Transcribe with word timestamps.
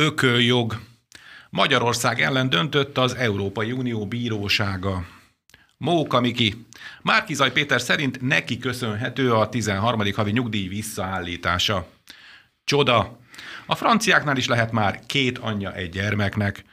Ököljog. 0.00 0.80
Magyarország 1.50 2.20
ellen 2.20 2.48
döntött 2.50 2.98
az 2.98 3.14
Európai 3.14 3.72
Unió 3.72 4.06
bírósága. 4.06 5.06
Móka 5.76 6.20
Miki. 6.20 6.66
Márkizaj 7.02 7.52
Péter 7.52 7.80
szerint 7.80 8.20
neki 8.20 8.58
köszönhető 8.58 9.32
a 9.32 9.48
13. 9.48 10.02
havi 10.14 10.30
nyugdíj 10.30 10.68
visszaállítása. 10.68 11.88
Csoda. 12.64 13.18
A 13.66 13.74
franciáknál 13.74 14.36
is 14.36 14.46
lehet 14.46 14.72
már 14.72 15.00
két 15.06 15.38
anyja 15.38 15.74
egy 15.74 15.90
gyermeknek. 15.90 16.64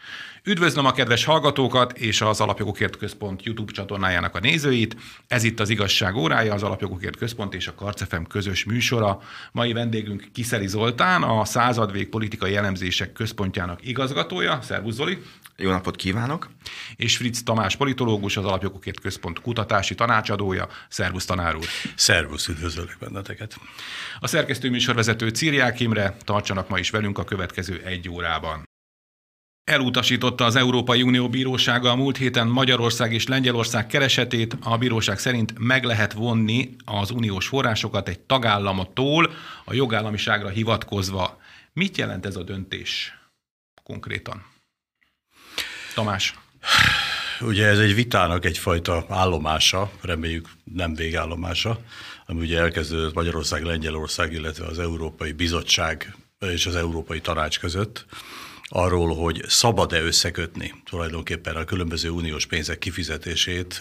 Üdvözlöm 0.48 0.86
a 0.86 0.92
kedves 0.92 1.24
hallgatókat 1.24 1.98
és 1.98 2.22
az 2.22 2.42
Alapjogokért 2.42 2.98
Központ 2.98 3.44
YouTube 3.44 3.72
csatornájának 3.72 4.36
a 4.36 4.40
nézőit. 4.40 4.96
Ez 5.28 5.44
itt 5.44 5.60
az 5.60 5.70
Igazság 5.70 6.16
órája, 6.16 6.54
az 6.54 6.64
Alapjogokért 6.64 7.18
Központ 7.18 7.54
és 7.54 7.68
a 7.68 7.76
Karcefem 7.76 8.26
közös 8.26 8.64
műsora. 8.64 9.22
Mai 9.52 9.74
vendégünk 9.74 10.30
Kiszeli 10.34 10.68
Zoltán, 10.68 11.24
a 11.24 11.46
Századvég 11.46 12.10
Politikai 12.10 12.56
Elemzések 12.56 13.14
Központjának 13.14 13.88
igazgatója. 13.88 14.60
Szervusz 14.62 14.96
Zoli! 14.96 15.18
Jó 15.58 15.72
napot 15.72 15.96
kívánok! 15.96 16.50
És 16.96 17.18
Fritz 17.18 17.44
Tamás 17.44 17.76
politológus, 17.76 18.38
az 18.38 18.46
Alapjogokért 18.46 19.00
Központ 19.00 19.42
kutatási 19.42 19.96
tanácsadója. 19.96 20.68
Szervusz 20.90 21.26
tanár 21.26 21.56
úr! 21.56 21.66
Szervusz, 21.96 22.48
üdvözöllek 22.48 22.98
benneteket! 23.00 23.58
A 24.20 24.28
szerkesztő 24.28 24.70
műsorvezető 24.70 25.30
Círiák 25.30 25.80
Imre, 25.80 26.18
tartsanak 26.24 26.70
ma 26.70 26.78
is 26.78 26.90
velünk 26.90 27.18
a 27.18 27.24
következő 27.24 27.82
egy 27.86 28.10
órában. 28.10 28.64
Elutasította 29.66 30.46
az 30.46 30.56
Európai 30.56 31.02
Unió 31.02 31.30
Bírósága 31.30 31.90
a 31.90 31.96
múlt 31.96 32.18
héten 32.18 32.48
Magyarország 32.48 33.14
és 33.14 33.28
Lengyelország 33.28 33.88
keresetét. 33.88 34.58
A 34.64 34.78
bíróság 34.78 35.20
szerint 35.20 35.54
meg 35.58 35.84
lehet 35.84 36.14
vonni 36.14 36.76
az 36.86 37.12
uniós 37.12 37.48
forrásokat 37.48 38.08
egy 38.08 38.20
tagállamottól 38.20 39.34
a 39.66 39.74
jogállamiságra 39.74 40.50
hivatkozva. 40.50 41.42
Mit 41.74 41.98
jelent 41.98 42.26
ez 42.26 42.36
a 42.36 42.44
döntés 42.44 43.14
konkrétan? 43.84 44.46
Tamás. 45.94 46.36
Ugye 47.42 47.66
ez 47.66 47.80
egy 47.80 47.96
vitának 47.96 48.46
egyfajta 48.46 49.06
állomása, 49.10 49.92
reméljük 50.02 50.50
nem 50.64 50.96
végállomása, 50.96 51.80
ami 52.26 52.40
ugye 52.40 52.60
elkezdődött 52.60 53.14
Magyarország, 53.14 53.64
Lengyelország, 53.64 54.34
illetve 54.34 54.66
az 54.66 54.80
Európai 54.80 55.32
Bizottság 55.32 56.16
és 56.40 56.66
az 56.66 56.76
Európai 56.76 57.22
Tanács 57.22 57.60
között 57.60 58.06
arról, 58.68 59.16
hogy 59.16 59.44
szabad-e 59.48 60.02
összekötni 60.02 60.74
tulajdonképpen 60.86 61.56
a 61.56 61.64
különböző 61.64 62.10
uniós 62.10 62.46
pénzek 62.46 62.78
kifizetését 62.78 63.80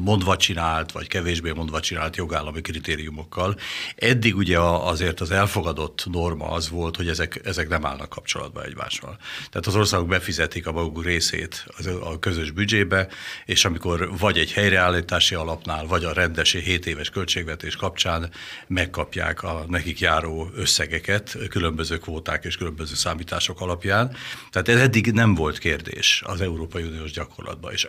mondva 0.00 0.36
csinált, 0.36 0.92
vagy 0.92 1.06
kevésbé 1.06 1.50
mondva 1.50 1.80
csinált 1.80 2.16
jogállami 2.16 2.60
kritériumokkal. 2.60 3.56
Eddig 3.96 4.36
ugye 4.36 4.58
azért 4.60 5.20
az 5.20 5.30
elfogadott 5.30 6.06
norma 6.10 6.50
az 6.50 6.68
volt, 6.68 6.96
hogy 6.96 7.08
ezek, 7.08 7.40
ezek 7.44 7.68
nem 7.68 7.86
állnak 7.86 8.08
kapcsolatba 8.08 8.64
egymással. 8.64 9.18
Tehát 9.50 9.66
az 9.66 9.76
országok 9.76 10.08
befizetik 10.08 10.66
a 10.66 10.72
maguk 10.72 11.04
részét 11.04 11.66
a 12.00 12.18
közös 12.18 12.50
büdzsébe, 12.50 13.08
és 13.44 13.64
amikor 13.64 14.18
vagy 14.18 14.38
egy 14.38 14.52
helyreállítási 14.52 15.34
alapnál, 15.34 15.86
vagy 15.86 16.04
a 16.04 16.12
rendes 16.12 16.52
7 16.52 16.86
éves 16.86 17.10
költségvetés 17.10 17.76
kapcsán 17.76 18.30
megkapják 18.66 19.42
a 19.42 19.64
nekik 19.68 20.00
járó 20.00 20.50
összegeket 20.54 21.38
különböző 21.48 21.98
kvóták 21.98 22.44
és 22.44 22.56
különböző 22.56 22.94
számítások 22.94 23.28
alapján. 23.38 24.16
Tehát 24.50 24.68
ez 24.68 24.80
eddig 24.80 25.12
nem 25.12 25.34
volt 25.34 25.58
kérdés 25.58 26.22
az 26.26 26.40
Európai 26.40 26.82
Uniós 26.82 27.10
gyakorlatban. 27.12 27.72
És 27.72 27.86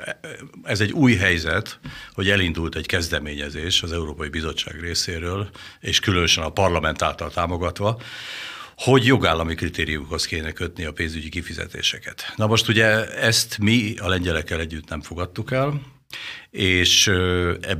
ez 0.64 0.82
egy 0.82 0.92
új 0.92 1.16
helyzet, 1.16 1.80
hogy 2.14 2.30
elindult 2.30 2.76
egy 2.76 2.86
kezdeményezés 2.86 3.84
az 3.84 3.92
Európai 3.92 4.30
Bizottság 4.30 4.80
részéről, 4.80 5.50
és 5.80 6.00
különösen 6.00 6.44
a 6.44 6.50
parlament 6.50 7.02
által 7.02 7.32
támogatva, 7.32 8.02
hogy 8.76 9.06
jogállami 9.06 9.56
kritériumokhoz 9.56 10.26
kéne 10.26 10.52
kötni 10.52 10.86
a 10.86 10.92
pénzügyi 10.92 11.30
kifizetéseket. 11.30 12.34
Na 12.36 12.48
most 12.48 12.68
ugye 12.68 13.16
ezt 13.16 13.58
mi 13.58 13.94
a 13.98 14.08
lengyelekkel 14.08 14.60
együtt 14.60 14.90
nem 14.90 15.02
fogadtuk 15.02 15.52
el, 15.52 15.82
és 16.52 17.12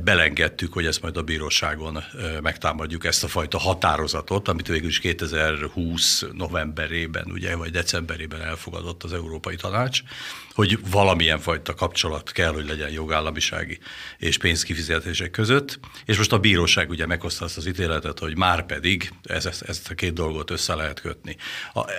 belengedtük, 0.04 0.72
hogy 0.72 0.86
ezt 0.86 1.02
majd 1.02 1.16
a 1.16 1.22
bíróságon 1.22 2.04
megtámadjuk 2.42 3.04
ezt 3.04 3.24
a 3.24 3.28
fajta 3.28 3.58
határozatot, 3.58 4.48
amit 4.48 4.68
végül 4.68 4.88
is 4.88 4.98
2020 4.98 6.24
novemberében, 6.32 7.30
ugye, 7.30 7.56
vagy 7.56 7.70
decemberében 7.70 8.40
elfogadott 8.40 9.02
az 9.02 9.12
Európai 9.12 9.56
Tanács, 9.56 10.02
hogy 10.54 10.78
valamilyen 10.90 11.38
fajta 11.38 11.74
kapcsolat 11.74 12.32
kell, 12.32 12.52
hogy 12.52 12.66
legyen 12.66 12.90
jogállamisági 12.90 13.78
és 14.18 14.38
pénzkifizetések 14.38 15.30
között, 15.30 15.78
és 16.04 16.16
most 16.16 16.32
a 16.32 16.38
bíróság 16.38 16.90
ugye 16.90 17.06
meghozta 17.06 17.44
azt 17.44 17.56
az 17.56 17.66
ítéletet, 17.66 18.18
hogy 18.18 18.36
már 18.36 18.66
pedig 18.66 19.12
ez, 19.22 19.46
ezt 19.66 19.90
a 19.90 19.94
két 19.94 20.12
dolgot 20.12 20.50
össze 20.50 20.74
lehet 20.74 21.00
kötni. 21.00 21.36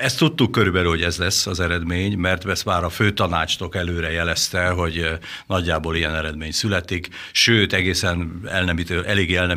Ezt 0.01 0.17
tudtuk 0.17 0.51
körülbelül, 0.51 0.89
hogy 0.89 1.03
ez 1.03 1.17
lesz 1.17 1.47
az 1.47 1.59
eredmény, 1.59 2.17
mert 2.17 2.47
ezt 2.47 2.66
már 2.66 2.83
a 2.83 2.89
főtanácstok 2.89 3.75
előre 3.75 4.12
jelezte, 4.12 4.67
hogy 4.67 5.09
nagyjából 5.47 5.95
ilyen 5.95 6.16
eredmény 6.16 6.51
születik, 6.63 7.09
sőt, 7.31 7.74
egészen 7.74 8.41
el 8.46 8.63
nem 8.63 8.78
eléggé 9.06 9.35
el 9.35 9.56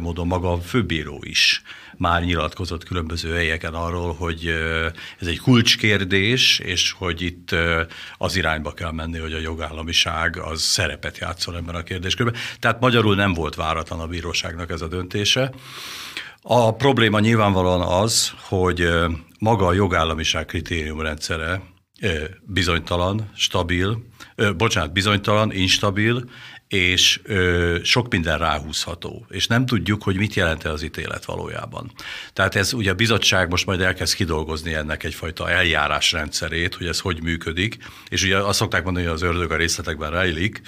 módon 0.00 0.26
maga 0.26 0.52
a 0.52 0.60
főbíró 0.60 1.20
is 1.22 1.62
már 1.96 2.22
nyilatkozott 2.22 2.84
különböző 2.84 3.34
helyeken 3.34 3.74
arról, 3.74 4.14
hogy 4.14 4.46
ez 5.20 5.26
egy 5.26 5.40
kulcskérdés, 5.40 6.58
és 6.58 6.92
hogy 6.92 7.22
itt 7.22 7.54
az 8.18 8.36
irányba 8.36 8.72
kell 8.72 8.92
menni, 8.92 9.18
hogy 9.18 9.32
a 9.32 9.38
jogállamiság 9.38 10.36
az 10.38 10.62
szerepet 10.62 11.18
játszol 11.18 11.56
ebben 11.56 11.74
a 11.74 11.82
kérdéskörben. 11.82 12.40
Tehát 12.58 12.80
magyarul 12.80 13.14
nem 13.14 13.32
volt 13.32 13.54
váratlan 13.54 14.00
a 14.00 14.06
bíróságnak 14.06 14.70
ez 14.70 14.80
a 14.80 14.88
döntése. 14.88 15.52
A 16.42 16.74
probléma 16.74 17.20
nyilvánvalóan 17.20 18.02
az, 18.02 18.32
hogy 18.40 18.88
maga 19.38 19.66
a 19.66 19.72
jogállamiság 19.72 20.46
kritériumrendszere 20.46 21.62
bizonytalan, 22.42 23.30
stabil, 23.34 24.04
bocsánat, 24.56 24.92
bizonytalan, 24.92 25.52
instabil, 25.52 26.24
és 26.68 27.20
ö, 27.22 27.78
sok 27.82 28.10
minden 28.10 28.38
ráhúzható, 28.38 29.26
és 29.30 29.46
nem 29.46 29.66
tudjuk, 29.66 30.02
hogy 30.02 30.16
mit 30.16 30.34
jelent 30.34 30.64
az 30.64 30.82
ítélet 30.82 31.24
valójában. 31.24 31.92
Tehát 32.32 32.54
ez 32.54 32.72
ugye 32.72 32.90
a 32.90 32.94
bizottság 32.94 33.48
most 33.48 33.66
majd 33.66 33.80
elkezd 33.80 34.14
kidolgozni 34.14 34.74
ennek 34.74 35.04
egyfajta 35.04 35.50
eljárásrendszerét, 35.50 36.74
hogy 36.74 36.86
ez 36.86 37.00
hogy 37.00 37.22
működik, 37.22 37.76
és 38.08 38.22
ugye 38.22 38.38
azt 38.38 38.58
szokták 38.58 38.84
mondani, 38.84 39.04
hogy 39.04 39.14
az 39.14 39.22
ördög 39.22 39.50
a 39.50 39.56
részletekben 39.56 40.10
rejlik, 40.10 40.60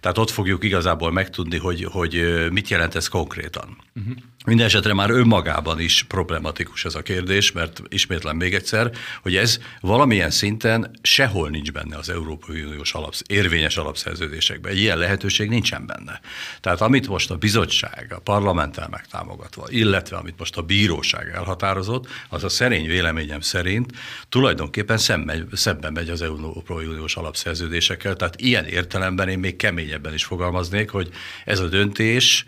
tehát 0.00 0.18
ott 0.18 0.30
fogjuk 0.30 0.64
igazából 0.64 1.12
megtudni, 1.12 1.58
hogy, 1.58 1.84
hogy 1.84 2.48
mit 2.50 2.68
jelent 2.68 2.94
ez 2.94 3.08
konkrétan. 3.08 3.76
Uh-huh. 3.94 4.16
Minden 4.46 4.66
esetre 4.66 4.94
már 4.94 5.10
önmagában 5.10 5.80
is 5.80 6.02
problematikus 6.02 6.84
ez 6.84 6.94
a 6.94 7.02
kérdés, 7.02 7.52
mert 7.52 7.82
ismétlen 7.88 8.36
még 8.36 8.54
egyszer, 8.54 8.90
hogy 9.22 9.36
ez 9.36 9.58
valamilyen 9.80 10.30
szinten 10.30 10.90
sehol 11.02 11.48
nincs 11.48 11.72
benne 11.72 11.96
az 11.96 12.08
Európai 12.08 12.62
Uniós 12.62 12.92
alapsz, 12.92 13.22
érvényes 13.26 13.76
alapszerződésekben. 13.76 14.72
Egy 14.72 14.78
ilyen 14.78 14.98
lehetőség 14.98 15.39
nincsen 15.48 15.86
benne. 15.86 16.20
Tehát 16.60 16.80
amit 16.80 17.08
most 17.08 17.30
a 17.30 17.36
bizottság, 17.36 18.12
a 18.16 18.18
parlamenttel 18.18 18.88
megtámogatva, 18.90 19.64
illetve 19.68 20.16
amit 20.16 20.38
most 20.38 20.56
a 20.56 20.62
bíróság 20.62 21.32
elhatározott, 21.34 22.08
az 22.28 22.44
a 22.44 22.48
szerény 22.48 22.86
véleményem 22.86 23.40
szerint 23.40 23.92
tulajdonképpen 24.28 24.98
szemben, 24.98 25.48
szemben 25.52 25.92
megy 25.92 26.08
az 26.08 26.22
Európai 26.22 26.86
Uniós 26.86 27.16
alapszerződésekkel. 27.16 28.16
Tehát 28.16 28.40
ilyen 28.40 28.64
értelemben 28.64 29.28
én 29.28 29.38
még 29.38 29.56
keményebben 29.56 30.14
is 30.14 30.24
fogalmaznék, 30.24 30.90
hogy 30.90 31.08
ez 31.44 31.60
a 31.60 31.68
döntés 31.68 32.44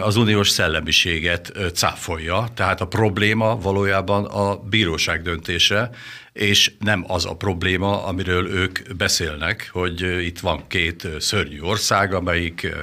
az 0.00 0.16
uniós 0.16 0.48
szellemiséget 0.48 1.52
cáfolja, 1.74 2.48
tehát 2.54 2.80
a 2.80 2.86
probléma 2.86 3.56
valójában 3.56 4.24
a 4.24 4.56
bíróság 4.56 5.22
döntése, 5.22 5.90
és 6.32 6.72
nem 6.78 7.04
az 7.06 7.26
a 7.26 7.36
probléma, 7.36 8.04
amiről 8.04 8.46
ők 8.46 8.96
beszélnek, 8.96 9.68
hogy 9.72 10.00
itt 10.00 10.38
van 10.38 10.66
két 10.66 11.08
szörnyű 11.18 11.60
ország, 11.60 12.14
amelyik 12.14 12.74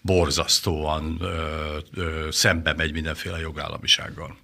borzasztóan 0.00 1.22
szembe 2.30 2.74
megy 2.74 2.92
mindenféle 2.92 3.38
jogállamisággal. 3.38 4.36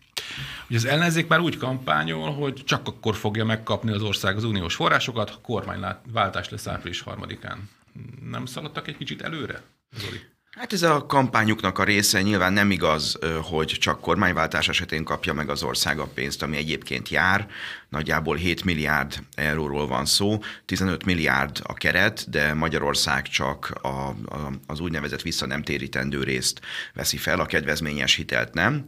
Ugye 0.69 0.79
az 0.79 0.85
ellenzék 0.85 1.27
már 1.27 1.41
úgy 1.41 1.57
kampányol, 1.57 2.33
hogy 2.33 2.63
csak 2.65 2.87
akkor 2.87 3.17
fogja 3.17 3.45
megkapni 3.45 3.93
az 3.93 4.03
ország 4.03 4.37
az 4.37 4.45
uniós 4.45 4.75
forrásokat, 4.75 5.31
ha 5.31 5.41
kormányváltás 5.43 6.49
lesz 6.49 6.67
április 6.67 7.01
harmadikán. 7.01 7.69
Nem 8.31 8.47
szaladtak 8.47 8.89
egy 8.89 8.97
kicsit 8.97 9.23
előre, 9.23 9.63
Zoli? 9.97 10.21
Hát 10.51 10.73
ez 10.73 10.83
a 10.83 11.07
kampányuknak 11.07 11.79
a 11.79 11.85
része 11.85 12.23
nyilván 12.23 12.53
nem 12.53 12.71
igaz, 12.71 13.19
hogy 13.43 13.67
csak 13.67 14.01
kormányváltás 14.01 14.69
esetén 14.69 15.05
kapja 15.05 15.33
meg 15.33 15.49
az 15.49 15.63
ország 15.63 15.99
a 15.99 16.07
pénzt, 16.07 16.43
ami 16.43 16.57
egyébként 16.57 17.09
jár. 17.09 17.49
Nagyjából 17.91 18.37
7 18.37 18.65
milliárd 18.65 19.19
euróról 19.35 19.87
van 19.87 20.05
szó, 20.05 20.39
15 20.65 21.05
milliárd 21.05 21.61
a 21.63 21.75
keret, 21.75 22.31
de 22.31 22.55
Magyarország 22.55 23.29
csak 23.29 23.79
a, 23.83 23.89
a, 23.89 24.53
az 24.67 24.81
úgynevezett 24.81 25.23
vissza 25.23 25.47
nem 25.47 25.63
térítendő 25.63 26.23
részt 26.23 26.61
veszi 26.95 27.17
fel, 27.17 27.41
a 27.41 27.47
kedvezményes 27.47 28.15
hitelt 28.15 28.55
nem. 28.55 28.85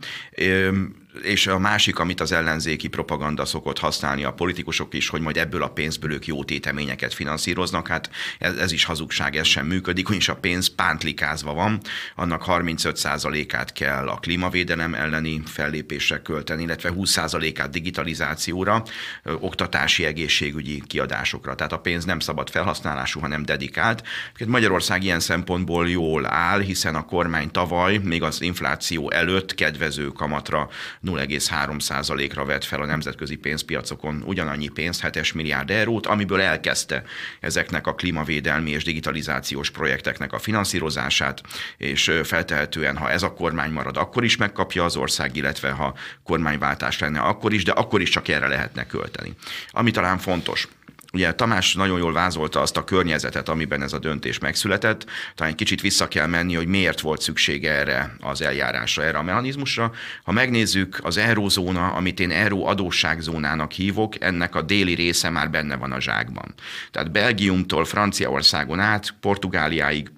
És 1.22 1.46
a 1.46 1.58
másik, 1.58 1.98
amit 1.98 2.20
az 2.20 2.32
ellenzéki 2.32 2.88
propaganda 2.88 3.44
szokott 3.44 3.78
használni 3.78 4.24
a 4.24 4.32
politikusok 4.32 4.94
is, 4.94 5.08
hogy 5.08 5.20
majd 5.20 5.36
ebből 5.36 5.62
a 5.62 5.70
pénzből 5.70 6.12
ők 6.12 6.26
jó 6.26 6.44
téteményeket 6.44 7.14
finanszíroznak, 7.14 7.88
hát 7.88 8.10
ez, 8.38 8.56
ez 8.56 8.72
is 8.72 8.84
hazugság, 8.84 9.36
ez 9.36 9.46
sem 9.46 9.66
működik, 9.66 10.06
ugyanis 10.06 10.28
a 10.28 10.36
pénz 10.36 10.74
pántlikázva 10.74 11.54
van, 11.54 11.80
annak 12.16 12.44
35%-át 12.46 13.72
kell 13.72 14.08
a 14.08 14.16
klímavédelem 14.16 14.94
elleni 14.94 15.42
fellépésre 15.44 16.22
költeni, 16.22 16.62
illetve 16.62 16.92
20%-át 16.96 17.70
digitalizációra, 17.70 18.82
oktatási, 19.24 20.04
egészségügyi 20.04 20.82
kiadásokra. 20.86 21.54
Tehát 21.54 21.72
a 21.72 21.78
pénz 21.78 22.04
nem 22.04 22.18
szabad 22.18 22.50
felhasználású, 22.50 23.20
hanem 23.20 23.44
dedikált. 23.44 24.02
Magyarország 24.46 25.02
ilyen 25.02 25.20
szempontból 25.20 25.88
jól 25.88 26.26
áll, 26.26 26.60
hiszen 26.60 26.94
a 26.94 27.04
kormány 27.04 27.50
tavaly, 27.50 27.96
még 27.96 28.22
az 28.22 28.40
infláció 28.40 29.10
előtt 29.10 29.54
kedvező 29.54 30.06
kamatra 30.06 30.68
0,3%-ra 31.04 32.44
vett 32.44 32.64
fel 32.64 32.80
a 32.80 32.86
nemzetközi 32.86 33.36
pénzpiacokon 33.36 34.22
ugyanannyi 34.26 34.68
pénzt, 34.68 35.10
7 35.12 35.34
milliárd 35.34 35.70
eurót, 35.70 36.06
amiből 36.06 36.40
elkezdte 36.40 37.02
ezeknek 37.40 37.86
a 37.86 37.94
klímavédelmi 37.94 38.70
és 38.70 38.84
digitalizációs 38.84 39.70
projekteknek 39.70 40.32
a 40.32 40.38
finanszírozását, 40.38 41.42
és 41.76 42.12
feltehetően, 42.24 42.96
ha 42.96 43.10
ez 43.10 43.22
a 43.22 43.32
kormány 43.32 43.70
marad, 43.70 43.96
akkor 43.96 44.24
is 44.24 44.36
megkapja 44.36 44.84
az 44.84 44.96
ország, 44.96 45.36
illetve 45.36 45.70
ha 45.70 45.94
kormányváltás 46.24 46.98
lenne, 46.98 47.20
akkor 47.20 47.52
is, 47.52 47.64
de 47.64 47.72
akkor 47.72 48.00
is 48.00 48.08
csak 48.08 48.28
erre 48.28 48.48
lehetne 48.48 48.81
költeni. 48.86 49.34
Ami 49.70 49.90
talán 49.90 50.18
fontos, 50.18 50.68
Ugye 51.12 51.32
Tamás 51.34 51.74
nagyon 51.74 51.98
jól 51.98 52.12
vázolta 52.12 52.60
azt 52.60 52.76
a 52.76 52.84
környezetet, 52.84 53.48
amiben 53.48 53.82
ez 53.82 53.92
a 53.92 53.98
döntés 53.98 54.38
megszületett. 54.38 55.06
Talán 55.34 55.52
egy 55.52 55.58
kicsit 55.58 55.80
vissza 55.80 56.08
kell 56.08 56.26
menni, 56.26 56.54
hogy 56.54 56.66
miért 56.66 57.00
volt 57.00 57.20
szüksége 57.20 57.72
erre 57.72 58.16
az 58.20 58.42
eljárásra, 58.42 59.02
erre 59.02 59.18
a 59.18 59.22
mechanizmusra. 59.22 59.92
Ha 60.24 60.32
megnézzük 60.32 60.98
az 61.02 61.16
eurózóna, 61.16 61.86
amit 61.86 62.20
én 62.20 62.30
euró 62.30 62.66
adósságzónának 62.66 63.72
hívok, 63.72 64.20
ennek 64.20 64.54
a 64.54 64.62
déli 64.62 64.94
része 64.94 65.30
már 65.30 65.50
benne 65.50 65.76
van 65.76 65.92
a 65.92 66.00
zsákban. 66.00 66.54
Tehát 66.90 67.12
Belgiumtól 67.12 67.84
Franciaországon 67.84 68.80
át, 68.80 69.14
Portugáliáig, 69.20 70.10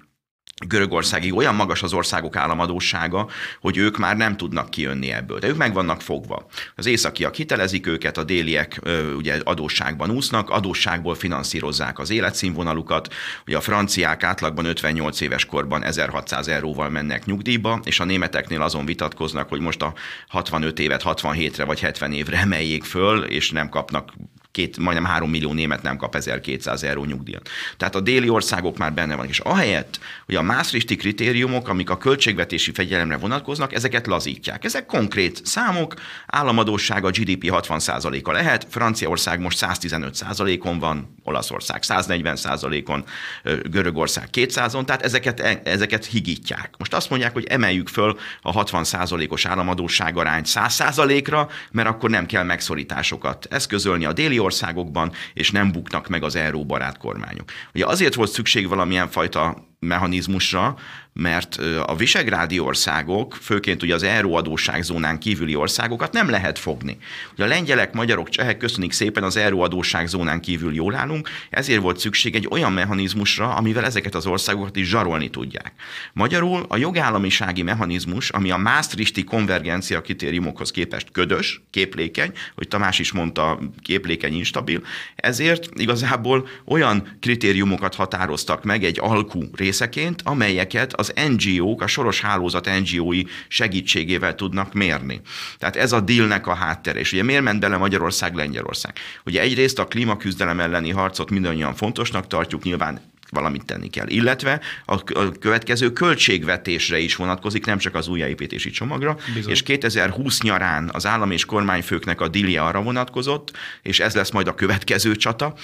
Görögországig 0.66 1.34
olyan 1.34 1.54
magas 1.54 1.82
az 1.82 1.92
országok 1.92 2.36
államadósága, 2.36 3.28
hogy 3.60 3.76
ők 3.76 3.98
már 3.98 4.16
nem 4.16 4.36
tudnak 4.36 4.70
kijönni 4.70 5.12
ebből. 5.12 5.38
De 5.38 5.48
ők 5.48 5.56
meg 5.56 5.74
vannak 5.74 6.00
fogva. 6.00 6.46
Az 6.76 6.86
északiak 6.86 7.34
hitelezik 7.34 7.86
őket, 7.86 8.18
a 8.18 8.24
déliek 8.24 8.80
ugye 9.16 9.40
adósságban 9.44 10.10
úsznak, 10.10 10.50
adósságból 10.50 11.14
finanszírozzák 11.14 11.98
az 11.98 12.10
életszínvonalukat. 12.10 13.14
Ugye 13.46 13.56
a 13.56 13.60
franciák 13.60 14.22
átlagban 14.22 14.64
58 14.64 15.20
éves 15.20 15.44
korban 15.44 15.84
1600 15.84 16.48
euróval 16.48 16.88
mennek 16.88 17.24
nyugdíjba, 17.24 17.80
és 17.84 18.00
a 18.00 18.04
németeknél 18.04 18.62
azon 18.62 18.84
vitatkoznak, 18.84 19.48
hogy 19.48 19.60
most 19.60 19.82
a 19.82 19.94
65 20.28 20.78
évet 20.78 21.02
67-re 21.04 21.64
vagy 21.64 21.80
70 21.80 22.12
évre 22.12 22.38
emeljék 22.38 22.84
föl, 22.84 23.22
és 23.24 23.50
nem 23.50 23.68
kapnak 23.68 24.12
két, 24.54 24.78
majdnem 24.78 25.04
3 25.04 25.30
millió 25.30 25.52
német 25.52 25.82
nem 25.82 25.96
kap 25.96 26.14
1200 26.14 26.82
euró 26.82 27.04
nyugdíjat. 27.04 27.48
Tehát 27.76 27.94
a 27.94 28.00
déli 28.00 28.28
országok 28.28 28.78
már 28.78 28.92
benne 28.92 29.14
vannak. 29.14 29.30
És 29.30 29.38
ahelyett, 29.38 29.98
hogy 30.26 30.34
a 30.34 30.42
Maastrichti 30.42 30.96
kritériumok, 30.96 31.68
amik 31.68 31.90
a 31.90 31.96
költségvetési 31.96 32.72
fegyelemre 32.72 33.16
vonatkoznak, 33.16 33.72
ezeket 33.72 34.06
lazítják. 34.06 34.64
Ezek 34.64 34.86
konkrét 34.86 35.46
számok, 35.46 35.94
államadóság 36.26 37.04
a 37.04 37.10
GDP 37.10 37.44
60%-a 37.44 38.32
lehet, 38.32 38.66
Franciaország 38.70 39.40
most 39.40 39.58
115%-on 39.60 40.78
van, 40.78 41.14
Olaszország 41.22 41.82
140%-on, 41.86 43.04
Görögország 43.70 44.28
200-on, 44.32 44.84
tehát 44.84 45.02
ezeket, 45.02 45.40
e, 45.40 45.60
ezeket 45.64 46.04
higítják. 46.04 46.74
Most 46.78 46.94
azt 46.94 47.10
mondják, 47.10 47.32
hogy 47.32 47.44
emeljük 47.44 47.88
föl 47.88 48.18
a 48.42 48.64
60%-os 48.64 49.46
államadóság 49.46 50.16
arányt 50.16 50.46
100%-ra, 50.48 51.48
mert 51.70 51.88
akkor 51.88 52.10
nem 52.10 52.26
kell 52.26 52.44
megszorításokat 52.44 53.46
eszközölni 53.50 54.04
a 54.04 54.12
déli 54.12 54.42
országokban, 54.44 55.12
és 55.34 55.50
nem 55.50 55.72
buknak 55.72 56.08
meg 56.08 56.22
az 56.22 56.36
euróbarát 56.36 56.98
kormányok. 56.98 57.50
Ugye 57.74 57.86
azért 57.86 58.14
volt 58.14 58.30
szükség 58.30 58.68
valamilyen 58.68 59.08
fajta 59.08 59.68
mechanizmusra, 59.78 60.76
mert 61.14 61.56
a 61.86 61.96
visegrádi 61.96 62.58
országok, 62.58 63.38
főként 63.40 63.82
ugye 63.82 63.94
az 63.94 64.02
euróadóságzónán 64.02 65.18
kívüli 65.18 65.54
országokat 65.54 66.12
nem 66.12 66.30
lehet 66.30 66.58
fogni. 66.58 66.96
Ugye 67.32 67.44
a 67.44 67.46
lengyelek, 67.46 67.92
magyarok, 67.92 68.28
csehek 68.28 68.56
köszönik 68.56 68.92
szépen 68.92 69.22
az 69.22 69.36
euróadóságzónán 69.36 70.40
kívül 70.40 70.74
jól 70.74 70.94
állunk, 70.94 71.28
ezért 71.50 71.80
volt 71.80 71.98
szükség 71.98 72.34
egy 72.34 72.46
olyan 72.50 72.72
mechanizmusra, 72.72 73.54
amivel 73.54 73.84
ezeket 73.84 74.14
az 74.14 74.26
országokat 74.26 74.76
is 74.76 74.88
zsarolni 74.88 75.30
tudják. 75.30 75.72
Magyarul 76.12 76.64
a 76.68 76.76
jogállamisági 76.76 77.62
mechanizmus, 77.62 78.30
ami 78.30 78.50
a 78.50 78.56
Maastrichti 78.56 79.24
konvergencia 79.24 80.00
kritériumokhoz 80.00 80.70
képest 80.70 81.10
ködös, 81.12 81.62
képlékeny, 81.70 82.32
hogy 82.54 82.68
Tamás 82.68 82.98
is 82.98 83.12
mondta, 83.12 83.58
képlékeny, 83.82 84.34
instabil, 84.34 84.82
ezért 85.16 85.68
igazából 85.74 86.48
olyan 86.64 87.16
kritériumokat 87.20 87.94
határoztak 87.94 88.64
meg 88.64 88.84
egy 88.84 88.98
alkú 89.00 89.42
részeként, 89.52 90.22
amelyeket 90.24 90.92
az 90.92 91.03
NGO-k, 91.28 91.82
a 91.82 91.86
soros 91.86 92.20
hálózat 92.20 92.70
NGO-i 92.80 93.26
segítségével 93.48 94.34
tudnak 94.34 94.72
mérni. 94.72 95.20
Tehát 95.58 95.76
ez 95.76 95.92
a 95.92 96.00
dealnek 96.00 96.46
a 96.46 96.54
háttere. 96.54 96.98
És 96.98 97.12
ugye 97.12 97.22
miért 97.22 97.42
ment 97.42 97.60
bele 97.60 97.76
Magyarország, 97.76 98.34
Lengyelország? 98.34 98.98
Ugye 99.24 99.40
egyrészt 99.40 99.78
a 99.78 99.86
klímaküzdelem 99.86 100.60
elleni 100.60 100.90
harcot 100.90 101.30
mindannyian 101.30 101.74
fontosnak 101.74 102.26
tartjuk, 102.26 102.62
nyilván 102.62 103.12
valamit 103.34 103.64
tenni 103.64 103.88
kell. 103.88 104.08
Illetve 104.08 104.60
a 104.84 105.04
következő 105.40 105.92
költségvetésre 105.92 106.98
is 106.98 107.16
vonatkozik, 107.16 107.66
nem 107.66 107.78
csak 107.78 107.94
az 107.94 108.08
újjáépítési 108.08 108.70
csomagra, 108.70 109.16
Bizony. 109.34 109.50
és 109.50 109.62
2020 109.62 110.40
nyarán 110.40 110.90
az 110.92 111.06
állam 111.06 111.30
és 111.30 111.44
kormányfőknek 111.44 112.20
a 112.20 112.28
dilja 112.28 112.66
arra 112.66 112.82
vonatkozott, 112.82 113.56
és 113.82 114.00
ez 114.00 114.14
lesz 114.14 114.30
majd 114.30 114.48
a 114.48 114.54
következő 114.54 115.16
csata, 115.16 115.54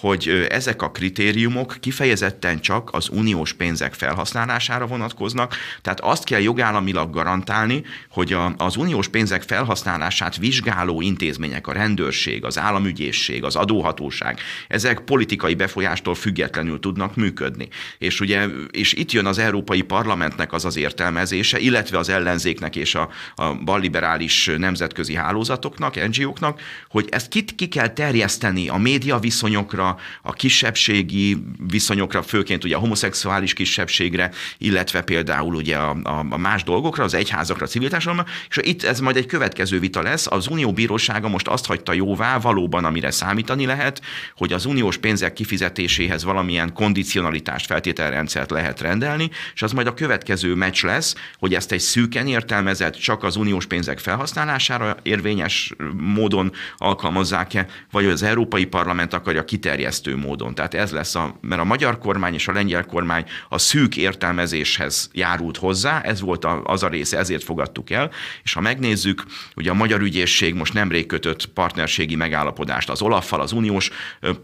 hogy 0.00 0.46
ezek 0.48 0.82
a 0.82 0.90
kritériumok 0.90 1.76
kifejezetten 1.80 2.60
csak 2.60 2.88
az 2.92 3.08
uniós 3.08 3.52
pénzek 3.52 3.94
felhasználására 3.94 4.86
vonatkoznak, 4.86 5.54
tehát 5.82 6.00
azt 6.00 6.24
kell 6.24 6.40
jogállamilag 6.40 7.10
garantálni, 7.10 7.82
hogy 8.10 8.32
a, 8.32 8.54
az 8.56 8.76
uniós 8.76 9.08
pénzek 9.08 9.42
felhasználását 9.42 10.36
vizsgáló 10.36 11.00
intézmények, 11.00 11.66
a 11.66 11.72
rendőrség, 11.72 12.44
az 12.44 12.58
államügyészség, 12.58 13.44
az 13.44 13.56
adóhatóság, 13.56 14.40
ezek 14.68 15.00
politikai 15.00 15.54
befolyástól 15.54 16.14
függetlenül 16.14 16.80
tudnak 16.80 17.16
működni. 17.16 17.68
És 17.98 18.20
ugye, 18.20 18.46
és 18.70 18.92
itt 18.92 19.12
jön 19.12 19.26
az 19.26 19.38
Európai 19.38 19.82
Parlamentnek 19.82 20.52
az 20.52 20.64
az 20.64 20.76
értelmezése, 20.76 21.58
illetve 21.58 21.98
az 21.98 22.08
ellenzéknek 22.08 22.76
és 22.76 22.94
a, 22.94 23.08
a 23.34 23.54
balliberális 23.54 24.50
nemzetközi 24.58 25.14
hálózatoknak, 25.14 26.08
NGO-knak, 26.08 26.60
hogy 26.88 27.08
ezt 27.10 27.28
kit 27.28 27.54
ki 27.54 27.68
kell 27.68 27.88
terjeszteni 27.88 28.68
a 28.68 28.76
média 28.76 29.18
viszonyokra, 29.18 29.85
a 30.22 30.32
kisebbségi 30.32 31.36
viszonyokra, 31.68 32.22
főként 32.22 32.64
ugye 32.64 32.76
a 32.76 32.78
homoszexuális 32.78 33.52
kisebbségre, 33.52 34.30
illetve 34.58 35.02
például 35.02 35.54
ugye 35.54 35.76
a, 35.76 35.96
a, 36.02 36.26
a 36.30 36.36
más 36.36 36.62
dolgokra, 36.62 37.04
az 37.04 37.14
egyházakra, 37.14 37.64
a 37.64 37.68
civil 37.68 37.88
társadalomra, 37.88 38.30
és 38.48 38.58
itt 38.62 38.82
ez 38.82 39.00
majd 39.00 39.16
egy 39.16 39.26
következő 39.26 39.78
vita 39.78 40.02
lesz. 40.02 40.26
Az 40.26 40.48
Unió 40.48 40.72
Bírósága 40.72 41.28
most 41.28 41.48
azt 41.48 41.66
hagyta 41.66 41.92
jóvá, 41.92 42.38
valóban 42.38 42.84
amire 42.84 43.10
számítani 43.10 43.66
lehet, 43.66 44.02
hogy 44.36 44.52
az 44.52 44.64
uniós 44.64 44.96
pénzek 44.96 45.32
kifizetéséhez 45.32 46.24
valamilyen 46.24 46.72
kondicionalitást, 46.72 47.66
feltételrendszert 47.66 48.50
lehet 48.50 48.80
rendelni, 48.80 49.30
és 49.54 49.62
az 49.62 49.72
majd 49.72 49.86
a 49.86 49.94
következő 49.94 50.54
meccs 50.54 50.84
lesz, 50.84 51.14
hogy 51.38 51.54
ezt 51.54 51.72
egy 51.72 51.80
szűken 51.80 52.26
értelmezett, 52.26 52.94
csak 52.94 53.22
az 53.22 53.36
uniós 53.36 53.66
pénzek 53.66 53.98
felhasználására 53.98 54.96
érvényes 55.02 55.72
módon 55.96 56.52
alkalmazzák-e, 56.76 57.66
vagy 57.90 58.06
az 58.06 58.22
Európai 58.22 58.64
Parlament 58.64 59.14
akarja 59.14 59.44
kiterjeszteni 59.44 59.75
kiterjesztő 59.76 60.16
módon. 60.16 60.54
Tehát 60.54 60.74
ez 60.74 60.90
lesz, 60.90 61.14
a, 61.14 61.36
mert 61.40 61.60
a 61.60 61.64
magyar 61.64 61.98
kormány 61.98 62.34
és 62.34 62.48
a 62.48 62.52
lengyel 62.52 62.84
kormány 62.84 63.24
a 63.48 63.58
szűk 63.58 63.96
értelmezéshez 63.96 65.10
járult 65.12 65.56
hozzá, 65.56 66.00
ez 66.00 66.20
volt 66.20 66.44
a, 66.44 66.62
az 66.64 66.82
a 66.82 66.88
része, 66.88 67.18
ezért 67.18 67.44
fogadtuk 67.44 67.90
el, 67.90 68.10
és 68.42 68.52
ha 68.52 68.60
megnézzük, 68.60 69.24
ugye 69.56 69.70
a 69.70 69.74
magyar 69.74 70.00
ügyészség 70.00 70.54
most 70.54 70.72
nemrég 70.72 71.06
kötött 71.06 71.46
partnerségi 71.46 72.14
megállapodást 72.16 72.90
az 72.90 73.02
Olaffal, 73.02 73.40
az 73.40 73.52
uniós 73.52 73.90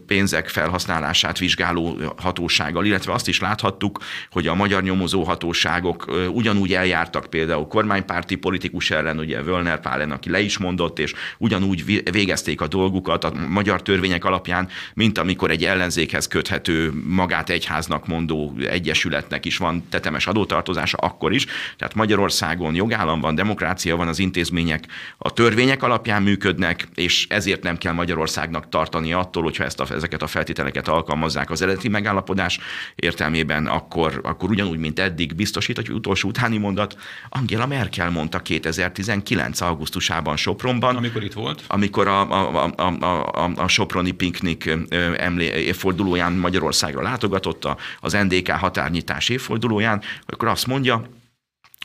pénzek 0.07 0.49
felhasználását 0.49 1.37
vizsgáló 1.37 1.99
hatósággal, 2.17 2.85
illetve 2.85 3.13
azt 3.13 3.27
is 3.27 3.39
láthattuk, 3.39 3.99
hogy 4.31 4.47
a 4.47 4.55
magyar 4.55 4.83
nyomozó 4.83 5.23
hatóságok 5.23 6.05
ugyanúgy 6.31 6.73
eljártak 6.73 7.25
például 7.25 7.67
kormánypárti 7.67 8.35
politikus 8.35 8.91
ellen, 8.91 9.19
ugye 9.19 9.41
Völner 9.41 9.79
Pálen, 9.79 10.11
aki 10.11 10.29
le 10.29 10.39
is 10.39 10.57
mondott, 10.57 10.99
és 10.99 11.13
ugyanúgy 11.37 12.11
végezték 12.11 12.61
a 12.61 12.67
dolgukat 12.67 13.23
a 13.23 13.33
magyar 13.49 13.81
törvények 13.81 14.25
alapján, 14.25 14.69
mint 14.93 15.17
amikor 15.23 15.51
egy 15.51 15.65
ellenzékhez 15.65 16.27
köthető 16.27 16.91
magát 17.05 17.49
egyháznak 17.49 18.07
mondó 18.07 18.55
egyesületnek 18.69 19.45
is 19.45 19.57
van 19.57 19.83
tetemes 19.89 20.27
adótartozása, 20.27 20.97
akkor 20.97 21.33
is. 21.33 21.45
Tehát 21.77 21.95
Magyarországon 21.95 22.75
jogállam 22.75 23.21
van, 23.21 23.35
demokrácia 23.35 23.95
van, 23.95 24.07
az 24.07 24.19
intézmények 24.19 24.83
a 25.17 25.33
törvények 25.33 25.83
alapján 25.83 26.23
működnek, 26.23 26.87
és 26.95 27.27
ezért 27.29 27.63
nem 27.63 27.77
kell 27.77 27.93
Magyarországnak 27.93 28.69
tartani 28.69 29.13
attól, 29.13 29.43
hogyha 29.43 29.63
ezt 29.63 29.79
a, 29.79 29.85
ezeket 29.93 30.21
a 30.21 30.27
feltételeket 30.27 30.87
alkalmazzák 30.87 31.49
az 31.49 31.61
eredeti 31.61 31.87
megállapodás 31.87 32.59
értelmében, 32.95 33.67
akkor, 33.67 34.19
akkor 34.23 34.49
ugyanúgy, 34.49 34.79
mint 34.79 34.99
eddig 34.99 35.35
biztosít, 35.35 35.75
hogy 35.75 35.91
utolsó 35.91 36.27
utáni 36.27 36.57
mondat, 36.57 36.97
Angela 37.29 37.67
Merkel 37.67 38.09
mondta 38.09 38.39
2019. 38.39 39.61
augusztusában 39.61 40.37
Sopronban. 40.37 40.95
Amikor 40.95 41.23
itt 41.23 41.33
volt? 41.33 41.63
Amikor 41.67 42.07
a, 42.07 42.19
a, 42.31 42.73
a, 42.75 42.83
a, 42.83 43.51
a 43.55 43.67
Soproni 43.67 44.11
piknik 44.11 44.71
emlé, 45.17 45.45
évfordulóján 45.45 46.33
Magyarországra 46.33 47.01
látogatott, 47.01 47.67
az 47.99 48.13
NDK 48.13 48.49
határnyitás 48.49 49.29
évfordulóján, 49.29 50.01
akkor 50.25 50.47
azt 50.47 50.67
mondja, 50.67 51.05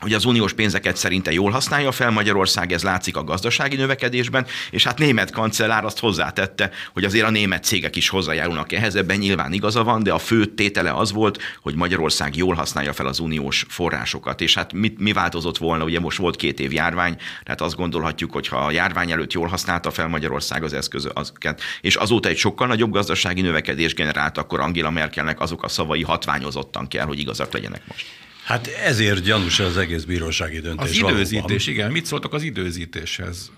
hogy 0.00 0.12
az 0.12 0.24
uniós 0.24 0.52
pénzeket 0.52 0.96
szerinte 0.96 1.32
jól 1.32 1.50
használja 1.50 1.92
fel 1.92 2.10
Magyarország, 2.10 2.72
ez 2.72 2.82
látszik 2.82 3.16
a 3.16 3.24
gazdasági 3.24 3.76
növekedésben, 3.76 4.46
és 4.70 4.84
hát 4.84 4.98
német 4.98 5.30
kancellár 5.30 5.84
azt 5.84 5.98
hozzátette, 5.98 6.70
hogy 6.92 7.04
azért 7.04 7.26
a 7.26 7.30
német 7.30 7.64
cégek 7.64 7.96
is 7.96 8.08
hozzájárulnak 8.08 8.72
ehhez, 8.72 8.94
ebben 8.94 9.18
nyilván 9.18 9.52
igaza 9.52 9.84
van, 9.84 10.02
de 10.02 10.12
a 10.12 10.18
fő 10.18 10.44
tétele 10.46 10.92
az 10.92 11.12
volt, 11.12 11.42
hogy 11.62 11.74
Magyarország 11.74 12.36
jól 12.36 12.54
használja 12.54 12.92
fel 12.92 13.06
az 13.06 13.18
uniós 13.18 13.64
forrásokat. 13.68 14.40
És 14.40 14.54
hát 14.54 14.72
mit, 14.72 14.98
mi 14.98 15.12
változott 15.12 15.58
volna, 15.58 15.84
ugye 15.84 16.00
most 16.00 16.18
volt 16.18 16.36
két 16.36 16.60
év 16.60 16.72
járvány, 16.72 17.16
tehát 17.42 17.60
azt 17.60 17.76
gondolhatjuk, 17.76 18.32
hogy 18.32 18.48
ha 18.48 18.56
a 18.56 18.70
járvány 18.70 19.10
előtt 19.10 19.32
jól 19.32 19.46
használta 19.46 19.90
fel 19.90 20.08
Magyarország 20.08 20.62
az 20.62 20.72
eszközöket, 20.72 21.60
és 21.80 21.94
azóta 21.94 22.28
egy 22.28 22.36
sokkal 22.36 22.66
nagyobb 22.66 22.90
gazdasági 22.90 23.40
növekedés 23.40 23.94
generált, 23.94 24.38
akkor 24.38 24.60
Angela 24.60 24.90
Merkelnek 24.90 25.40
azok 25.40 25.62
a 25.62 25.68
szavai 25.68 26.02
hatványozottan 26.02 26.88
kell, 26.88 27.06
hogy 27.06 27.18
igazak 27.18 27.52
legyenek 27.52 27.82
most. 27.88 28.06
Hát 28.48 28.66
ezért 28.66 29.22
gyanús 29.22 29.58
az 29.60 29.76
egész 29.76 30.02
bírósági 30.02 30.60
döntés. 30.60 30.88
Az 30.88 30.96
időzítés, 30.96 31.64
valóban. 31.64 31.74
igen. 31.74 31.90
Mit 31.90 32.06
szóltak 32.06 32.32
az 32.32 32.42
időzítéshez? 32.42 33.50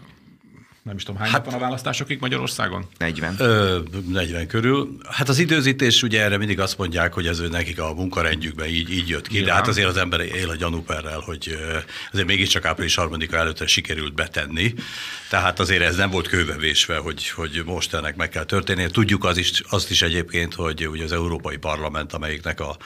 nem 0.83 0.97
is 0.97 1.03
tudom, 1.03 1.21
hány 1.21 1.31
hát, 1.31 1.45
van 1.45 1.55
a 1.55 1.59
választásokig 1.59 2.21
Magyarországon? 2.21 2.87
40. 2.99 3.35
Ö, 3.39 3.79
40 4.09 4.47
körül. 4.47 4.97
Hát 5.09 5.29
az 5.29 5.39
időzítés 5.39 6.03
ugye 6.03 6.23
erre 6.23 6.37
mindig 6.37 6.61
azt 6.61 6.79
mondják, 6.79 7.13
hogy 7.13 7.27
ez 7.27 7.39
nekik 7.39 7.81
a 7.81 7.95
munkarendjükben 7.95 8.69
így, 8.69 8.91
így 8.91 9.09
jött 9.09 9.27
ki, 9.27 9.33
Nyilván. 9.35 9.51
de 9.51 9.59
hát 9.59 9.69
azért 9.69 9.89
az 9.89 9.97
ember 9.97 10.21
él 10.21 10.49
a 10.51 10.57
gyanúperrel, 10.57 11.19
hogy 11.19 11.59
azért 12.13 12.27
mégiscsak 12.27 12.65
április 12.65 12.95
harmadika 12.95 13.37
előtte 13.37 13.67
sikerült 13.67 14.15
betenni. 14.15 14.75
Tehát 15.29 15.61
azért 15.61 15.83
ez 15.83 15.97
nem 15.97 16.11
volt 16.11 16.29
kőbevésve, 16.29 16.97
hogy, 16.97 17.29
hogy 17.29 17.63
most 17.65 17.95
ennek 17.95 18.17
meg 18.17 18.29
kell 18.29 18.45
történnie. 18.45 18.89
Tudjuk 18.89 19.25
az 19.25 19.37
is, 19.37 19.63
azt 19.69 19.91
is 19.91 20.03
egyébként, 20.03 20.55
hogy 20.55 20.89
ugye 20.89 21.05
az 21.05 21.13
Európai 21.13 21.57
Parlament, 21.57 22.13
amelyiknek 22.13 22.61
a 22.61 22.77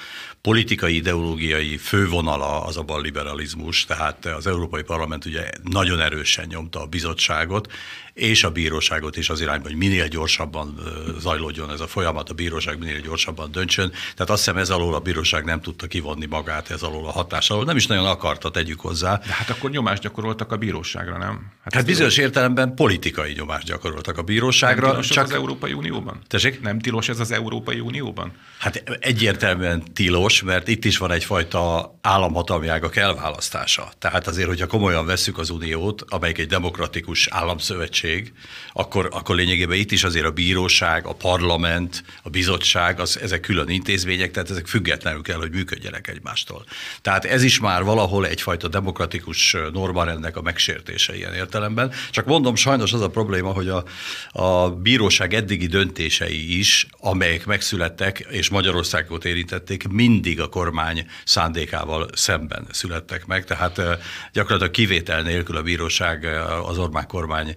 politikai, 0.45 0.95
ideológiai 0.95 1.77
fővonala 1.77 2.65
az 2.65 2.77
a 2.77 2.83
balliberalizmus, 2.83 3.85
tehát 3.85 4.27
az 4.27 4.47
Európai 4.47 4.83
Parlament 4.83 5.25
ugye 5.25 5.51
nagyon 5.63 6.01
erősen 6.01 6.47
nyomta 6.49 6.83
a 6.83 6.87
bizottságot, 6.87 7.73
és 8.15 8.45
a 8.45 8.51
bíróságot 8.51 9.17
is 9.17 9.29
az 9.29 9.41
irányban, 9.41 9.71
hogy 9.71 9.77
minél 9.77 10.09
gyorsabban 10.09 10.79
zajlódjon 11.19 11.71
ez 11.71 11.81
a 11.81 11.87
folyamat, 11.87 12.31
a 12.31 12.35
bíróság 12.35 12.79
minél 12.79 13.01
gyorsabban 13.01 13.51
döntsön. 13.51 13.91
Tehát 13.91 14.31
azt 14.31 14.45
hiszem 14.45 14.57
ez 14.57 14.71
alól 14.71 14.95
a 14.95 14.99
bíróság 14.99 15.45
nem 15.45 15.61
tudta 15.61 15.87
kivonni 15.87 16.27
magát 16.27 16.71
ez 16.71 16.83
alól 16.83 17.07
a 17.07 17.11
hatás 17.11 17.51
alól. 17.51 17.65
Nem 17.65 17.77
is 17.77 17.87
nagyon 17.87 18.07
akarta, 18.07 18.51
tegyük 18.51 18.81
hozzá. 18.81 19.17
De 19.27 19.33
hát 19.33 19.51
akkor 19.51 19.71
nyomást 19.71 20.03
gyakoroltak 20.03 20.53
a 20.53 20.57
bíróságra, 20.57 21.19
nem? 21.19 21.53
Hát, 21.63 21.75
hát 21.75 21.87
bizonyos 21.87 22.17
értelemben 22.17 22.75
politikai 22.75 23.33
nyomást 23.33 23.67
gyakoroltak 23.67 24.19
a 24.19 24.23
bíróságra. 24.23 24.93
Nem 24.93 25.01
csak 25.01 25.25
az 25.25 25.33
Európai 25.33 25.73
Unióban? 25.73 26.21
Tessék? 26.27 26.61
Nem 26.61 26.79
tilos 26.79 27.09
ez 27.09 27.21
az 27.21 27.31
Európai 27.33 27.81
Unióban? 27.81 28.33
Hát 28.59 28.99
egyértelműen 29.01 29.83
tilos, 29.93 30.34
mert 30.43 30.69
itt 30.69 30.85
is 30.85 30.99
van 30.99 31.11
egyfajta 31.11 31.95
államhatalmi 32.01 32.69
ágak 32.69 32.97
elválasztása. 32.97 33.93
Tehát 33.99 34.27
azért, 34.27 34.49
hogyha 34.49 34.67
komolyan 34.67 35.07
vesszük 35.07 35.39
az 35.39 35.51
Uniót, 35.51 36.05
amelyik 36.09 36.39
egy 36.39 36.47
demokratikus 36.47 37.29
államszövetség, 37.31 37.73
szövetség, 37.75 38.33
akkor, 38.73 39.09
akkor 39.13 39.37
lényegében 39.37 39.79
itt 39.79 39.91
is 39.91 40.05
azért 40.05 40.27
a 40.27 40.31
bíróság, 40.31 41.07
a 41.07 41.13
parlament, 41.13 42.05
a 42.23 42.29
bizottság, 42.29 43.01
az, 43.01 43.19
ezek 43.21 43.41
külön 43.41 43.69
intézmények, 43.69 44.31
tehát 44.31 44.51
ezek 44.51 44.67
függetlenül 44.67 45.23
kell, 45.23 45.37
hogy 45.37 45.51
működjenek 45.51 46.09
egymástól. 46.09 46.65
Tehát 47.03 47.25
ez 47.25 47.43
is 47.43 47.61
már 47.61 47.83
valahol 47.83 48.27
egyfajta 48.27 48.69
demokratikus 48.69 49.57
normarendnek 49.73 50.37
a 50.37 50.43
megsértése 50.43 51.17
ilyen 51.17 51.35
értelemben. 51.35 51.93
Csak 52.11 52.27
mondom, 52.27 52.55
sajnos 52.55 52.93
az 52.93 53.01
a 53.01 53.11
probléma, 53.11 53.53
hogy 53.53 53.69
a, 53.69 53.85
a 54.33 54.71
bíróság 54.71 55.35
eddigi 55.35 55.67
döntései 55.67 56.59
is, 56.59 56.87
amelyek 56.99 57.47
megszülettek, 57.47 58.27
és 58.31 58.49
Magyarországot 58.49 59.25
érintették, 59.25 59.89
mindig 60.25 60.41
a 60.41 60.49
kormány 60.49 61.07
szándékával 61.25 62.09
szemben 62.13 62.67
születtek 62.71 63.27
meg. 63.27 63.45
Tehát 63.45 63.81
gyakorlatilag 64.33 64.71
kivétel 64.71 65.23
nélkül 65.23 65.57
a 65.57 65.63
bíróság 65.63 66.25
az 66.65 66.79
Orbán 66.79 67.07
kormány 67.07 67.55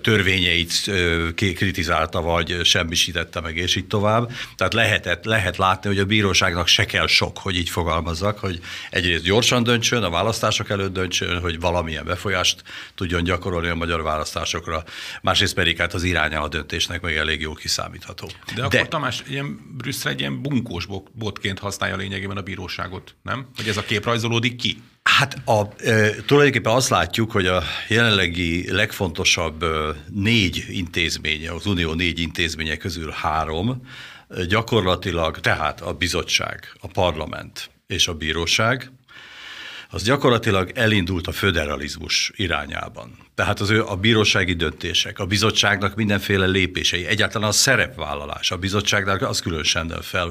törvényeit 0.00 0.90
kritizálta, 1.34 2.20
vagy 2.20 2.64
semmisítette 2.64 3.40
meg, 3.40 3.56
és 3.56 3.76
így 3.76 3.86
tovább. 3.86 4.32
Tehát 4.56 4.74
lehetett, 4.74 5.24
lehet 5.24 5.56
látni, 5.56 5.88
hogy 5.88 5.98
a 5.98 6.04
bíróságnak 6.04 6.66
se 6.66 6.84
kell 6.84 7.06
sok, 7.06 7.38
hogy 7.38 7.56
így 7.56 7.68
fogalmazzak, 7.68 8.38
hogy 8.38 8.60
egyrészt 8.90 9.24
gyorsan 9.24 9.62
döntsön, 9.62 10.02
a 10.02 10.10
választások 10.10 10.70
előtt 10.70 10.92
döntsön, 10.92 11.40
hogy 11.40 11.60
valamilyen 11.60 12.04
befolyást 12.04 12.62
tudjon 12.94 13.24
gyakorolni 13.24 13.68
a 13.68 13.74
magyar 13.74 14.02
választásokra, 14.02 14.84
másrészt 15.22 15.54
pedig 15.54 15.76
hát 15.76 15.94
az 15.94 16.02
iránya 16.02 16.42
a 16.42 16.48
döntésnek 16.48 17.00
meg 17.00 17.16
elég 17.16 17.40
jó 17.40 17.52
kiszámítható. 17.52 18.26
De, 18.26 18.54
De 18.54 18.62
akkor 18.62 18.88
Tamás, 18.88 19.22
ilyen 19.28 19.58
Brüsszel 19.76 20.12
egy 20.12 20.20
ilyen 20.20 20.42
bunkós 20.42 20.86
botként 21.12 21.58
használja 21.58 21.91
lényegében 21.96 22.36
a 22.36 22.42
bíróságot, 22.42 23.14
nem? 23.22 23.46
Hogy 23.56 23.68
ez 23.68 23.76
a 23.76 23.82
kép 23.82 24.04
rajzolódik 24.04 24.56
ki? 24.56 24.82
Hát 25.02 25.42
a, 25.44 25.60
e, 25.76 26.10
tulajdonképpen 26.26 26.72
azt 26.72 26.88
látjuk, 26.88 27.30
hogy 27.30 27.46
a 27.46 27.62
jelenlegi 27.88 28.72
legfontosabb 28.72 29.64
négy 30.08 30.64
intézménye, 30.68 31.52
az 31.52 31.66
Unió 31.66 31.92
négy 31.92 32.18
intézménye 32.18 32.76
közül 32.76 33.10
három, 33.10 33.86
gyakorlatilag 34.48 35.40
tehát 35.40 35.80
a 35.80 35.92
bizottság, 35.92 36.72
a 36.80 36.86
parlament 36.86 37.70
és 37.86 38.08
a 38.08 38.14
bíróság, 38.14 38.92
az 39.94 40.02
gyakorlatilag 40.02 40.70
elindult 40.74 41.26
a 41.26 41.32
föderalizmus 41.32 42.32
irányában. 42.36 43.16
Tehát 43.34 43.60
az 43.60 43.70
ő 43.70 43.84
a 43.84 43.96
bírósági 43.96 44.52
döntések, 44.52 45.18
a 45.18 45.26
bizottságnak 45.26 45.94
mindenféle 45.94 46.46
lépései, 46.46 47.06
egyáltalán 47.06 47.48
a 47.48 47.52
szerepvállalás 47.52 48.50
a 48.50 48.56
bizottságnak 48.56 49.22
az 49.22 49.40
különösen 49.40 49.98
fel, 50.00 50.30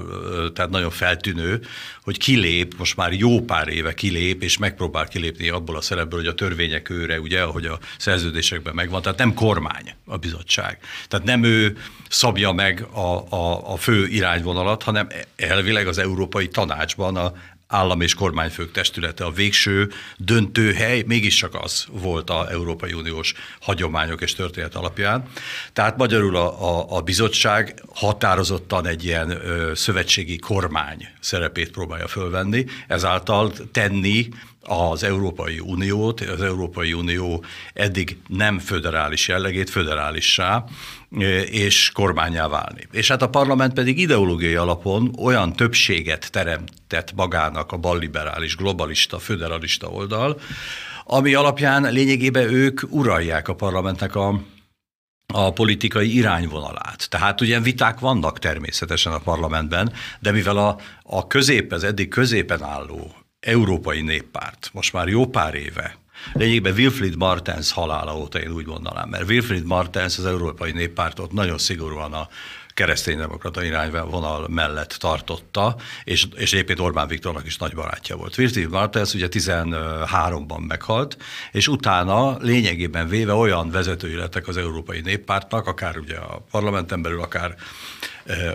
tehát 0.53 0.71
nagyon 0.71 0.89
feltűnő, 0.89 1.61
hogy 2.03 2.17
kilép, 2.17 2.77
most 2.77 2.95
már 2.95 3.13
jó 3.13 3.41
pár 3.41 3.67
éve 3.67 3.93
kilép, 3.93 4.43
és 4.43 4.57
megpróbál 4.57 5.07
kilépni 5.07 5.49
abból 5.49 5.75
a 5.75 5.81
szerepből, 5.81 6.19
hogy 6.19 6.27
a 6.27 6.33
törvények 6.33 6.89
őre, 6.89 7.19
ugye, 7.19 7.41
ahogy 7.41 7.65
a 7.65 7.79
szerződésekben 7.97 8.73
megvan, 8.73 9.01
tehát 9.01 9.17
nem 9.17 9.33
kormány 9.33 9.93
a 10.05 10.17
bizottság. 10.17 10.77
Tehát 11.07 11.25
nem 11.25 11.43
ő 11.43 11.77
szabja 12.09 12.51
meg 12.51 12.85
a, 12.91 13.35
a, 13.35 13.71
a 13.73 13.77
fő 13.77 14.07
irányvonalat, 14.07 14.83
hanem 14.83 15.07
elvileg 15.35 15.87
az 15.87 15.97
Európai 15.97 16.47
Tanácsban 16.47 17.15
a 17.15 17.33
állam 17.71 18.01
és 18.01 18.13
kormányfők 18.13 18.71
testülete, 18.71 19.25
a 19.25 19.31
végső 19.31 19.89
döntőhely 20.17 21.03
mégiscsak 21.07 21.55
az 21.55 21.85
volt 21.91 22.29
a 22.29 22.49
Európai 22.51 22.93
Uniós 22.93 23.33
hagyományok 23.59 24.21
és 24.21 24.33
történet 24.33 24.75
alapján. 24.75 25.27
Tehát 25.73 25.97
magyarul 25.97 26.35
a, 26.35 26.79
a, 26.79 26.97
a 26.97 27.01
bizottság 27.01 27.81
határozottan 27.95 28.87
egy 28.87 29.03
ilyen 29.05 29.29
ö, 29.29 29.71
szövetségi 29.75 30.37
kormány 30.37 31.07
szerepét 31.19 31.71
próbálja 31.71 32.07
fölvenni, 32.07 32.65
ezáltal 32.87 33.51
tenni 33.71 34.29
az 34.63 35.03
Európai 35.03 35.59
Uniót, 35.59 36.21
az 36.21 36.41
Európai 36.41 36.93
Unió 36.93 37.43
eddig 37.73 38.17
nem 38.27 38.59
föderális 38.59 39.27
jellegét 39.27 39.69
föderálissá 39.69 40.63
és 41.45 41.91
kormányá 41.91 42.47
válni. 42.47 42.87
És 42.91 43.07
hát 43.07 43.21
a 43.21 43.29
parlament 43.29 43.73
pedig 43.73 43.99
ideológiai 43.99 44.55
alapon 44.55 45.15
olyan 45.19 45.53
többséget 45.53 46.31
teremtett 46.31 47.13
magának 47.15 47.71
a 47.71 47.77
balliberális, 47.77 48.55
globalista, 48.55 49.19
föderalista 49.19 49.87
oldal, 49.87 50.39
ami 51.05 51.33
alapján 51.33 51.93
lényegében 51.93 52.53
ők 52.53 52.81
uralják 52.89 53.47
a 53.47 53.55
parlamentnek 53.55 54.15
a, 54.15 54.41
a 55.33 55.53
politikai 55.53 56.15
irányvonalát. 56.15 57.09
Tehát 57.09 57.41
ugye 57.41 57.59
viták 57.59 57.99
vannak 57.99 58.39
természetesen 58.39 59.13
a 59.13 59.19
parlamentben, 59.19 59.93
de 60.19 60.31
mivel 60.31 60.57
a, 60.57 60.77
a 61.03 61.27
közép, 61.27 61.71
az 61.71 61.83
eddig 61.83 62.09
középen 62.09 62.63
álló 62.63 63.20
Európai 63.41 64.01
Néppárt. 64.01 64.69
Most 64.73 64.93
már 64.93 65.07
jó 65.07 65.27
pár 65.27 65.53
éve. 65.53 65.97
Lényegében 66.33 66.73
Wilfried 66.73 67.15
Martens 67.15 67.71
halála 67.71 68.17
óta 68.17 68.39
én 68.39 68.51
úgy 68.51 68.65
mondanám, 68.65 69.09
mert 69.09 69.29
Wilfried 69.29 69.65
Martens 69.65 70.17
az 70.17 70.25
Európai 70.25 70.71
Néppártot 70.71 71.31
nagyon 71.31 71.57
szigorúan 71.57 72.13
a 72.13 72.27
kereszténydemokrata 72.73 73.63
irányvonal 73.63 74.47
mellett 74.49 74.89
tartotta, 74.89 75.75
és, 76.03 76.27
és 76.35 76.53
egyébként 76.53 76.79
Orbán 76.79 77.07
Viktornak 77.07 77.45
is 77.45 77.57
nagy 77.57 77.75
barátja 77.75 78.15
volt. 78.15 78.37
Wilfried 78.37 78.69
Martens 78.69 79.13
ugye 79.13 79.27
13-ban 79.29 80.67
meghalt, 80.67 81.17
és 81.51 81.67
utána 81.67 82.37
lényegében 82.39 83.07
véve 83.07 83.33
olyan 83.33 83.71
vezetői 83.71 84.15
lettek 84.15 84.47
az 84.47 84.57
Európai 84.57 85.01
Néppártnak, 85.01 85.67
akár 85.67 85.97
ugye 85.97 86.17
a 86.17 86.45
parlamenten 86.51 87.01
belül, 87.01 87.21
akár 87.21 87.55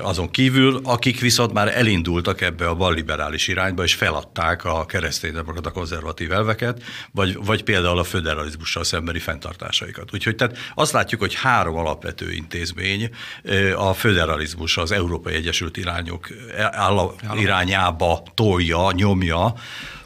azon 0.03 0.31
kívül, 0.31 0.81
akik 0.83 1.21
viszont 1.21 1.53
már 1.53 1.77
elindultak 1.77 2.41
ebbe 2.41 2.69
a 2.69 2.75
balliberális 2.75 3.49
irányba, 3.49 3.83
és 3.83 3.95
feladták 3.95 4.65
a 4.65 4.87
kereszténydemokrata 4.87 5.71
konzervatív 5.71 6.33
elveket, 6.33 6.83
vagy, 7.13 7.37
vagy 7.45 7.63
például 7.63 7.99
a 7.99 8.05
föderalizmussal 8.05 8.85
szembeni 8.85 9.19
fenntartásaikat. 9.19 10.15
Úgyhogy 10.15 10.37
tehát 10.37 10.59
azt 10.75 10.93
látjuk, 10.93 11.21
hogy 11.21 11.35
három 11.35 11.77
alapvető 11.77 12.33
intézmény, 12.33 13.11
a 13.77 13.95
föderalizmus 14.07 14.77
az 14.77 14.93
Európai 14.93 15.35
Egyesült 15.35 15.77
Irányok 15.77 16.29
irányába 17.37 18.23
tolja, 18.35 18.91
nyomja, 18.93 19.55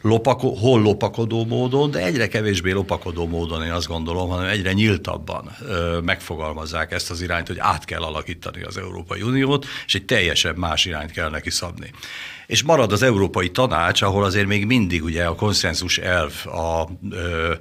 lopako, 0.01 0.49
hol 0.49 0.83
lopakodó 0.83 1.45
módon, 1.45 1.91
de 1.91 1.99
egyre 1.99 2.29
kevésbé 2.29 2.71
lopakodó 2.71 3.27
módon 3.27 3.65
én 3.65 3.73
azt 3.73 3.87
gondolom, 3.87 4.29
hanem 4.29 4.47
egyre 4.47 4.73
nyíltabban 4.73 5.51
ö, 5.61 5.99
megfogalmazzák 6.05 6.93
ezt 6.93 7.11
az 7.11 7.21
irányt, 7.21 7.47
hogy 7.47 7.59
át 7.59 7.85
kell 7.85 8.03
alakítani 8.03 8.63
az 8.63 8.77
Európai 8.77 9.23
Uniót, 9.23 9.67
és 9.87 9.95
egy 9.95 10.05
teljesen 10.05 10.55
más 10.55 10.85
irányt 10.85 11.11
kell 11.11 11.31
neki 11.31 11.51
szabni 11.51 11.91
és 12.51 12.63
marad 12.63 12.93
az 12.93 13.03
Európai 13.03 13.51
Tanács, 13.51 14.03
ahol 14.03 14.25
azért 14.25 14.47
még 14.47 14.67
mindig 14.67 15.03
ugye 15.03 15.25
a 15.25 15.35
konszenzus 15.35 15.99
elv 15.99 16.33
a, 16.47 16.89
ö, 17.11 17.53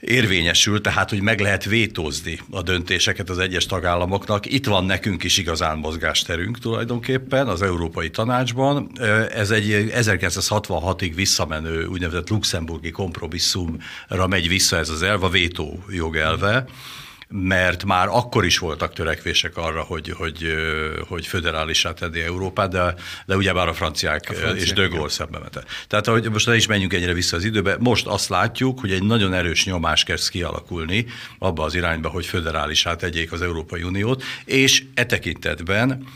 érvényesül, 0.00 0.80
tehát 0.80 1.10
hogy 1.10 1.20
meg 1.20 1.40
lehet 1.40 1.64
vétózni 1.64 2.38
a 2.50 2.62
döntéseket 2.62 3.30
az 3.30 3.38
egyes 3.38 3.66
tagállamoknak. 3.66 4.52
Itt 4.52 4.66
van 4.66 4.84
nekünk 4.84 5.24
is 5.24 5.38
igazán 5.38 5.78
mozgásterünk 5.78 6.58
tulajdonképpen 6.58 7.48
az 7.48 7.62
Európai 7.62 8.10
Tanácsban. 8.10 8.90
Ez 9.34 9.50
egy 9.50 9.92
1966-ig 9.96 11.12
visszamenő 11.14 11.86
úgynevezett 11.86 12.28
luxemburgi 12.28 12.90
kompromisszumra 12.90 14.26
megy 14.26 14.48
vissza 14.48 14.76
ez 14.76 14.88
az 14.88 15.02
elv, 15.02 15.22
a 15.22 15.28
vétó 15.28 15.84
jogelve 15.88 16.64
mert 17.32 17.84
már 17.84 18.08
akkor 18.08 18.44
is 18.44 18.58
voltak 18.58 18.92
törekvések 18.92 19.56
arra, 19.56 19.82
hogy, 19.82 20.10
hogy, 20.10 20.54
hogy 21.08 21.26
föderálisá 21.26 21.92
tenni 21.92 22.20
Európát, 22.20 22.70
de, 22.70 22.94
de 23.26 23.36
ugye 23.36 23.52
már 23.52 23.68
a 23.68 23.74
franciák, 23.74 24.24
a 24.28 24.32
franciák 24.32 24.62
és 24.62 24.72
De 24.72 24.86
Gaulle 24.86 25.08
szembe 25.08 25.38
mente. 25.38 25.64
Tehát 25.86 26.06
hogy 26.06 26.30
most 26.30 26.46
ne 26.46 26.56
is 26.56 26.66
menjünk 26.66 26.92
ennyire 26.92 27.12
vissza 27.12 27.36
az 27.36 27.44
időbe, 27.44 27.76
most 27.78 28.06
azt 28.06 28.28
látjuk, 28.28 28.80
hogy 28.80 28.92
egy 28.92 29.02
nagyon 29.02 29.34
erős 29.34 29.64
nyomás 29.64 30.04
kezd 30.04 30.30
kialakulni 30.30 31.06
abba 31.38 31.64
az 31.64 31.74
irányba, 31.74 32.08
hogy 32.08 32.26
föderálisá 32.26 32.94
tegyék 32.94 33.32
az 33.32 33.42
Európai 33.42 33.82
Uniót, 33.82 34.22
és 34.44 34.84
e 34.94 35.06
tekintetben 35.06 36.06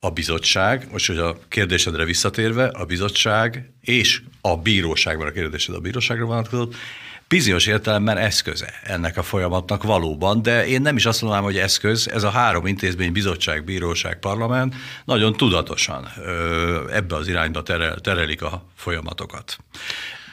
a 0.00 0.10
bizottság, 0.10 0.88
most 0.92 1.06
hogy 1.06 1.18
a 1.18 1.38
kérdésedre 1.48 2.04
visszatérve, 2.04 2.66
a 2.66 2.84
bizottság 2.84 3.72
és 3.80 4.22
a 4.40 4.56
bíróságban 4.56 5.26
a 5.26 5.30
kérdésed 5.30 5.74
a 5.74 5.80
bíróságra 5.80 6.24
vonatkozott, 6.24 6.74
bizonyos 7.34 7.66
értelemben 7.66 8.16
eszköze 8.16 8.74
ennek 8.82 9.16
a 9.16 9.22
folyamatnak 9.22 9.82
valóban, 9.82 10.42
de 10.42 10.66
én 10.66 10.80
nem 10.80 10.96
is 10.96 11.06
azt 11.06 11.20
mondanám, 11.20 11.44
hogy 11.44 11.56
eszköz, 11.56 12.08
ez 12.08 12.22
a 12.22 12.30
három 12.30 12.66
intézmény, 12.66 13.12
bizottság, 13.12 13.64
bíróság, 13.64 14.18
parlament 14.18 14.74
nagyon 15.04 15.36
tudatosan 15.36 16.08
ebbe 16.92 17.16
az 17.16 17.28
irányba 17.28 17.62
terel, 17.62 17.98
terelik 17.98 18.42
a 18.42 18.64
folyamatokat. 18.76 19.56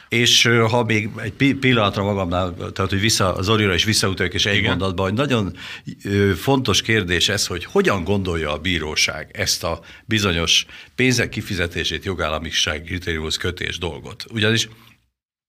És 0.08 0.48
ha 0.68 0.84
még 0.84 1.10
egy 1.16 1.56
pillanatra 1.60 2.02
magamnál, 2.02 2.54
tehát 2.54 2.90
hogy 2.90 3.00
vissza, 3.00 3.34
az 3.34 3.48
Orira 3.48 3.74
is 3.74 3.84
visszautaljak, 3.84 4.34
és 4.34 4.46
egy 4.46 4.56
Igen. 4.56 4.70
mondatban, 4.70 5.06
hogy 5.06 5.14
nagyon 5.14 5.56
fontos 6.36 6.82
kérdés 6.82 7.28
ez, 7.28 7.46
hogy 7.46 7.64
hogyan 7.64 8.04
gondolja 8.04 8.52
a 8.52 8.58
bíróság 8.58 9.30
ezt 9.32 9.64
a 9.64 9.80
bizonyos 10.04 10.66
pénzek 10.94 11.28
kifizetését 11.28 12.04
jogállamiság 12.04 12.82
kritériumhoz 12.82 13.36
kötés 13.36 13.78
dolgot. 13.78 14.24
Ugyanis 14.30 14.68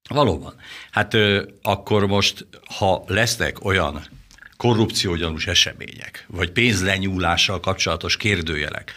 Valóban. 0.09 0.55
Hát 0.91 1.13
ö, 1.13 1.43
akkor 1.61 2.07
most, 2.07 2.47
ha 2.77 3.03
lesznek 3.07 3.65
olyan 3.65 4.07
korrupciógyanús 4.57 5.47
események, 5.47 6.25
vagy 6.27 6.51
pénzlenyúlással 6.51 7.59
kapcsolatos 7.59 8.17
kérdőjelek, 8.17 8.93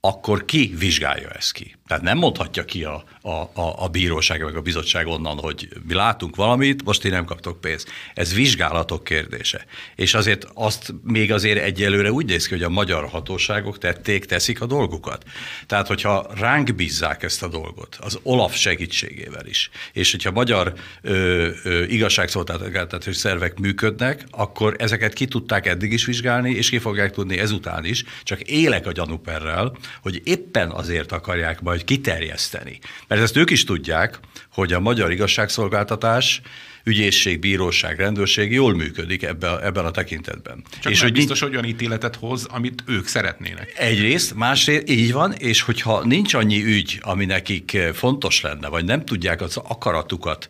akkor 0.00 0.44
ki 0.44 0.74
vizsgálja 0.78 1.30
ezt 1.30 1.52
ki? 1.52 1.77
Tehát 1.88 2.02
nem 2.02 2.18
mondhatja 2.18 2.64
ki 2.64 2.84
a, 2.84 3.04
a, 3.20 3.30
a, 3.30 3.74
a 3.76 3.88
bíróság 3.88 4.44
meg 4.44 4.56
a 4.56 4.60
bizottság 4.60 5.06
onnan, 5.06 5.38
hogy 5.38 5.68
mi 5.86 5.94
látunk 5.94 6.36
valamit, 6.36 6.84
most 6.84 7.04
én 7.04 7.12
nem 7.12 7.24
kaptok 7.24 7.60
pénzt. 7.60 7.88
Ez 8.14 8.34
vizsgálatok 8.34 9.04
kérdése. 9.04 9.64
És 9.96 10.14
azért 10.14 10.46
azt 10.54 10.94
még 11.02 11.32
azért 11.32 11.62
egyelőre 11.62 12.12
úgy 12.12 12.26
néz 12.26 12.46
ki, 12.46 12.54
hogy 12.54 12.62
a 12.62 12.68
magyar 12.68 13.08
hatóságok 13.08 13.78
tették, 13.78 14.24
teszik 14.24 14.60
a 14.60 14.66
dolgukat. 14.66 15.24
Tehát, 15.66 15.86
hogyha 15.86 16.26
ránk 16.34 16.74
bízzák 16.74 17.22
ezt 17.22 17.42
a 17.42 17.48
dolgot, 17.48 17.96
az 18.00 18.18
Olaf 18.22 18.56
segítségével 18.56 19.46
is, 19.46 19.70
és 19.92 20.10
hogyha 20.10 20.30
magyar 20.30 20.72
ö, 21.02 21.48
ö, 21.62 21.82
igazságszolgáltatási 21.82 23.18
szervek 23.18 23.58
működnek, 23.58 24.24
akkor 24.30 24.76
ezeket 24.78 25.12
ki 25.12 25.26
tudták 25.26 25.66
eddig 25.66 25.92
is 25.92 26.04
vizsgálni, 26.04 26.50
és 26.50 26.70
ki 26.70 26.78
fogják 26.78 27.10
tudni 27.10 27.38
ezután 27.38 27.84
is, 27.84 28.04
csak 28.22 28.40
élek 28.40 28.86
a 28.86 28.92
gyanúperrel, 28.92 29.76
hogy 30.02 30.20
éppen 30.24 30.70
azért 30.70 31.12
akarják 31.12 31.60
majd 31.60 31.77
kiterjeszteni. 31.84 32.78
Mert 33.06 33.22
ezt 33.22 33.36
ők 33.36 33.50
is 33.50 33.64
tudják, 33.64 34.18
hogy 34.52 34.72
a 34.72 34.80
magyar 34.80 35.10
igazságszolgáltatás 35.10 36.40
ügyészség, 36.88 37.38
bíróság, 37.38 37.98
rendőrség 37.98 38.52
jól 38.52 38.74
működik 38.74 39.22
ebben, 39.22 39.62
ebben 39.62 39.84
a 39.84 39.90
tekintetben. 39.90 40.64
Csak 40.80 40.92
és 40.92 41.00
hogy 41.00 41.12
biztos, 41.12 41.40
hogy 41.40 41.52
olyan 41.52 41.64
ítéletet 41.64 42.16
hoz, 42.16 42.44
amit 42.44 42.82
ők 42.86 43.06
szeretnének. 43.06 43.72
Egyrészt, 43.76 44.34
másrészt 44.34 44.90
így 44.90 45.12
van, 45.12 45.32
és 45.32 45.60
hogyha 45.60 46.04
nincs 46.04 46.34
annyi 46.34 46.64
ügy, 46.64 46.98
ami 47.02 47.24
nekik 47.24 47.76
fontos 47.94 48.40
lenne, 48.40 48.68
vagy 48.68 48.84
nem 48.84 49.04
tudják 49.04 49.40
az 49.40 49.56
akaratukat, 49.56 50.48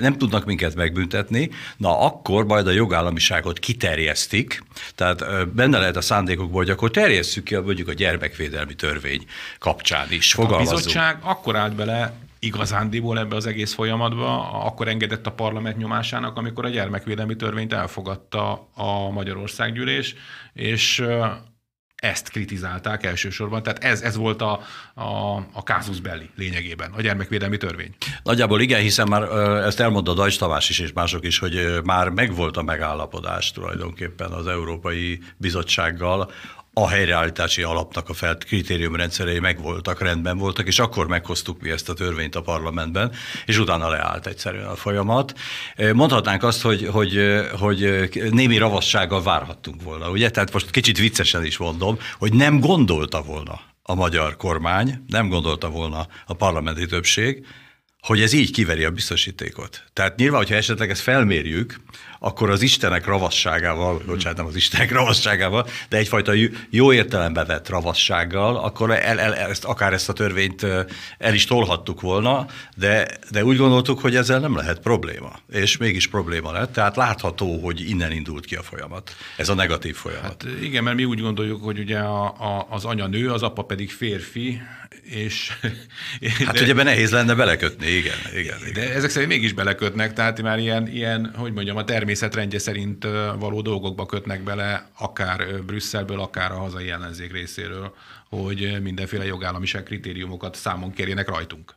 nem 0.00 0.18
tudnak 0.18 0.44
minket 0.44 0.74
megbüntetni, 0.74 1.50
na 1.76 2.00
akkor 2.00 2.44
majd 2.44 2.66
a 2.66 2.70
jogállamiságot 2.70 3.58
kiterjesztik, 3.58 4.62
tehát 4.94 5.48
benne 5.54 5.78
lehet 5.78 5.96
a 5.96 6.00
szándékokból, 6.00 6.60
hogy 6.62 6.70
akkor 6.70 6.90
terjesszük 6.90 7.44
ki 7.44 7.56
mondjuk 7.56 7.88
a 7.88 7.92
gyermekvédelmi 7.92 8.74
törvény 8.74 9.24
kapcsán 9.58 10.06
is. 10.10 10.34
A 10.34 10.56
bizottság 10.56 11.18
akkor 11.20 11.56
állt 11.56 11.74
bele 11.74 12.24
igazándiból 12.46 13.18
ebbe 13.18 13.36
az 13.36 13.46
egész 13.46 13.74
folyamatba, 13.74 14.50
akkor 14.64 14.88
engedett 14.88 15.26
a 15.26 15.32
parlament 15.32 15.76
nyomásának, 15.76 16.36
amikor 16.36 16.64
a 16.64 16.68
gyermekvédelmi 16.68 17.36
törvényt 17.36 17.72
elfogadta 17.72 18.68
a 18.74 19.10
Magyarországgyűlés, 19.10 20.14
és 20.52 21.04
ezt 21.96 22.28
kritizálták 22.28 23.04
elsősorban. 23.04 23.62
Tehát 23.62 23.84
ez, 23.84 24.02
ez 24.02 24.16
volt 24.16 24.42
a, 24.42 24.60
a, 24.94 25.36
a 25.52 25.62
kázus 25.62 26.00
belli 26.00 26.30
lényegében, 26.36 26.92
a 26.92 27.00
gyermekvédelmi 27.00 27.56
törvény. 27.56 27.94
Nagyjából 28.22 28.60
igen, 28.60 28.80
hiszen 28.80 29.08
már 29.08 29.22
ezt 29.66 29.80
elmondta 29.80 30.14
Dajcs 30.14 30.38
Tamás 30.38 30.68
is, 30.68 30.78
és 30.78 30.92
mások 30.92 31.24
is, 31.24 31.38
hogy 31.38 31.80
már 31.84 32.08
megvolt 32.08 32.56
a 32.56 32.62
megállapodás 32.62 33.52
tulajdonképpen 33.52 34.30
az 34.30 34.46
Európai 34.46 35.20
Bizottsággal 35.36 36.30
a 36.78 36.88
helyreállítási 36.88 37.62
alapnak 37.62 38.08
a 38.08 38.14
felt 38.14 38.44
kritériumrendszerei 38.44 39.38
megvoltak, 39.38 40.00
rendben 40.00 40.38
voltak, 40.38 40.66
és 40.66 40.78
akkor 40.78 41.06
meghoztuk 41.06 41.60
mi 41.60 41.70
ezt 41.70 41.88
a 41.88 41.94
törvényt 41.94 42.34
a 42.34 42.42
parlamentben, 42.42 43.12
és 43.46 43.58
utána 43.58 43.88
leállt 43.88 44.26
egyszerűen 44.26 44.66
a 44.66 44.74
folyamat. 44.74 45.34
Mondhatnánk 45.92 46.42
azt, 46.42 46.62
hogy, 46.62 46.88
hogy, 46.92 47.40
hogy 47.58 48.02
némi 48.30 48.56
ravassággal 48.56 49.22
várhattunk 49.22 49.82
volna, 49.82 50.10
ugye? 50.10 50.30
Tehát 50.30 50.52
most 50.52 50.70
kicsit 50.70 50.98
viccesen 50.98 51.44
is 51.44 51.56
mondom, 51.56 51.98
hogy 52.18 52.32
nem 52.32 52.60
gondolta 52.60 53.22
volna 53.22 53.60
a 53.82 53.94
magyar 53.94 54.36
kormány, 54.36 55.04
nem 55.06 55.28
gondolta 55.28 55.68
volna 55.68 56.06
a 56.26 56.34
parlamenti 56.34 56.86
többség, 56.86 57.46
hogy 58.00 58.20
ez 58.20 58.32
így 58.32 58.52
kiveri 58.52 58.84
a 58.84 58.90
biztosítékot. 58.90 59.84
Tehát 59.92 60.16
nyilván, 60.16 60.38
hogyha 60.38 60.54
esetleg 60.54 60.90
ezt 60.90 61.00
felmérjük, 61.00 61.80
akkor 62.18 62.50
az 62.50 62.62
Istenek 62.62 63.06
ravasságával, 63.06 64.02
bocsánat, 64.06 64.36
nem 64.36 64.46
az 64.46 64.56
Istenek 64.56 64.92
ravasságával, 64.92 65.66
de 65.88 65.96
egyfajta 65.96 66.32
jó 66.70 66.92
értelembe 66.92 67.44
vett 67.44 67.68
ravassággal, 67.68 68.56
akkor 68.56 68.90
el, 68.90 69.20
el, 69.20 69.34
ezt, 69.34 69.64
akár 69.64 69.92
ezt 69.92 70.08
a 70.08 70.12
törvényt 70.12 70.66
el 71.18 71.34
is 71.34 71.44
tolhattuk 71.44 72.00
volna, 72.00 72.46
de, 72.76 73.08
de 73.30 73.44
úgy 73.44 73.56
gondoltuk, 73.56 74.00
hogy 74.00 74.16
ezzel 74.16 74.40
nem 74.40 74.56
lehet 74.56 74.80
probléma. 74.80 75.32
És 75.52 75.76
mégis 75.76 76.08
probléma 76.08 76.52
lett, 76.52 76.72
tehát 76.72 76.96
látható, 76.96 77.60
hogy 77.62 77.88
innen 77.88 78.12
indult 78.12 78.44
ki 78.44 78.54
a 78.54 78.62
folyamat. 78.62 79.16
Ez 79.36 79.48
a 79.48 79.54
negatív 79.54 79.96
folyamat. 79.96 80.24
Hát 80.24 80.62
igen, 80.62 80.82
mert 80.82 80.96
mi 80.96 81.04
úgy 81.04 81.20
gondoljuk, 81.20 81.64
hogy 81.64 81.78
ugye 81.78 81.98
a, 81.98 82.24
a, 82.24 82.66
az 82.70 82.84
anya 82.84 83.06
nő, 83.06 83.30
az 83.30 83.42
apa 83.42 83.62
pedig 83.62 83.90
férfi, 83.90 84.60
és... 85.02 85.52
Hát 86.46 86.54
de, 86.54 86.62
ugye 86.62 86.70
ebben 86.70 86.84
nehéz 86.84 87.10
lenne 87.10 87.34
belekötni, 87.34 87.86
igen, 87.86 88.18
igen, 88.32 88.58
igen. 88.60 88.72
De 88.72 88.94
ezek 88.94 89.10
szerint 89.10 89.32
mégis 89.32 89.52
belekötnek, 89.52 90.12
tehát 90.12 90.42
már 90.42 90.58
ilyen, 90.58 90.88
ilyen 90.88 91.32
hogy 91.36 91.52
mondjam, 91.52 91.76
a 91.76 91.84
természetrendje 91.84 92.58
szerint 92.58 93.04
való 93.38 93.60
dolgokba 93.60 94.06
kötnek 94.06 94.42
bele, 94.42 94.90
akár 94.98 95.62
Brüsszelből, 95.62 96.20
akár 96.20 96.52
a 96.52 96.58
hazai 96.58 96.90
ellenzék 96.90 97.32
részéről, 97.32 97.94
hogy 98.28 98.82
mindenféle 98.82 99.24
jogállamiság 99.24 99.82
kritériumokat 99.82 100.54
számon 100.54 100.92
kérjenek 100.92 101.28
rajtunk. 101.28 101.74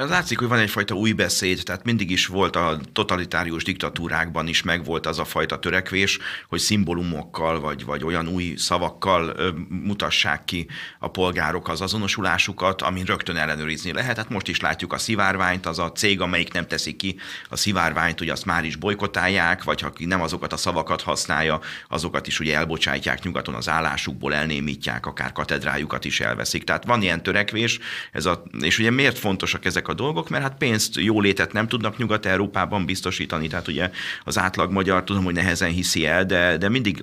Az 0.00 0.08
látszik, 0.08 0.38
hogy 0.38 0.48
van 0.48 0.58
egyfajta 0.58 0.94
új 0.94 1.12
beszéd, 1.12 1.62
tehát 1.64 1.84
mindig 1.84 2.10
is 2.10 2.26
volt 2.26 2.56
a 2.56 2.80
totalitárius 2.92 3.64
diktatúrákban 3.64 4.48
is 4.48 4.62
megvolt 4.62 5.06
az 5.06 5.18
a 5.18 5.24
fajta 5.24 5.58
törekvés, 5.58 6.18
hogy 6.48 6.58
szimbólumokkal 6.58 7.60
vagy, 7.60 7.84
vagy 7.84 8.04
olyan 8.04 8.28
új 8.28 8.54
szavakkal 8.56 9.32
ö, 9.36 9.48
mutassák 9.68 10.44
ki 10.44 10.66
a 10.98 11.10
polgárok 11.10 11.68
az 11.68 11.80
azonosulásukat, 11.80 12.82
amin 12.82 13.04
rögtön 13.04 13.36
ellenőrizni 13.36 13.92
lehet. 13.92 14.16
Hát 14.16 14.28
most 14.28 14.48
is 14.48 14.60
látjuk 14.60 14.92
a 14.92 14.98
szivárványt, 14.98 15.66
az 15.66 15.78
a 15.78 15.92
cég, 15.92 16.20
amelyik 16.20 16.52
nem 16.52 16.66
teszi 16.66 16.96
ki 16.96 17.16
a 17.48 17.56
szivárványt, 17.56 18.18
hogy 18.18 18.28
azt 18.28 18.44
már 18.44 18.64
is 18.64 18.76
bolykotálják, 18.76 19.64
vagy 19.64 19.80
ha 19.80 19.92
nem 19.98 20.22
azokat 20.22 20.52
a 20.52 20.56
szavakat 20.56 21.02
használja, 21.02 21.60
azokat 21.88 22.26
is 22.26 22.40
ugye 22.40 22.56
elbocsátják 22.56 23.22
nyugaton 23.22 23.54
az 23.54 23.68
állásukból, 23.68 24.34
elnémítják, 24.34 25.06
akár 25.06 25.32
katedrájukat 25.32 26.04
is 26.04 26.20
elveszik. 26.20 26.64
Tehát 26.64 26.84
van 26.84 27.02
ilyen 27.02 27.22
törekvés, 27.22 27.78
ez 28.12 28.26
a, 28.26 28.42
és 28.60 28.78
ugye 28.78 28.90
miért 28.90 29.18
fontosak 29.18 29.64
ezek 29.64 29.86
ezek 29.88 30.00
a 30.00 30.04
dolgok, 30.04 30.28
mert 30.28 30.42
hát 30.42 30.58
pénzt, 30.58 30.96
jólétet 30.96 31.52
nem 31.52 31.68
tudnak 31.68 31.96
Nyugat-Európában 31.96 32.86
biztosítani. 32.86 33.46
Tehát 33.46 33.68
ugye 33.68 33.90
az 34.24 34.38
átlag 34.38 34.72
magyar 34.72 35.04
tudom, 35.04 35.24
hogy 35.24 35.34
nehezen 35.34 35.70
hiszi 35.70 36.06
el, 36.06 36.24
de, 36.24 36.56
de 36.56 36.68
mindig, 36.68 37.02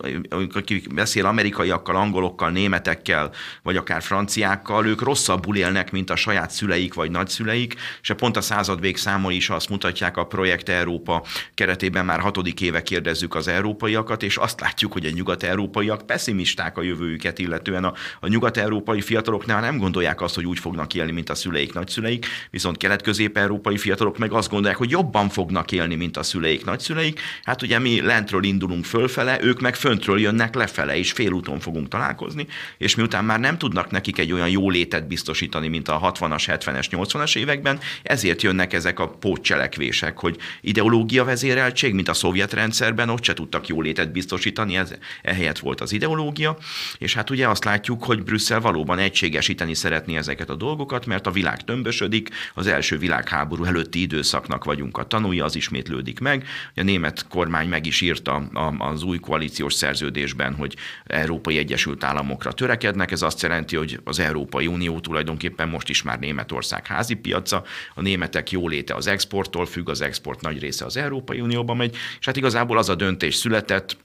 aki 0.54 0.82
beszél 0.94 1.26
amerikaiakkal, 1.26 1.96
angolokkal, 1.96 2.50
németekkel, 2.50 3.32
vagy 3.64 3.78
akár 3.78 4.02
franciákkal, 4.02 4.86
ők 4.86 5.02
rosszabbul 5.02 5.56
élnek, 5.56 5.92
mint 5.92 6.10
a 6.10 6.16
saját 6.16 6.52
szüleik 6.52 6.94
vagy 6.94 7.12
nagyszüleik, 7.12 7.76
és 8.02 8.14
pont 8.18 8.38
a 8.38 8.42
századvég 8.42 8.98
számai 8.98 9.36
is 9.36 9.50
azt 9.50 9.70
mutatják 9.70 10.18
a 10.18 10.26
Projekt 10.26 10.70
Európa 10.70 11.24
keretében 11.54 12.06
már 12.06 12.20
hatodik 12.20 12.62
éve 12.62 12.84
kérdezzük 12.84 13.36
az 13.36 13.48
európaiakat, 13.48 14.24
és 14.24 14.38
azt 14.38 14.60
látjuk, 14.60 14.94
hogy 14.94 15.06
a 15.06 15.10
nyugat-európaiak 15.10 16.06
pessimisták 16.06 16.78
a 16.78 16.82
jövőjüket, 16.82 17.40
illetően 17.40 17.84
a, 17.84 17.94
a 18.20 18.28
nyugat-európai 18.28 19.02
fiataloknál 19.02 19.62
nem 19.62 19.78
gondolják 19.78 20.22
azt, 20.22 20.36
hogy 20.36 20.46
úgy 20.46 20.60
fognak 20.60 20.94
élni, 20.94 21.12
mint 21.12 21.30
a 21.30 21.36
szüleik, 21.36 21.74
nagyszüleik, 21.74 22.26
viszont 22.52 22.75
kelet-közép-európai 22.78 23.78
fiatalok 23.78 24.18
meg 24.18 24.32
azt 24.32 24.50
gondolják, 24.50 24.78
hogy 24.78 24.90
jobban 24.90 25.30
fognak 25.30 25.72
élni, 25.72 25.96
mint 25.96 26.18
a 26.18 26.24
szüleik, 26.24 26.66
nagyszüleik. 26.66 27.20
Hát 27.44 27.62
ugye 27.62 27.80
mi 27.80 28.02
lentről 28.02 28.44
indulunk 28.44 28.86
fölfele, 28.86 29.38
ők 29.42 29.60
meg 29.60 29.76
föntről 29.76 30.20
jönnek 30.20 30.56
lefele, 30.56 30.98
és 30.98 31.12
félúton 31.12 31.60
fogunk 31.60 31.88
találkozni, 31.88 32.48
és 32.78 32.96
miután 32.96 33.26
már 33.26 33.40
nem 33.40 33.58
tudnak 33.58 33.92
nekik 33.92 34.18
egy 34.18 34.32
olyan 34.32 34.50
jólétet 34.50 35.08
biztosítani, 35.08 35.68
mint 35.68 35.88
a 35.88 36.14
60-as, 36.20 36.44
70-es, 36.48 36.86
80-as 36.92 37.38
években, 37.38 37.80
ezért 38.04 38.42
jönnek 38.42 38.74
ezek 38.74 39.00
a 39.00 39.08
pótcselekvések, 39.08 40.20
hogy 40.20 40.38
ideológia 40.62 41.24
vezéreltség, 41.24 41.94
mint 41.94 42.10
a 42.10 42.14
szovjet 42.14 42.54
rendszerben, 42.54 43.10
ott 43.10 43.24
se 43.24 43.34
tudtak 43.34 43.68
jólétet 43.68 44.12
biztosítani, 44.12 44.78
ez 44.78 44.94
ehelyett 45.22 45.60
volt 45.60 45.82
az 45.82 45.92
ideológia, 45.92 46.58
és 46.98 47.14
hát 47.14 47.30
ugye 47.30 47.48
azt 47.48 47.64
látjuk, 47.64 48.04
hogy 48.04 48.24
Brüsszel 48.24 48.60
valóban 48.60 48.98
egységesíteni 48.98 49.74
szeretné 49.74 50.16
ezeket 50.16 50.50
a 50.50 50.56
dolgokat, 50.56 51.06
mert 51.06 51.28
a 51.28 51.32
világ 51.32 51.64
tömbösödik, 51.64 52.30
az 52.54 52.65
első 52.66 52.98
világháború 52.98 53.64
előtti 53.64 54.02
időszaknak 54.02 54.64
vagyunk 54.64 54.98
a 54.98 55.08
tanúja, 55.08 55.46
az 55.46 55.56
ismétlődik 55.56 56.20
meg. 56.20 56.48
A 56.76 56.82
német 56.82 57.28
kormány 57.28 57.68
meg 57.68 57.86
is 57.86 58.02
írta 58.02 58.36
az 58.78 59.04
új 59.04 59.20
koalíciós 59.20 59.74
szerződésben, 59.74 60.56
hogy 60.56 60.76
Európai 61.06 61.58
Egyesült 61.58 62.04
Államokra 62.04 62.52
törekednek, 62.52 63.12
ez 63.12 63.22
azt 63.22 63.42
jelenti, 63.42 63.76
hogy 63.76 64.00
az 64.04 64.20
Európai 64.20 64.68
Unió 64.68 65.00
tulajdonképpen 65.00 65.70
most 65.70 65.90
is 65.90 66.02
már 66.02 66.20
Németország 66.20 66.88
házi 66.88 67.14
piaca, 67.14 67.64
a 67.96 68.02
németek 68.02 68.52
jóléte 68.52 68.94
az 68.94 69.08
exporttól 69.08 69.66
függ, 69.66 69.90
az 69.90 70.02
export 70.02 70.42
nagy 70.42 70.60
része 70.60 70.86
az 70.86 70.98
Európai 70.98 71.42
Unióba 71.42 71.74
megy, 71.74 71.96
és 72.20 72.26
hát 72.26 72.38
igazából 72.38 72.78
az 72.78 72.90
a 72.90 72.96
döntés 72.96 73.36
született, 73.36 73.98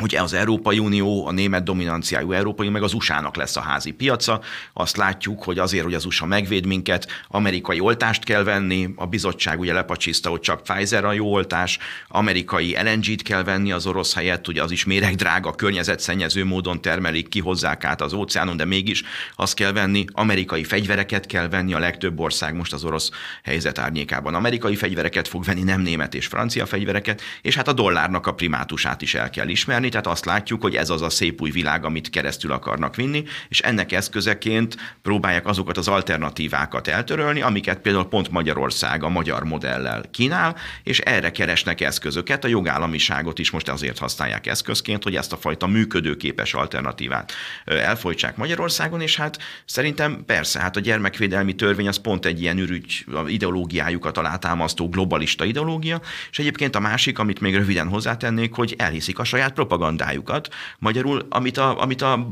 hogy 0.00 0.14
az 0.16 0.32
Európai 0.32 0.78
Unió, 0.78 1.26
a 1.26 1.32
német 1.32 1.62
dominanciájú 1.62 2.32
Európai 2.32 2.68
meg 2.68 2.82
az 2.82 2.92
USA-nak 2.92 3.36
lesz 3.36 3.56
a 3.56 3.60
házi 3.60 3.90
piaca. 3.90 4.40
Azt 4.72 4.96
látjuk, 4.96 5.42
hogy 5.42 5.58
azért, 5.58 5.84
hogy 5.84 5.94
az 5.94 6.04
USA 6.04 6.26
megvéd 6.26 6.66
minket, 6.66 7.06
amerikai 7.28 7.80
oltást 7.80 8.24
kell 8.24 8.42
venni, 8.42 8.88
a 8.96 9.06
bizottság 9.06 9.60
ugye 9.60 9.72
lepacsiszta, 9.72 10.30
hogy 10.30 10.40
csak 10.40 10.62
Pfizer 10.62 11.04
a 11.04 11.12
jó 11.12 11.32
oltás, 11.32 11.78
amerikai 12.08 12.76
LNG-t 12.82 13.22
kell 13.22 13.42
venni 13.42 13.72
az 13.72 13.86
orosz 13.86 14.14
helyett, 14.14 14.48
ugye 14.48 14.62
az 14.62 14.70
is 14.70 14.84
méregdrága, 14.84 15.52
környezetszennyező 15.52 16.44
módon 16.44 16.80
termelik, 16.80 17.28
kihozzák 17.28 17.84
át 17.84 18.00
az 18.00 18.12
óceánon, 18.12 18.56
de 18.56 18.64
mégis 18.64 19.02
azt 19.36 19.54
kell 19.54 19.72
venni, 19.72 20.04
amerikai 20.12 20.64
fegyvereket 20.64 21.26
kell 21.26 21.48
venni, 21.48 21.74
a 21.74 21.78
legtöbb 21.78 22.20
ország 22.20 22.54
most 22.54 22.72
az 22.72 22.84
orosz 22.84 23.10
helyzet 23.42 23.78
árnyékában. 23.78 24.34
Amerikai 24.34 24.76
fegyvereket 24.76 25.28
fog 25.28 25.44
venni, 25.44 25.62
nem 25.62 25.80
német 25.80 26.14
és 26.14 26.26
francia 26.26 26.66
fegyvereket, 26.66 27.22
és 27.42 27.54
hát 27.56 27.68
a 27.68 27.72
dollárnak 27.72 28.26
a 28.26 28.34
primátusát 28.34 29.02
is 29.02 29.14
el 29.14 29.30
kell 29.30 29.48
ismerni, 29.48 29.89
tehát 29.90 30.06
azt 30.06 30.24
látjuk, 30.24 30.62
hogy 30.62 30.74
ez 30.74 30.90
az 30.90 31.02
a 31.02 31.10
szép 31.10 31.40
új 31.40 31.50
világ, 31.50 31.84
amit 31.84 32.10
keresztül 32.10 32.52
akarnak 32.52 32.96
vinni, 32.96 33.24
és 33.48 33.60
ennek 33.60 33.92
eszközeként 33.92 34.76
próbálják 35.02 35.46
azokat 35.46 35.76
az 35.76 35.88
alternatívákat 35.88 36.88
eltörölni, 36.88 37.42
amiket 37.42 37.80
például 37.80 38.08
pont 38.08 38.30
Magyarország 38.30 39.02
a 39.02 39.08
magyar 39.08 39.44
modellel 39.44 40.02
kínál, 40.10 40.56
és 40.82 40.98
erre 40.98 41.30
keresnek 41.30 41.80
eszközöket. 41.80 42.44
A 42.44 42.48
jogállamiságot 42.48 43.38
is 43.38 43.50
most 43.50 43.68
azért 43.68 43.98
használják 43.98 44.46
eszközként, 44.46 45.02
hogy 45.02 45.16
ezt 45.16 45.32
a 45.32 45.36
fajta 45.36 45.66
működőképes 45.66 46.54
alternatívát 46.54 47.32
elfolytsák 47.64 48.36
Magyarországon, 48.36 49.00
és 49.00 49.16
hát 49.16 49.38
szerintem 49.64 50.24
persze, 50.26 50.60
hát 50.60 50.76
a 50.76 50.80
gyermekvédelmi 50.80 51.54
törvény 51.54 51.88
az 51.88 51.96
pont 51.96 52.26
egy 52.26 52.40
ilyen 52.40 52.58
ürügy 52.58 53.04
ideológiájukat 53.26 54.18
alátámasztó 54.18 54.88
globalista 54.88 55.44
ideológia, 55.44 56.00
és 56.30 56.38
egyébként 56.38 56.76
a 56.76 56.80
másik, 56.80 57.18
amit 57.18 57.40
még 57.40 57.54
röviden 57.54 57.88
hozzátennék, 57.88 58.54
hogy 58.54 58.74
elhiszik 58.78 59.18
a 59.18 59.24
saját 59.24 59.54
propagandájukat. 59.70 60.48
Magyarul, 60.78 61.26
amit 61.28 61.58
a, 61.58 61.82
amit 61.82 62.02
a, 62.02 62.28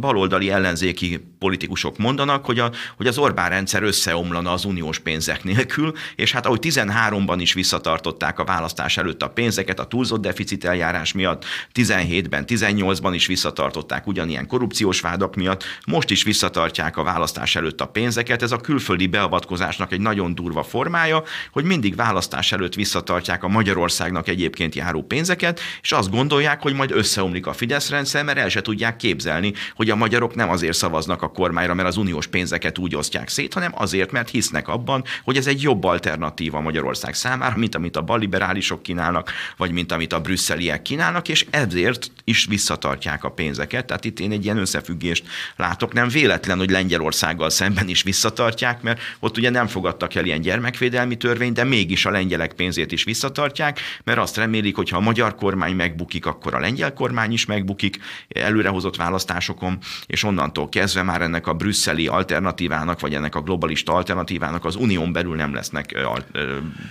baloldali 0.00 0.50
ellenzéki 0.50 1.20
politikusok 1.38 1.98
mondanak, 1.98 2.44
hogy, 2.44 2.58
a, 2.58 2.70
hogy 2.96 3.06
az 3.06 3.18
Orbán 3.18 3.48
rendszer 3.48 3.82
összeomlana 3.82 4.52
az 4.52 4.64
uniós 4.64 4.98
pénzek 4.98 5.44
nélkül, 5.44 5.92
és 6.16 6.32
hát 6.32 6.46
ahogy 6.46 6.58
13-ban 6.62 7.36
is 7.38 7.52
visszatartották 7.52 8.38
a 8.38 8.44
választás 8.44 8.96
előtt 8.96 9.22
a 9.22 9.28
pénzeket 9.28 9.80
a 9.80 9.84
túlzott 9.84 10.20
deficit 10.20 10.64
eljárás 10.64 11.12
miatt, 11.12 11.44
17-ben, 11.74 12.44
18-ban 12.46 13.10
is 13.12 13.26
visszatartották 13.26 14.06
ugyanilyen 14.06 14.46
korrupciós 14.46 15.00
vádak 15.00 15.34
miatt, 15.34 15.64
most 15.86 16.10
is 16.10 16.22
visszatartják 16.22 16.96
a 16.96 17.02
választás 17.02 17.56
előtt 17.56 17.80
a 17.80 17.86
pénzeket. 17.86 18.42
Ez 18.42 18.52
a 18.52 18.56
külföldi 18.56 19.06
beavatkozásnak 19.06 19.92
egy 19.92 20.00
nagyon 20.00 20.34
durva 20.34 20.62
formája, 20.62 21.22
hogy 21.52 21.64
mindig 21.64 21.96
választás 21.96 22.52
előtt 22.52 22.74
visszatartják 22.74 23.44
a 23.44 23.48
Magyarországnak 23.48 24.28
egyébként 24.28 24.74
járó 24.74 25.02
pénzeket, 25.02 25.60
és 25.82 25.92
azt 25.92 26.10
gondolják, 26.10 26.62
hogy 26.66 26.74
majd 26.74 26.90
összeomlik 26.90 27.46
a 27.46 27.52
Fidesz 27.52 27.90
rendszer, 27.90 28.24
mert 28.24 28.38
el 28.38 28.48
se 28.48 28.60
tudják 28.60 28.96
képzelni, 28.96 29.52
hogy 29.74 29.90
a 29.90 29.96
magyarok 29.96 30.34
nem 30.34 30.50
azért 30.50 30.76
szavaznak 30.76 31.22
a 31.22 31.28
kormányra, 31.28 31.74
mert 31.74 31.88
az 31.88 31.96
uniós 31.96 32.26
pénzeket 32.26 32.78
úgy 32.78 32.96
osztják 32.96 33.28
szét, 33.28 33.54
hanem 33.54 33.72
azért, 33.74 34.10
mert 34.10 34.30
hisznek 34.30 34.68
abban, 34.68 35.04
hogy 35.24 35.36
ez 35.36 35.46
egy 35.46 35.62
jobb 35.62 35.84
alternatíva 35.84 36.60
Magyarország 36.60 37.14
számára, 37.14 37.56
mint 37.56 37.74
amit 37.74 37.96
a 37.96 38.02
balliberálisok 38.02 38.82
kínálnak, 38.82 39.32
vagy 39.56 39.70
mint 39.70 39.92
amit 39.92 40.12
a 40.12 40.20
brüsszeliek 40.20 40.82
kínálnak, 40.82 41.28
és 41.28 41.46
ezért 41.50 42.10
is 42.24 42.46
visszatartják 42.48 43.24
a 43.24 43.30
pénzeket. 43.30 43.86
Tehát 43.86 44.04
itt 44.04 44.20
én 44.20 44.32
egy 44.32 44.44
ilyen 44.44 44.58
összefüggést 44.58 45.24
látok. 45.56 45.92
Nem 45.92 46.08
véletlen, 46.08 46.58
hogy 46.58 46.70
Lengyelországgal 46.70 47.50
szemben 47.50 47.88
is 47.88 48.02
visszatartják, 48.02 48.82
mert 48.82 49.00
ott 49.20 49.36
ugye 49.36 49.50
nem 49.50 49.66
fogadtak 49.66 50.14
el 50.14 50.24
ilyen 50.24 50.40
gyermekvédelmi 50.40 51.16
törvényt, 51.16 51.54
de 51.54 51.64
mégis 51.64 52.06
a 52.06 52.10
lengyelek 52.10 52.52
pénzét 52.52 52.92
is 52.92 53.04
visszatartják, 53.04 53.80
mert 54.04 54.18
azt 54.18 54.36
remélik, 54.36 54.76
hogy 54.76 54.88
ha 54.88 54.96
a 54.96 55.00
magyar 55.00 55.34
kormány 55.34 55.74
megbukik, 55.76 56.26
akkor 56.26 56.54
a 56.56 56.60
lengyel 56.60 56.92
kormány 56.92 57.32
is 57.32 57.46
megbukik 57.46 57.98
előrehozott 58.28 58.96
választásokon, 58.96 59.78
és 60.06 60.22
onnantól 60.22 60.68
kezdve 60.68 61.02
már 61.02 61.22
ennek 61.22 61.46
a 61.46 61.54
brüsszeli 61.54 62.06
alternatívának, 62.06 63.00
vagy 63.00 63.14
ennek 63.14 63.34
a 63.34 63.40
globalista 63.40 63.92
alternatívának 63.92 64.64
az 64.64 64.76
unión 64.76 65.12
belül 65.12 65.36
nem 65.36 65.54
lesznek 65.54 66.04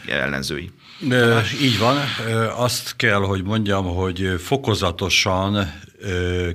ellenzői. 0.08 0.72
Így 1.62 1.80
van. 1.80 1.98
Azt 2.56 2.96
kell, 2.96 3.20
hogy 3.20 3.44
mondjam, 3.44 3.86
hogy 3.86 4.36
fokozatosan 4.40 5.74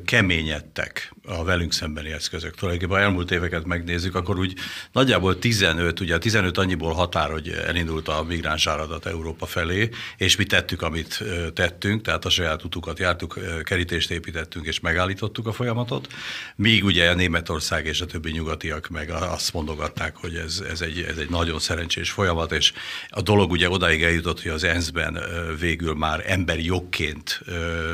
keményedtek 0.04 1.14
a 1.24 1.44
velünk 1.44 1.72
szembeni 1.72 2.10
eszközök. 2.10 2.54
Tulajdonképpen 2.54 3.02
elmúlt 3.02 3.30
éveket 3.30 3.64
megnézzük, 3.64 4.14
akkor 4.14 4.38
úgy 4.38 4.54
nagyjából 4.92 5.38
15, 5.38 6.00
ugye 6.00 6.18
15 6.18 6.58
annyiból 6.58 6.92
határ, 6.92 7.30
hogy 7.30 7.48
elindult 7.48 8.08
a 8.08 8.22
migráns 8.22 8.66
áradat 8.66 9.06
Európa 9.06 9.46
felé, 9.46 9.88
és 10.16 10.36
mi 10.36 10.44
tettük, 10.44 10.82
amit 10.82 11.24
tettünk, 11.54 12.02
tehát 12.02 12.24
a 12.24 12.30
saját 12.30 12.64
utukat 12.64 12.98
jártuk, 12.98 13.38
kerítést 13.62 14.10
építettünk 14.10 14.66
és 14.66 14.80
megállítottuk 14.80 15.46
a 15.46 15.52
folyamatot, 15.52 16.08
míg 16.56 16.84
ugye 16.84 17.10
a 17.10 17.14
Németország 17.14 17.86
és 17.86 18.00
a 18.00 18.06
többi 18.06 18.30
nyugatiak 18.30 18.88
meg 18.88 19.10
azt 19.10 19.52
mondogatták, 19.52 20.16
hogy 20.16 20.34
ez, 20.34 20.62
ez, 20.70 20.80
egy, 20.80 21.00
ez 21.00 21.16
egy 21.16 21.30
nagyon 21.30 21.58
szerencsés 21.58 22.10
folyamat, 22.10 22.52
és 22.52 22.72
a 23.08 23.22
dolog 23.22 23.50
ugye 23.50 23.70
odáig 23.70 24.02
eljutott, 24.02 24.42
hogy 24.42 24.50
az 24.50 24.64
ENSZ-ben 24.64 25.18
végül 25.58 25.94
már 25.94 26.24
emberi 26.26 26.64
jogként 26.64 27.40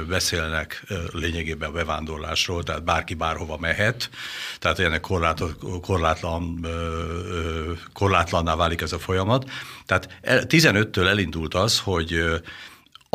beszélnek 0.09 0.85
lényegében 1.13 1.69
a 1.69 1.73
bevándorlásról, 1.73 2.63
tehát 2.63 2.85
bárki 2.85 3.15
bárhova 3.17 3.57
mehet, 3.61 4.11
tehát 4.59 4.79
ennek 4.79 5.01
korlátlan, 5.81 6.67
korlátlanná 7.93 8.57
válik 8.57 8.81
ez 8.81 8.93
a 8.93 8.99
folyamat. 8.99 9.51
Tehát 9.87 10.19
15-től 10.23 11.07
elindult 11.07 11.55
az, 11.55 11.79
hogy 11.79 12.25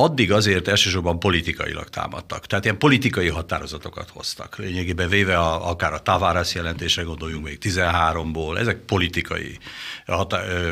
addig 0.02 0.32
azért 0.32 0.68
elsősorban 0.68 1.20
politikailag 1.20 1.90
támadtak. 1.90 2.46
Tehát 2.48 2.64
ilyen 2.64 2.78
politikai 2.78 3.28
határozatokat 3.28 4.10
hoztak. 4.10 4.58
Lényegében 4.58 5.10
véve 5.10 5.38
a, 5.38 5.70
akár 5.70 5.94
a 5.94 6.00
Tavares 6.00 6.54
jelentésre 6.54 7.02
gondoljunk 7.02 7.44
még 7.44 7.58
13-ból, 7.62 8.58
ezek 8.58 8.78
politikai 8.78 9.58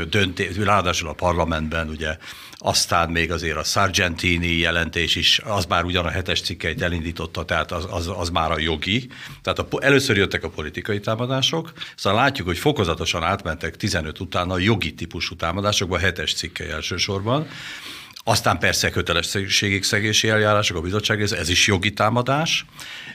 döntés, 0.10 0.58
ráadásul 0.58 1.10
a 1.10 1.14
parlamentben 1.14 1.90
ugye, 1.90 2.18
aztán 2.62 3.10
még 3.10 3.32
azért 3.32 3.58
a 3.58 3.64
Sargentini 3.64 4.58
jelentés 4.58 5.16
is, 5.16 5.40
az 5.40 5.66
már 5.66 5.84
ugyan 5.84 6.06
a 6.06 6.10
hetes 6.10 6.42
cikkeit 6.42 6.82
elindította, 6.82 7.46
tehát 7.46 7.72
az, 7.72 7.88
az, 7.90 8.08
az 8.18 8.30
már 8.30 8.52
a 8.52 8.60
jogi. 8.60 9.10
Tehát 9.42 9.60
a, 9.60 9.68
először 9.80 10.18
jöttek 10.18 10.44
a 10.44 10.50
politikai 10.50 11.00
támadások, 11.00 11.74
szóval 11.96 12.20
látjuk, 12.20 12.48
hogy 12.48 12.58
fokozatosan 12.58 13.24
átmentek 13.24 13.76
15 13.76 14.20
után 14.20 14.50
a 14.50 14.58
jogi 14.58 14.94
típusú 14.94 15.36
támadásokba, 15.36 15.96
a 15.96 16.00
hetes 16.00 16.34
cikkei 16.34 16.70
elsősorban. 16.70 17.48
Aztán 18.24 18.60
persze 18.60 18.90
kötelességszegési 18.90 20.30
eljárások, 20.30 20.78
a 20.78 20.82
bizottság, 20.82 21.22
ez, 21.22 21.32
ez 21.32 21.50
is 21.50 21.68
jogi 21.68 21.94
támadás, 21.94 22.66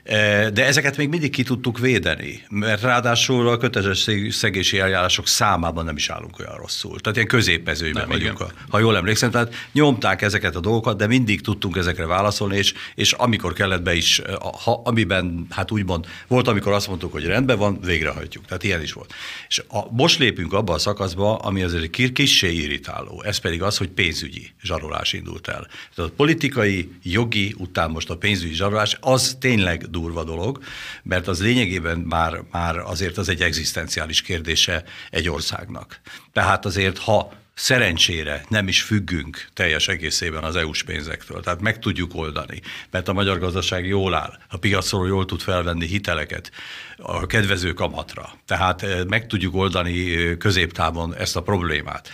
e, 0.05 0.51
de 0.51 0.67
ezeket 0.67 0.97
még 0.97 1.09
mindig 1.09 1.31
ki 1.31 1.43
tudtuk 1.43 1.79
védeni, 1.79 2.43
mert 2.49 2.83
ráadásul 2.83 3.49
a 3.49 3.57
kötelességszegési 3.57 4.79
eljárások 4.79 5.27
számában 5.27 5.85
nem 5.85 5.97
is 5.97 6.09
állunk 6.09 6.39
olyan 6.39 6.57
rosszul. 6.57 7.01
Tehát 7.01 7.17
ilyen 7.17 7.29
középezőben 7.29 8.09
vagyunk, 8.09 8.41
a, 8.41 8.51
ha 8.69 8.79
jól 8.79 8.97
emlékszem. 8.97 9.31
Tehát 9.31 9.55
nyomták 9.73 10.23
ezeket 10.23 10.57
a 10.57 10.61
dolgokat, 10.61 10.97
de 10.97 11.07
mindig 11.07 11.41
tudtunk 11.41 11.77
ezekre 11.77 12.07
válaszolni, 12.07 12.57
és, 12.57 12.75
és 12.95 13.13
amikor 13.13 13.53
kellett 13.53 13.83
be 13.83 13.95
is, 13.95 14.23
ha, 14.65 14.81
amiben, 14.85 15.47
hát 15.51 15.71
úgymond, 15.71 16.07
volt, 16.27 16.49
amikor 16.49 16.73
azt 16.73 16.89
mondtuk, 16.89 17.13
hogy 17.13 17.25
rendben 17.25 17.59
van, 17.59 17.81
végrehajtjuk. 17.81 18.45
Tehát 18.47 18.63
ilyen 18.63 18.83
is 18.83 18.93
volt. 18.93 19.13
És 19.49 19.63
a, 19.69 19.91
most 19.91 20.19
lépünk 20.19 20.53
abba 20.53 20.73
a 20.73 20.79
szakaszba, 20.79 21.37
ami 21.37 21.63
azért 21.63 22.13
kissé 22.13 22.53
irritáló. 22.53 23.23
Ez 23.23 23.39
pedig 23.39 23.63
az, 23.63 23.77
hogy 23.77 23.89
pénzügyi 23.89 24.53
zsarolás 24.63 24.94
zsarolás 24.95 25.13
indult 25.13 25.49
el. 25.49 25.67
Tehát 25.95 26.11
a 26.11 26.15
politikai, 26.17 26.91
jogi, 27.03 27.55
után 27.59 27.91
most 27.91 28.11
a 28.11 28.17
pénzügyi 28.17 28.55
zsarolás, 28.55 28.97
az 29.01 29.37
tényleg 29.41 29.91
durva 29.91 30.25
dolog, 30.25 30.63
mert 31.03 31.29
az 31.29 31.43
lényegében 31.43 31.99
már, 31.99 32.43
már 32.51 32.79
azért 32.79 33.19
az 33.19 33.29
egy 33.29 33.43
egzisztenciális 33.43 34.23
kérdése 34.23 34.85
egy 35.11 35.29
országnak. 35.29 36.01
Tehát 36.33 36.65
azért, 36.65 36.99
ha 36.99 37.33
szerencsére 37.55 38.45
nem 38.49 38.69
is 38.69 38.83
függünk 38.83 39.49
teljes 39.53 39.89
egészében 39.89 40.45
az 40.45 40.57
EU-s 40.57 40.83
pénzektől, 40.83 41.41
tehát 41.41 41.61
meg 41.61 41.79
tudjuk 41.79 42.15
oldani, 42.15 42.61
mert 42.91 43.09
a 43.09 43.13
magyar 43.13 43.39
gazdaság 43.39 43.87
jól 43.87 44.15
áll, 44.15 44.39
a 44.49 44.57
piacról 44.57 45.07
jól 45.07 45.25
tud 45.25 45.41
felvenni 45.41 45.87
hiteleket 45.87 46.51
a 46.97 47.27
kedvező 47.27 47.73
kamatra, 47.73 48.33
tehát 48.47 48.83
eh, 48.83 49.05
meg 49.05 49.27
tudjuk 49.27 49.55
oldani 49.55 50.17
eh, 50.17 50.37
középtávon 50.37 51.15
ezt 51.15 51.37
a 51.37 51.43
problémát. 51.43 52.11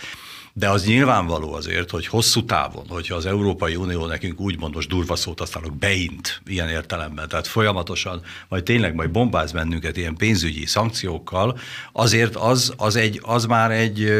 De 0.53 0.69
az 0.69 0.85
nyilvánvaló 0.85 1.53
azért, 1.53 1.89
hogy 1.89 2.07
hosszú 2.07 2.45
távon, 2.45 2.85
hogyha 2.89 3.15
az 3.15 3.25
Európai 3.25 3.75
Unió 3.75 4.05
nekünk 4.05 4.39
úgymond 4.39 4.73
most 4.73 4.89
durva 4.89 5.15
szót 5.15 5.39
használok, 5.39 5.75
beint 5.75 6.41
ilyen 6.45 6.69
értelemben, 6.69 7.27
tehát 7.27 7.47
folyamatosan, 7.47 8.21
majd 8.47 8.63
tényleg 8.63 8.95
majd 8.95 9.11
bombáz 9.11 9.51
bennünket 9.51 9.97
ilyen 9.97 10.15
pénzügyi 10.15 10.65
szankciókkal, 10.65 11.59
azért 11.91 12.35
az, 12.35 12.73
az, 12.77 12.95
egy, 12.95 13.19
az 13.23 13.45
már 13.45 13.71
egy 13.71 14.11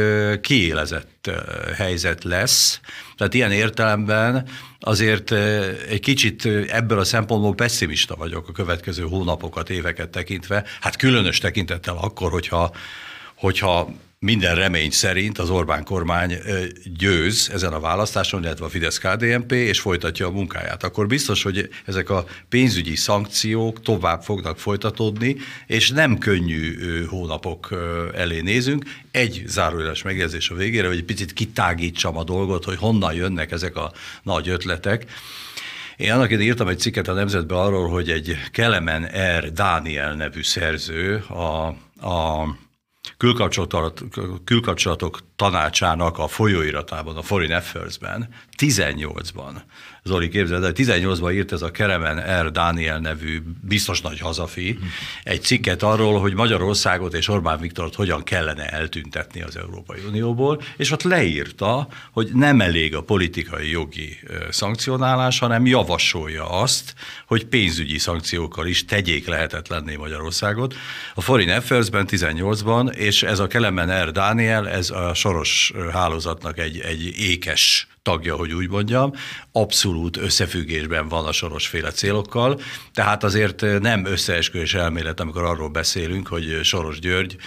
kiélezett 0.42 1.32
helyzet 1.76 2.24
lesz. 2.24 2.80
Tehát 3.18 3.34
ilyen 3.34 3.52
értelemben 3.52 4.48
azért 4.80 5.32
egy 5.90 6.00
kicsit 6.00 6.46
ebből 6.68 7.00
a 7.00 7.04
szempontból 7.04 7.56
pessimista 7.56 8.16
vagyok 8.16 8.48
a 8.48 8.52
következő 8.52 9.04
hónapokat, 9.04 9.70
éveket 9.70 10.10
tekintve. 10.10 10.64
Hát 10.82 10.96
különös 10.96 11.38
tekintettel 11.38 11.98
akkor, 11.98 12.32
hogyha 12.32 12.72
hogyha 13.36 13.90
minden 14.26 14.56
remény 14.56 14.92
szerint 14.92 15.38
az 15.38 15.50
Orbán 15.50 15.84
kormány 15.84 16.38
győz 16.98 17.50
ezen 17.54 17.74
a 17.74 17.80
választáson, 17.80 18.44
illetve 18.44 18.66
a 18.66 18.70
Fidesz-KDNP, 18.70 19.52
és 19.52 19.80
folytatja 19.80 20.28
a 20.28 20.32
munkáját. 20.32 20.84
Akkor 20.84 21.08
biztos, 21.08 21.44
hogy 21.44 21.70
ezek 21.86 22.10
a 22.10 22.26
pénzügyi 22.50 22.96
szankciók 22.96 23.82
tovább 23.82 24.22
fognak 24.22 24.60
folytatódni, 24.60 25.36
és 25.68 25.92
nem 25.92 26.18
könnyű 26.18 26.76
hónapok 27.06 27.70
elé 28.16 28.42
nézünk. 28.42 28.84
Egy 29.12 29.44
zárójeles 29.46 30.02
megjegyzés 30.02 30.50
a 30.50 30.56
végére, 30.56 30.88
hogy 30.88 30.98
egy 30.98 31.04
picit 31.04 31.34
kitágítsam 31.34 32.18
a 32.18 32.24
dolgot, 32.24 32.64
hogy 32.64 32.78
honnan 32.78 33.14
jönnek 33.14 33.52
ezek 33.52 33.76
a 33.76 33.92
nagy 34.24 34.50
ötletek. 34.50 35.06
Én 35.98 36.12
annak 36.12 36.32
idején 36.32 36.50
írtam 36.50 36.68
egy 36.68 36.80
cikket 36.80 37.08
a 37.08 37.14
Nemzetbe 37.14 37.56
arról, 37.56 37.90
hogy 37.90 38.10
egy 38.10 38.38
Kelemen 38.52 39.10
R. 39.40 39.52
Dániel 39.52 40.14
nevű 40.14 40.44
szerző 40.44 41.16
a, 41.16 41.68
a 42.08 42.48
külkapcsolatok, 43.18 43.94
külkapcsolatok 44.44 45.20
tanácsának 45.36 46.18
a 46.18 46.28
folyóiratában, 46.28 47.18
a 47.18 47.22
Foreign 47.22 47.52
Affairs-ben, 47.52 48.30
18-ban 48.58 49.62
Zoli 50.04 50.30
képzeld, 50.30 50.62
de 50.62 50.72
18-ban 50.76 51.34
írt 51.34 51.52
ez 51.52 51.62
a 51.62 51.72
Keremen 51.72 52.44
R. 52.44 52.52
Dániel 52.52 53.00
nevű 53.00 53.42
biztos 53.62 54.02
nagy 54.02 54.20
hazafi 54.20 54.80
egy 55.24 55.42
cikket 55.42 55.84
arról, 55.84 56.20
hogy 56.20 56.34
Magyarországot 56.34 57.14
és 57.14 57.28
Orbán 57.28 57.60
Viktort 57.60 57.96
hogyan 57.96 58.24
kellene 58.24 58.70
eltüntetni 58.70 59.42
az 59.42 59.58
Európai 59.58 60.00
Unióból, 60.08 60.62
és 60.78 60.92
ott 60.92 61.04
leírta, 61.04 61.88
hogy 62.12 62.30
nem 62.34 62.62
elég 62.62 62.96
a 62.96 63.04
politikai 63.04 63.70
jogi 63.70 64.20
szankcionálás, 64.50 65.40
hanem 65.40 65.66
javasolja 65.66 66.50
azt, 66.50 66.94
hogy 67.28 67.46
pénzügyi 67.46 67.98
szankciókkal 67.98 68.68
is 68.68 68.86
tegyék 68.86 69.28
lehetetlenné 69.28 69.96
Magyarországot. 69.96 70.74
A 71.16 71.22
Foreign 71.22 71.50
Affairs-ben 71.50 72.08
18-ban, 72.10 72.94
és 72.94 73.24
ez 73.24 73.40
a 73.40 73.48
Kelemen 73.48 74.06
R. 74.06 74.12
Dániel, 74.12 74.70
ez 74.70 74.90
a 74.90 75.14
soros 75.14 75.74
hálózatnak 75.92 76.58
egy, 76.58 76.80
egy 76.80 77.20
ékes 77.20 77.88
tagja, 78.04 78.36
hogy 78.36 78.54
úgy 78.54 78.70
mondjam, 78.70 79.14
abszolút 79.52 80.18
összefüggésben 80.18 81.08
van 81.08 81.26
a 81.26 81.32
sorosféle 81.32 81.92
célokkal, 81.92 82.60
tehát 82.94 83.24
azért 83.24 83.62
nem 83.80 84.06
összeesküvés 84.06 84.74
elmélet, 84.74 85.20
amikor 85.20 85.44
arról 85.44 85.70
beszélünk, 85.70 86.28
hogy 86.28 86.60
Soros 86.64 87.00
György 87.00 87.38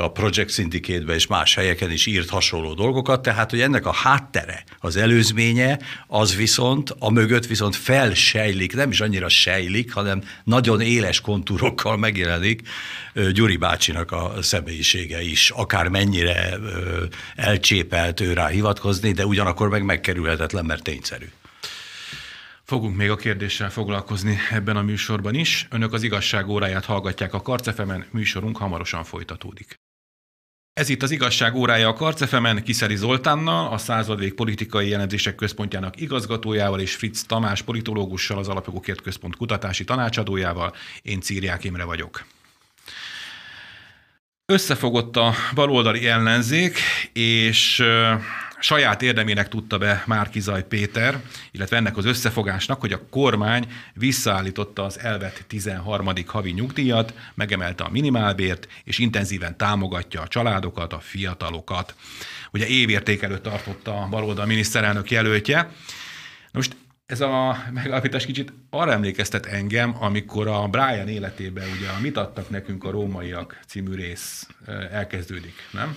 a 0.00 0.12
Project 0.12 0.50
syndicate 0.50 1.14
és 1.14 1.26
más 1.26 1.54
helyeken 1.54 1.90
is 1.90 2.06
írt 2.06 2.30
hasonló 2.30 2.74
dolgokat, 2.74 3.22
tehát 3.22 3.50
hogy 3.50 3.60
ennek 3.60 3.86
a 3.86 3.92
háttere, 3.92 4.64
az 4.78 4.96
előzménye, 4.96 5.78
az 6.06 6.36
viszont, 6.36 6.94
a 6.98 7.10
mögött 7.10 7.46
viszont 7.46 7.76
felsejlik, 7.76 8.74
nem 8.74 8.90
is 8.90 9.00
annyira 9.00 9.28
sejlik, 9.28 9.92
hanem 9.92 10.22
nagyon 10.44 10.80
éles 10.80 11.20
kontúrokkal 11.20 11.96
megjelenik 11.96 12.68
Gyuri 13.32 13.56
bácsinak 13.56 14.12
a 14.12 14.32
személyisége 14.40 15.22
is, 15.22 15.50
akár 15.50 15.88
mennyire 15.88 16.58
elcsépelt 17.36 18.20
ő 18.20 18.32
rá 18.32 18.46
hivatkozni, 18.46 19.12
de 19.12 19.26
ugyanakkor 19.26 19.68
meg 19.68 19.84
megkerülhetetlen, 19.84 20.64
mert 20.64 20.82
tényszerű. 20.82 21.26
Fogunk 22.64 22.96
még 22.96 23.10
a 23.10 23.16
kérdéssel 23.16 23.70
foglalkozni 23.70 24.38
ebben 24.50 24.76
a 24.76 24.82
műsorban 24.82 25.34
is. 25.34 25.66
Önök 25.70 25.92
az 25.92 26.02
igazság 26.02 26.48
óráját 26.48 26.84
hallgatják 26.84 27.34
a 27.34 27.42
Karcefemen, 27.42 28.06
műsorunk 28.10 28.56
hamarosan 28.56 29.04
folytatódik. 29.04 29.74
Ez 30.72 30.88
itt 30.88 31.02
az 31.02 31.10
igazság 31.10 31.54
órája 31.54 31.88
a 31.88 31.92
Karcefemen, 31.92 32.62
Kiszeri 32.62 32.96
Zoltánnal, 32.96 33.72
a 33.72 33.78
századvég 33.78 34.34
politikai 34.34 34.88
jelentések 34.88 35.34
központjának 35.34 36.00
igazgatójával 36.00 36.80
és 36.80 36.94
Fritz 36.94 37.24
Tamás 37.24 37.62
politológussal, 37.62 38.38
az 38.38 38.48
Alapjogokért 38.48 39.00
Központ 39.00 39.36
kutatási 39.36 39.84
tanácsadójával. 39.84 40.74
Én 41.02 41.20
Círiák 41.20 41.64
Imre 41.64 41.84
vagyok. 41.84 42.24
Összefogott 44.46 45.16
a 45.16 45.34
baloldali 45.54 46.06
ellenzék, 46.06 46.78
és 47.12 47.82
saját 48.64 49.02
érdemének 49.02 49.48
tudta 49.48 49.78
be 49.78 50.02
Márkizaj 50.06 50.66
Péter, 50.66 51.20
illetve 51.50 51.76
ennek 51.76 51.96
az 51.96 52.04
összefogásnak, 52.04 52.80
hogy 52.80 52.92
a 52.92 53.06
kormány 53.10 53.66
visszaállította 53.94 54.84
az 54.84 54.98
elvett 54.98 55.44
13. 55.46 56.12
havi 56.26 56.50
nyugdíjat, 56.50 57.14
megemelte 57.34 57.84
a 57.84 57.88
minimálbért, 57.88 58.68
és 58.84 58.98
intenzíven 58.98 59.56
támogatja 59.56 60.20
a 60.20 60.28
családokat, 60.28 60.92
a 60.92 60.98
fiatalokat. 60.98 61.94
Ugye 62.52 62.66
évérték 62.66 63.22
előtt 63.22 63.42
tartotta 63.42 64.02
a 64.02 64.08
baloldal 64.08 64.46
miniszterelnök 64.46 65.10
jelöltje. 65.10 65.70
Most 66.52 66.76
ez 67.06 67.20
a 67.20 67.64
megállapítás 67.72 68.26
kicsit 68.26 68.52
arra 68.70 68.92
emlékeztet 68.92 69.46
engem, 69.46 69.96
amikor 70.00 70.48
a 70.48 70.68
Brian 70.68 71.08
életében 71.08 71.68
ugye 71.78 71.88
a 71.88 72.00
Mit 72.00 72.16
adtak 72.16 72.50
nekünk 72.50 72.84
a 72.84 72.90
rómaiak 72.90 73.60
című 73.66 73.94
rész 73.94 74.48
elkezdődik, 74.90 75.54
nem? 75.70 75.96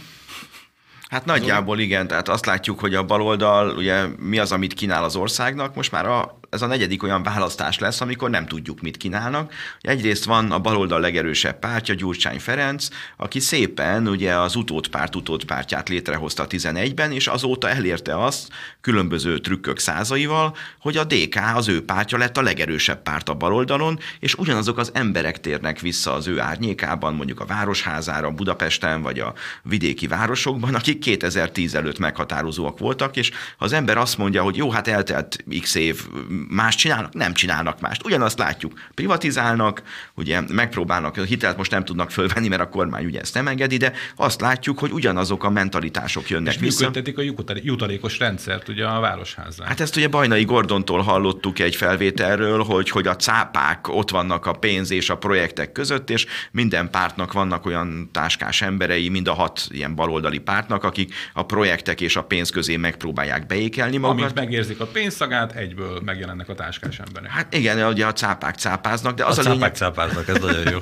Hát 1.10 1.26
nagyjából 1.26 1.80
igen, 1.80 2.08
tehát 2.08 2.30
azt 2.30 2.46
látjuk, 2.46 2.80
hogy 2.80 2.96
a 2.96 3.04
baloldal 3.04 3.70
ugye 3.70 4.06
mi 4.20 4.39
az, 4.39 4.52
amit 4.52 4.74
kínál 4.74 5.04
az 5.04 5.15
országnak, 5.15 5.76
most 5.76 5.91
már 5.91 6.06
a 6.06 6.39
ez 6.50 6.62
a 6.62 6.68
negyedik 6.68 7.04
olyan 7.04 7.24
választás 7.24 7.80
lesz, 7.80 8.02
amikor 8.02 8.30
nem 8.30 8.46
tudjuk, 8.46 8.82
mit 8.82 8.98
kínálnak. 8.98 9.54
Egyrészt 9.82 10.24
van 10.24 10.52
a 10.52 10.60
baloldal 10.60 11.00
legerősebb 11.00 11.60
pártja, 11.60 11.94
Gyurcsány 11.94 12.40
Ferenc, 12.40 12.88
aki 13.18 13.40
szépen 13.40 14.08
ugye 14.08 14.34
az 14.34 14.56
utódpárt 14.56 15.16
utódpártját 15.16 15.90
létrehozta 15.90 16.44
a 16.44 16.48
11-ben, 16.48 17.12
és 17.12 17.28
azóta 17.28 17.70
elérte 17.70 18.24
azt 18.24 18.50
különböző 18.82 19.40
trükkök 19.40 19.80
százaival, 19.80 20.56
hogy 20.80 20.98
a 20.98 21.04
DK 21.04 21.40
az 21.56 21.68
ő 21.68 21.86
pártja 21.86 22.18
lett 22.18 22.38
a 22.38 22.42
legerősebb 22.42 23.02
párt 23.02 23.30
a 23.30 23.34
baloldalon, 23.34 24.00
és 24.20 24.36
ugyanazok 24.36 24.78
az 24.78 24.92
emberek 24.94 25.40
térnek 25.40 25.80
vissza 25.80 26.14
az 26.14 26.28
ő 26.28 26.40
árnyékában, 26.40 27.14
mondjuk 27.14 27.40
a 27.40 27.46
Városházára, 27.46 28.32
Budapesten, 28.32 29.02
vagy 29.02 29.20
a 29.20 29.34
vidéki 29.64 30.08
városokban, 30.08 30.76
akik 30.76 31.00
2010 31.00 31.76
előtt 31.76 32.00
meghatározóak 32.00 32.80
voltak, 32.80 33.16
és 33.16 33.32
az 33.58 33.74
ember 33.74 33.98
azt 33.98 34.18
mondja, 34.18 34.44
hogy 34.44 34.56
jó, 34.56 34.72
hát 34.72 34.88
eltelt 34.88 35.44
x 35.62 35.76
év, 35.76 36.08
más 36.50 36.76
csinálnak? 36.76 37.13
Nem 37.13 37.34
csinálnak 37.34 37.80
mást. 37.80 38.06
Ugyanazt 38.06 38.38
látjuk. 38.38 38.73
Privatizálnak, 38.93 39.82
ugye 40.13 40.41
megpróbálnak, 40.47 41.17
a 41.17 41.21
hitelt 41.21 41.58
most 41.58 41.71
nem 41.71 41.86
tudnak 41.86 42.12
fölvenni, 42.12 42.47
mert 42.47 42.62
a 42.62 42.69
kormány 42.69 43.06
ugye 43.06 43.19
ezt 43.19 43.34
nem 43.34 43.47
engedi, 43.47 43.78
de 43.78 43.93
azt 44.15 44.41
látjuk, 44.41 44.80
hogy 44.80 44.91
ugyanazok 44.91 45.43
a 45.43 45.50
mentalitások 45.50 46.30
jönnek 46.30 46.54
És 46.54 46.60
vissza. 46.60 46.86
működtetik 46.86 47.17
a 47.17 47.34
jutalékos 47.63 48.19
rendszert 48.19 48.67
ugye 48.67 48.86
a 48.86 49.00
városházán. 49.00 49.67
Hát 49.67 49.80
ezt 49.80 49.95
ugye 49.95 50.08
Bajnai 50.08 50.43
Gordontól 50.43 51.02
hallottuk 51.02 51.60
egy 51.60 51.76
felvételről, 51.76 52.63
hogy, 52.63 52.89
hogy 52.89 53.08
a 53.08 53.15
cápák 53.15 53.88
ott 53.88 54.10
vannak 54.10 54.45
a 54.45 54.54
pénz 54.54 54.91
és 54.91 55.10
a 55.10 55.17
projektek 55.17 55.71
között, 55.71 56.10
és 56.10 56.26
minden 56.52 56.89
pártnak 56.89 57.34
vannak 57.34 57.65
olyan 57.65 58.10
táskás 58.12 58.62
emberei, 58.62 59.10
mind 59.10 59.28
a 59.28 59.34
hat 59.34 59.67
ilyen 59.69 59.95
baloldali 59.95 60.38
pártnak, 60.38 60.84
akik 60.84 61.13
a 61.34 61.45
projektek 61.45 62.02
és 62.02 62.15
a 62.15 62.23
pénz 62.23 62.50
közé 62.50 62.76
megpróbálják 62.76 63.45
beékelni 63.45 63.97
magukat. 63.97 64.21
Amint 64.21 64.36
megérzik 64.36 64.80
a 64.80 64.86
pénzszagát, 64.86 65.56
egyből 65.56 66.02
megjelennek 66.28 66.50
a 66.50 66.63
táskás 66.63 67.00
emberek. 67.00 67.32
Hát 67.32 67.54
igen, 67.54 67.88
ugye 67.88 68.06
a 68.06 68.13
cápák 68.13 68.56
cápáznak, 68.56 69.16
de 69.16 69.24
A 69.24 69.28
az 69.28 69.38
a, 69.38 69.42
cápák 69.42 69.58
lényeg, 69.58 69.76
cápáznak, 69.76 70.28
ez 70.28 70.38
nagyon 70.40 70.72
jó. 70.72 70.80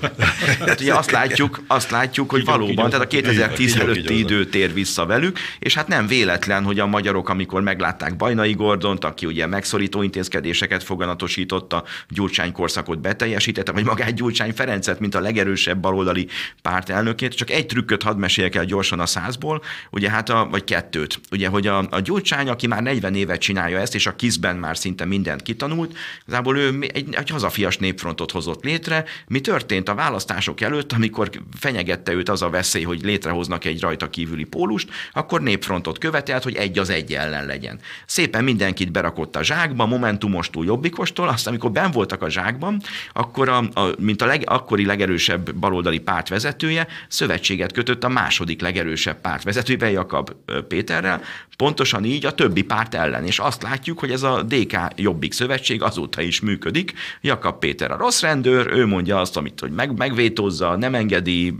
tehát 0.58 0.81
ugye 0.86 0.93
azt 0.93 1.12
látjuk, 1.12 1.63
azt 1.67 1.89
látjuk, 1.89 2.29
hogy 2.29 2.39
Kígyók, 2.39 2.55
valóban, 2.55 2.89
tehát 2.89 3.05
a 3.05 3.08
kígyók, 3.08 3.31
2010 3.31 3.71
kígyók, 3.71 3.88
előtti 3.89 4.17
idő 4.17 4.45
tér 4.45 4.73
vissza 4.73 5.05
velük, 5.05 5.39
és 5.60 5.73
hát 5.73 5.88
nem 5.88 6.08
véletlen, 6.08 6.63
hogy 6.63 6.79
a 6.79 6.86
magyarok, 6.86 7.29
amikor 7.29 7.62
meglátták 7.62 8.15
Bajnai 8.15 8.53
Gordont, 8.53 9.03
aki 9.03 9.25
ugye 9.25 9.45
megszorító 9.45 10.01
intézkedéseket 10.01 10.84
foganatosította, 10.84 11.84
Gyurcsány 12.10 12.51
korszakot 12.51 12.99
beteljesítette, 12.99 13.71
vagy 13.71 13.86
magát 13.86 14.13
Gyurcsány 14.13 14.53
Ferencet, 14.53 14.99
mint 14.99 15.15
a 15.15 15.19
legerősebb 15.19 15.77
baloldali 15.77 16.27
párt 16.62 16.89
elnökét. 16.89 17.34
Csak 17.34 17.49
egy 17.49 17.65
trükköt 17.65 18.03
hadd 18.03 18.17
meséljek 18.17 18.55
el 18.55 18.65
gyorsan 18.65 18.99
a 18.99 19.05
százból, 19.05 19.62
ugye 19.91 20.10
hát 20.10 20.29
a, 20.29 20.47
vagy 20.51 20.63
kettőt. 20.63 21.19
Ugye, 21.31 21.47
hogy 21.47 21.67
a, 21.67 21.77
a 21.89 21.99
Gyurcsány, 21.99 22.49
aki 22.49 22.67
már 22.67 22.81
40 22.81 23.15
évet 23.15 23.39
csinálja 23.39 23.79
ezt, 23.79 23.95
és 23.95 24.08
a 24.08 24.15
kizben 24.15 24.55
már 24.55 24.77
szinte 24.77 25.05
mindent 25.36 25.41
kitanult, 25.41 25.98
igazából 26.21 26.58
ő 26.58 26.89
egy, 26.93 27.15
egy 27.15 27.30
hazafias 27.30 27.78
népfrontot 27.78 28.32
hozott 28.32 28.63
létre. 28.63 29.06
Mi 29.28 29.39
történt 29.39 29.89
a 29.89 29.95
választások 29.95 30.62
előtt, 30.62 30.91
amikor 30.91 31.30
fenyegette 31.58 32.13
őt 32.13 32.30
az 32.30 32.41
a 32.41 32.50
veszély, 32.50 32.84
hogy 32.84 33.02
létrehoznak 33.02 33.65
egy 33.65 33.82
rajta 33.82 34.10
kívüli 34.10 34.43
pólust, 34.43 34.89
akkor 35.13 35.41
népfrontot 35.41 35.98
követelt, 35.98 36.43
hogy 36.43 36.56
egy 36.56 36.80
az 36.80 36.89
egy 36.89 37.13
ellen 37.13 37.45
legyen. 37.45 37.80
Szépen 38.06 38.43
mindenkit 38.43 38.91
berakott 38.91 39.36
a 39.36 39.43
zsákba, 39.43 39.86
Momentumostól, 39.86 40.65
Jobbikostól, 40.65 41.28
azt 41.28 41.48
amikor 41.48 41.71
ben 41.71 41.91
voltak 41.91 42.21
a 42.21 42.30
zsákban, 42.30 42.82
akkor, 43.13 43.50
a, 43.50 43.58
a, 43.58 43.95
mint 44.00 44.21
a 44.21 44.26
leg, 44.26 44.43
akkori 44.45 44.86
legerősebb 44.86 45.54
baloldali 45.56 46.00
párt 46.00 46.30
vezetője, 46.30 46.88
szövetséget 47.08 47.71
kötött 47.71 48.04
a 48.04 48.10
második 48.10 48.62
legerősebb 48.62 49.21
párt 49.21 49.43
vezetővel, 49.43 49.89
Jakab 49.89 50.32
Péterrel, 50.67 51.21
pontosan 51.58 52.06
így 52.06 52.26
a 52.26 52.36
többi 52.36 52.62
párt 52.62 52.93
ellen. 52.93 53.26
És 53.26 53.39
azt 53.39 53.63
látjuk, 53.63 54.00
hogy 54.00 54.12
ez 54.12 54.24
a 54.24 54.43
DK 54.43 54.78
Jobbik 54.95 55.24
szövetség 55.31 55.81
azóta 55.81 56.21
is 56.21 56.39
működik. 56.39 56.93
Jakab 57.21 57.59
Péter 57.59 57.91
a 57.91 57.97
rossz 57.97 58.21
rendőr, 58.21 58.67
ő 58.67 58.85
mondja 58.85 59.19
azt, 59.19 59.38
amit 59.38 59.59
hogy 59.59 59.71
meg, 59.71 59.97
megvétózza, 59.97 60.75
nem 60.75 60.95
engedi, 60.95 61.53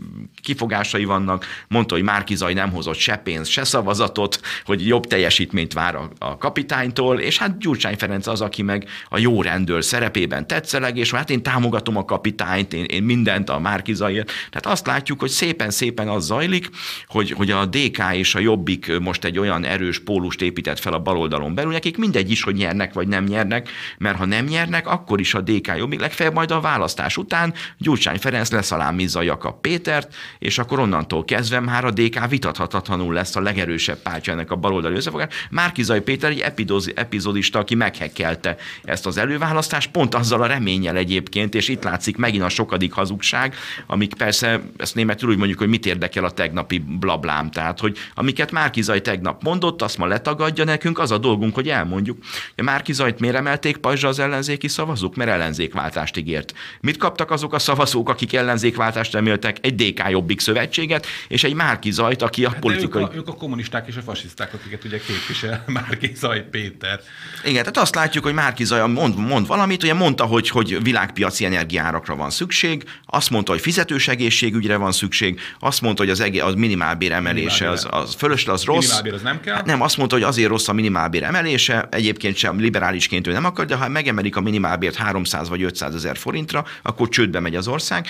kifogásai 0.44 1.06
vannak, 1.06 1.46
mondta, 1.68 1.94
hogy 1.96 2.04
Márkizaj 2.04 2.54
nem 2.54 2.72
hozott 2.72 2.98
se 2.98 3.16
pénzt, 3.16 3.52
se 3.52 3.64
szavazatot, 3.64 4.40
hogy 4.66 4.88
jobb 4.88 5.06
teljesítményt 5.06 5.74
vár 5.74 5.96
a, 5.96 6.10
a 6.20 6.38
kapitánytól, 6.38 7.20
és 7.20 7.38
hát 7.38 7.60
Gyurcsány 7.60 7.98
Ferenc 7.98 8.28
az, 8.28 8.42
aki 8.42 8.62
meg 8.62 8.88
a 9.10 9.18
jó 9.18 9.42
rendőr 9.42 9.84
szerepében 9.84 10.48
tetszeleg, 10.48 10.98
és 10.98 11.12
hát 11.12 11.30
én 11.30 11.44
támogatom 11.44 11.98
a 11.98 12.06
kapitányt, 12.06 12.74
én, 12.74 12.84
én 12.84 13.04
mindent 13.04 13.50
a 13.50 13.60
Márkizajért. 13.60 14.32
Tehát 14.50 14.66
azt 14.66 14.88
látjuk, 14.88 15.20
hogy 15.20 15.30
szépen-szépen 15.30 16.08
az 16.08 16.26
zajlik, 16.26 16.70
hogy, 17.08 17.32
hogy 17.32 17.52
a 17.52 17.66
DK 17.66 18.04
és 18.14 18.36
a 18.36 18.40
Jobbik 18.40 19.00
most 19.00 19.24
egy 19.24 19.40
olyan 19.40 19.64
erős 19.64 20.00
pólust 20.00 20.42
épített 20.42 20.80
fel 20.80 20.94
a 20.94 21.00
baloldalon 21.00 21.56
belül, 21.56 21.72
nekik 21.72 21.98
mindegy 21.98 22.32
is, 22.32 22.44
hogy 22.44 22.56
nyernek 22.56 22.94
vagy 22.94 23.08
nem 23.08 23.24
nyernek, 23.24 23.55
mert 23.98 24.18
ha 24.18 24.26
nem 24.26 24.46
nyernek, 24.46 24.88
akkor 24.88 25.20
is 25.20 25.34
a 25.34 25.42
DK 25.42 25.72
Jobbik 25.78 26.00
legfeljebb 26.00 26.34
majd 26.34 26.52
a 26.52 26.60
választás 26.60 27.18
után 27.18 27.54
Gyurcsány 27.78 28.18
Ferenc 28.18 28.52
leszalámizza 28.52 29.22
Jakab 29.22 29.62
Pétert, 29.62 30.16
és 30.40 30.58
akkor 30.58 30.80
onnantól 30.80 31.26
kezdve 31.26 31.60
már 31.60 31.86
a 31.86 31.92
DK 31.92 32.30
vitathatatlanul 32.30 33.14
lesz 33.14 33.36
a 33.36 33.42
legerősebb 33.42 34.02
pártja 34.02 34.34
ennek 34.34 34.52
a 34.52 34.56
baloldali 34.56 34.96
összefogás. 34.96 35.48
Márkizaj 35.50 36.02
Péter 36.02 36.30
egy 36.30 36.40
epidozi, 36.40 36.94
epizodista, 36.96 37.60
aki 37.60 37.76
meghekkelte 37.76 38.56
ezt 38.84 39.06
az 39.06 39.18
előválasztást, 39.18 39.92
pont 39.92 40.16
azzal 40.16 40.42
a 40.42 40.46
reménnyel 40.46 40.96
egyébként, 40.96 41.56
és 41.56 41.68
itt 41.68 41.84
látszik 41.84 42.18
megint 42.18 42.44
a 42.44 42.50
sokadik 42.50 42.94
hazugság, 42.94 43.56
amik 43.88 44.14
persze, 44.14 44.62
ezt 44.78 44.96
németül 44.96 45.30
úgy 45.30 45.38
mondjuk, 45.38 45.60
hogy 45.60 45.68
mit 45.68 45.86
érdekel 45.86 46.24
a 46.26 46.32
tegnapi 46.32 46.80
blablám, 46.80 47.52
tehát, 47.52 47.80
hogy 47.80 47.98
amiket 48.14 48.52
Márkizaj 48.52 49.02
tegnap 49.02 49.44
mondott, 49.44 49.82
azt 49.82 49.98
ma 49.98 50.06
letagadja 50.06 50.64
nekünk, 50.64 51.00
az 51.00 51.12
a 51.12 51.18
dolgunk, 51.18 51.56
hogy 51.56 51.70
elmondjuk. 51.70 52.18
A 52.56 52.62
Márkizajt 52.62 53.20
miért 53.20 53.36
emelték 53.46 53.78
pajzsra 53.78 54.10
az 54.10 54.20
ellenzéki 54.20 54.68
szavazók? 54.68 55.16
Mert 55.16 55.30
ellenzékváltást 55.30 56.18
ígért. 56.18 56.54
Mit 56.82 56.98
kaptak 56.98 57.32
azok 57.32 57.54
a 57.54 57.60
szavazók, 57.60 58.10
akik 58.10 58.34
ellenzékváltást 58.34 59.14
reméltek? 59.14 59.58
Egy 59.62 59.76
DK 59.76 60.10
Jobbik 60.10 60.40
szövetséget, 60.40 61.06
és 61.28 61.44
egy 61.44 61.54
Márkizajt, 61.54 62.22
aki 62.22 62.46
a 62.46 62.50
De 62.50 62.60
politikai... 62.60 63.02
ők, 63.02 63.10
a, 63.10 63.16
ők 63.16 63.28
a 63.28 63.34
kommunisták 63.34 63.88
és 63.88 63.96
a 63.96 64.02
fasiszták, 64.02 64.54
akiket 64.54 64.84
ugye 64.84 65.00
képvisel 65.00 65.64
Márki 65.78 66.12
Zaj 66.16 66.44
Péter. 66.52 67.00
Igen, 67.44 67.60
tehát 67.60 67.78
azt 67.78 67.96
látjuk, 67.96 68.24
hogy 68.24 68.34
Márki 68.34 68.64
Zaja 68.64 68.88
mond, 68.88 69.18
mond 69.18 69.48
valamit, 69.48 69.84
ugye 69.84 69.94
mondta, 69.94 70.26
hogy, 70.26 70.50
hogy 70.50 70.84
világpiaci 70.84 71.46
energiárakra 71.46 72.16
van 72.16 72.30
szükség, 72.30 72.84
azt 73.06 73.30
mondta, 73.30 73.52
hogy 73.52 73.62
fizetős 73.62 74.08
egészségügyre 74.08 74.78
van 74.78 74.92
szükség, 74.92 75.40
azt 75.60 75.82
mondta, 75.82 76.02
hogy 76.02 76.12
az, 76.12 76.20
egé- 76.20 76.42
az 76.42 76.54
minimálbér 76.54 77.12
emelése 77.12 77.70
az, 77.70 77.88
az 77.90 78.16
fölös, 78.16 78.48
az 78.48 78.64
rossz. 78.64 78.80
Minimálbér 78.80 79.14
az 79.14 79.22
nem 79.22 79.40
kell? 79.40 79.56
Hát 79.56 79.66
nem, 79.66 79.82
azt 79.82 79.98
mondta, 79.98 80.16
hogy 80.16 80.24
azért 80.24 80.50
rossz 80.50 80.68
a 80.68 80.74
minimálbér 80.74 81.24
emelése, 81.24 81.88
egyébként 81.92 82.36
sem 82.36 82.60
liberálisként 82.60 83.28
ő 83.28 83.34
nem 83.36 83.46
akar, 83.46 83.66
de 83.66 83.76
ha 83.76 83.88
megemelik 83.88 84.36
a 84.36 84.42
minimálbért 84.42 84.96
300 84.96 85.50
vagy 85.50 85.64
500 85.64 85.96
ezer 85.96 86.18
forintra, 86.18 86.66
akkor 86.82 87.10
csődbe 87.10 87.40
megy 87.40 87.56
az 87.56 87.68
ország. 87.68 88.08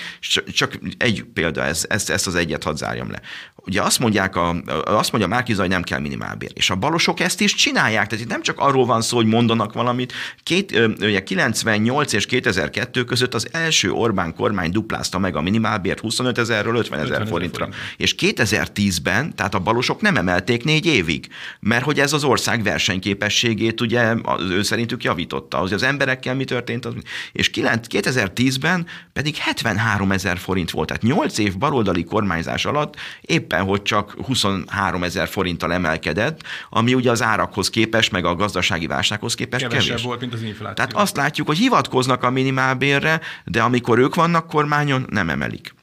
Csak 0.52 0.78
egy 0.96 1.24
példa, 1.34 1.64
ez, 1.64 1.84
ezt, 1.88 2.10
ezt 2.10 2.26
az 2.26 2.34
egyet 2.34 2.64
hadd 2.64 2.74
zárjam 2.74 3.10
le. 3.10 3.20
Ugye 3.66 3.82
azt 3.82 3.98
mondják, 3.98 4.36
a, 4.36 4.56
azt 4.84 5.12
mondja 5.12 5.30
Márkizaj, 5.30 5.64
hogy 5.66 5.74
nem 5.74 5.82
kell 5.82 6.00
minimálbér. 6.00 6.50
És 6.54 6.70
a 6.70 6.74
balosok 6.74 7.20
ezt 7.20 7.40
is 7.40 7.54
csinálják. 7.54 8.06
Tehát 8.06 8.24
itt 8.24 8.30
nem 8.30 8.42
csak 8.42 8.58
arról 8.58 8.86
van 8.86 9.02
szó, 9.02 9.16
hogy 9.16 9.26
mondanak 9.26 9.72
valamit. 9.72 10.12
Két, 10.42 10.80
ugye 11.00 11.22
98 11.22 12.12
és 12.12 12.26
2002 12.26 13.04
között 13.04 13.34
az 13.34 13.48
első 13.52 13.90
Orbán 13.90 14.34
kormány 14.34 14.70
duplázta 14.70 15.18
meg 15.18 15.36
a 15.36 15.40
minimálbért 15.40 16.00
25 16.00 16.38
ezerről 16.38 16.76
50 16.76 16.98
ezer 16.98 17.10
50 17.10 17.26
forintra. 17.26 17.68
És 17.96 18.14
2010-ben, 18.18 19.34
tehát 19.34 19.54
a 19.54 19.58
balosok 19.58 20.00
nem 20.00 20.16
emelték 20.16 20.64
négy 20.64 20.86
évig, 20.86 21.28
mert 21.60 21.84
hogy 21.84 22.00
ez 22.00 22.12
az 22.12 22.24
ország 22.24 22.62
versenyképességét 22.62 23.80
ugye 23.80 24.14
ő 24.50 24.62
szerintük 24.62 25.04
javította. 25.16 25.58
Az, 25.58 25.72
az 25.72 25.82
emberekkel 25.82 26.34
mi 26.34 26.44
történt, 26.44 26.84
az, 26.84 26.94
és 27.32 27.50
9 27.50 27.86
2010-ben 27.90 28.86
pedig 29.12 29.36
73 29.36 30.12
ezer 30.12 30.38
forint 30.38 30.70
volt. 30.70 30.86
Tehát 30.86 31.02
8 31.02 31.38
év 31.38 31.58
baloldali 31.58 32.04
kormányzás 32.04 32.64
alatt 32.64 32.96
éppen, 33.20 33.64
hogy 33.64 33.82
csak 33.82 34.14
23 34.24 35.02
ezer 35.02 35.28
forinttal 35.28 35.72
emelkedett, 35.72 36.40
ami 36.70 36.94
ugye 36.94 37.10
az 37.10 37.22
árakhoz 37.22 37.70
képest, 37.70 38.12
meg 38.12 38.24
a 38.24 38.34
gazdasági 38.34 38.86
válsághoz 38.86 39.34
képest 39.34 39.62
Kevesebb 39.62 39.88
kevés. 39.88 40.02
volt, 40.02 40.20
mint 40.20 40.34
az 40.34 40.42
infláció. 40.42 40.74
Tehát 40.74 40.92
azt 40.92 41.16
látjuk, 41.16 41.46
hogy 41.46 41.58
hivatkoznak 41.58 42.22
a 42.22 42.30
minimálbérre, 42.30 43.20
de 43.44 43.62
amikor 43.62 43.98
ők 43.98 44.14
vannak 44.14 44.46
kormányon, 44.46 45.06
nem 45.10 45.30
emelik. 45.30 45.74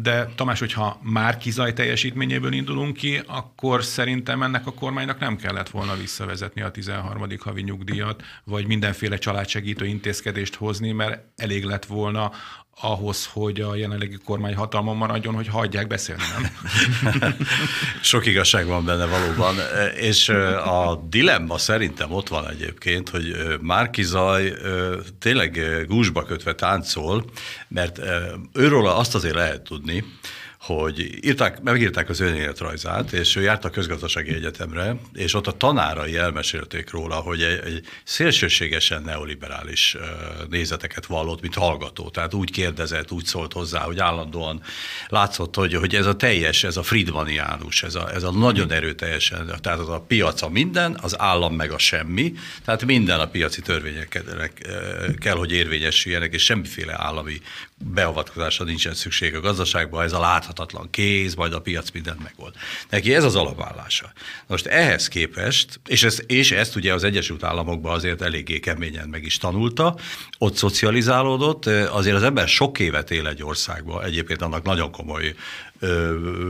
De 0.00 0.32
Tamás, 0.34 0.58
hogyha 0.58 1.00
már 1.02 1.36
kizaj 1.36 1.72
teljesítményéből 1.72 2.52
indulunk 2.52 2.96
ki, 2.96 3.20
akkor 3.26 3.84
szerintem 3.84 4.42
ennek 4.42 4.66
a 4.66 4.72
kormánynak 4.72 5.18
nem 5.18 5.36
kellett 5.36 5.68
volna 5.68 5.96
visszavezetni 5.96 6.62
a 6.62 6.70
13. 6.70 7.28
havi 7.40 7.62
nyugdíjat, 7.62 8.22
vagy 8.44 8.66
mindenféle 8.66 9.16
családsegítő 9.18 9.86
intézkedést 9.86 10.54
hozni, 10.54 10.92
mert 10.92 11.24
elég 11.36 11.64
lett 11.64 11.84
volna 11.84 12.32
ahhoz, 12.80 13.26
hogy 13.32 13.60
a 13.60 13.74
jelenlegi 13.74 14.18
kormány 14.24 14.54
hatalmon 14.54 14.96
maradjon, 14.96 15.34
hogy 15.34 15.48
hagyják 15.48 15.86
beszélni, 15.86 16.22
nem? 16.38 17.36
Sok 18.02 18.26
igazság 18.26 18.66
van 18.66 18.84
benne 18.84 19.06
valóban, 19.06 19.54
és 19.94 20.28
a 20.64 21.04
dilemma 21.08 21.58
szerintem 21.58 22.12
ott 22.12 22.28
van 22.28 22.48
egyébként, 22.48 23.08
hogy 23.08 23.36
Márki 23.60 24.02
Zaj 24.02 24.52
tényleg 25.18 25.84
gúzsba 25.88 26.22
kötve 26.22 26.54
táncol, 26.54 27.24
mert 27.68 28.00
őről 28.52 28.86
azt 28.86 29.14
azért 29.14 29.34
lehet 29.34 29.62
tudni, 29.62 30.04
hogy 30.66 31.26
írták, 31.26 31.62
megírták 31.62 32.08
az 32.08 32.20
önéletrajzát, 32.20 33.12
és 33.12 33.36
ő 33.36 33.42
járt 33.42 33.64
a 33.64 33.70
közgazdasági 33.70 34.34
egyetemre, 34.34 34.96
és 35.14 35.34
ott 35.34 35.46
a 35.46 35.52
tanárai 35.52 36.16
elmesélték 36.16 36.90
róla, 36.90 37.14
hogy 37.14 37.42
egy, 37.42 37.60
egy 37.64 37.86
szélsőségesen 38.04 39.02
neoliberális 39.02 39.96
nézeteket 40.50 41.06
vallott, 41.06 41.40
mint 41.40 41.54
hallgató. 41.54 42.08
Tehát 42.08 42.34
úgy 42.34 42.50
kérdezett, 42.50 43.12
úgy 43.12 43.24
szólt 43.24 43.52
hozzá, 43.52 43.80
hogy 43.80 43.98
állandóan 43.98 44.62
látszott, 45.08 45.54
hogy, 45.54 45.74
hogy 45.74 45.94
ez 45.94 46.06
a 46.06 46.16
teljes, 46.16 46.64
ez 46.64 46.76
a 46.76 46.82
Friedmaniánus, 46.82 47.82
ez 47.82 47.94
a, 47.94 48.12
ez 48.14 48.22
a 48.22 48.32
nagyon 48.32 48.72
erőteljesen, 48.72 49.46
tehát 49.60 49.80
az 49.80 49.88
a 49.88 50.00
piac 50.00 50.42
a 50.42 50.48
minden, 50.48 50.98
az 51.02 51.18
állam 51.18 51.54
meg 51.54 51.70
a 51.70 51.78
semmi, 51.78 52.32
tehát 52.64 52.84
minden 52.84 53.20
a 53.20 53.26
piaci 53.26 53.60
törvényeknek 53.60 54.68
kell, 55.18 55.36
hogy 55.36 55.52
érvényesüljenek, 55.52 56.34
és 56.34 56.44
semmiféle 56.44 56.94
állami 56.96 57.40
beavatkozásra 57.84 58.64
nincsen 58.64 58.94
szükség 58.94 59.34
a 59.34 59.40
gazdaságban, 59.40 60.04
ez 60.04 60.12
a 60.12 60.20
láthatatlan 60.20 60.90
kéz, 60.90 61.34
majd 61.34 61.52
a 61.52 61.60
piac 61.60 61.90
mindent 61.90 62.22
megold. 62.22 62.54
Neki 62.90 63.14
ez 63.14 63.24
az 63.24 63.36
alapállása. 63.36 64.12
Most 64.46 64.66
ehhez 64.66 65.08
képest, 65.08 65.80
és 65.86 66.02
ezt, 66.02 66.24
és 66.26 66.50
ezt 66.50 66.76
ugye 66.76 66.94
az 66.94 67.04
Egyesült 67.04 67.42
Államokban 67.42 67.94
azért 67.94 68.22
eléggé 68.22 68.60
keményen 68.60 69.08
meg 69.08 69.24
is 69.24 69.36
tanulta, 69.36 69.96
ott 70.38 70.56
szocializálódott, 70.56 71.66
azért 71.66 72.16
az 72.16 72.22
ember 72.22 72.48
sok 72.48 72.78
évet 72.78 73.10
él 73.10 73.26
egy 73.26 73.42
országban, 73.42 74.04
egyébként 74.04 74.42
annak 74.42 74.62
nagyon 74.62 74.90
komoly 74.90 75.34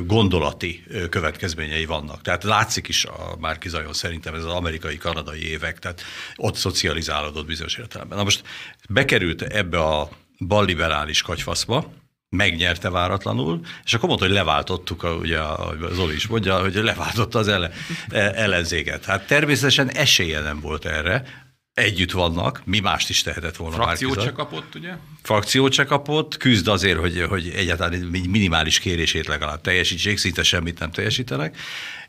gondolati 0.07 0.85
következményei 1.11 1.85
vannak. 1.85 2.23
Tehát 2.23 2.45
látszik 2.45 2.89
is 2.89 3.05
a 3.05 3.37
Márki 3.39 3.69
Zajon 3.69 3.93
szerintem 3.93 4.35
ez 4.35 4.45
az 4.45 4.51
amerikai-kanadai 4.51 5.49
évek, 5.49 5.79
tehát 5.79 6.03
ott 6.37 6.55
szocializálódott 6.55 7.47
bizonyos 7.47 7.77
értelemben. 7.77 8.19
Na 8.19 8.25
most 8.25 8.43
bekerült 8.89 9.43
ebbe 9.43 9.79
a 9.79 10.09
balliberális 10.39 11.23
kagyfaszba, 11.23 11.93
megnyerte 12.29 12.91
váratlanul, 12.91 13.61
és 13.85 13.95
akkor 13.95 14.09
mondta, 14.09 14.27
hogy 14.27 14.35
leváltottuk, 14.35 15.03
a, 15.03 15.15
ugye 15.15 15.41
Zoli 15.93 16.15
is 16.15 16.27
mondja, 16.27 16.61
hogy 16.61 16.75
leváltotta 16.75 17.39
az 17.39 17.49
ele, 17.49 17.71
e, 18.09 18.19
ellenzéket. 18.35 19.05
Hát 19.05 19.27
természetesen 19.27 19.91
esélye 19.91 20.41
nem 20.41 20.61
volt 20.61 20.85
erre, 20.85 21.45
együtt 21.75 22.11
vannak, 22.11 22.63
mi 22.65 22.79
mást 22.79 23.09
is 23.09 23.23
tehetett 23.23 23.57
volna 23.57 23.75
Frakciót 23.75 24.23
se 24.23 24.33
kapott, 24.33 24.75
ugye? 24.75 24.97
Frakciót 25.23 25.73
se 25.73 25.85
kapott, 25.85 26.37
küzd 26.37 26.69
azért, 26.69 26.99
hogy, 26.99 27.25
hogy 27.29 27.49
egyáltalán 27.49 27.99
minimális 28.29 28.79
kérését 28.79 29.27
legalább 29.27 29.61
teljesítsék, 29.61 30.19
szinte 30.19 30.43
semmit 30.43 30.79
nem 30.79 30.91
teljesítenek, 30.91 31.57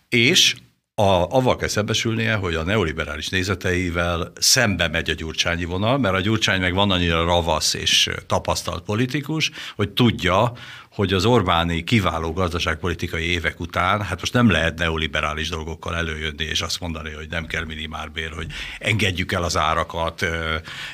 és 0.09 0.55
a, 0.99 1.27
avval 1.29 1.55
kell 1.55 1.67
szembesülnie, 1.67 2.35
hogy 2.35 2.55
a 2.55 2.63
neoliberális 2.63 3.29
nézeteivel 3.29 4.31
szembe 4.35 4.87
megy 4.87 5.09
a 5.09 5.13
gyurcsányi 5.13 5.65
vonal, 5.65 5.97
mert 5.97 6.15
a 6.15 6.19
gyurcsány 6.19 6.59
meg 6.59 6.73
van 6.73 6.91
annyira 6.91 7.25
ravasz 7.25 7.73
és 7.73 8.09
tapasztalt 8.27 8.83
politikus, 8.83 9.51
hogy 9.75 9.89
tudja, 9.89 10.53
hogy 10.97 11.13
az 11.13 11.25
Orbáni 11.25 11.83
kiváló 11.83 12.33
gazdaságpolitikai 12.33 13.23
évek 13.23 13.59
után, 13.59 14.01
hát 14.01 14.19
most 14.19 14.33
nem 14.33 14.49
lehet 14.49 14.77
neoliberális 14.77 15.49
dolgokkal 15.49 15.95
előjönni, 15.95 16.43
és 16.43 16.61
azt 16.61 16.79
mondani, 16.79 17.11
hogy 17.11 17.27
nem 17.29 17.45
kell 17.45 17.63
minimálbér, 17.65 18.31
hogy 18.31 18.47
engedjük 18.79 19.31
el 19.31 19.43
az 19.43 19.57
árakat, 19.57 20.25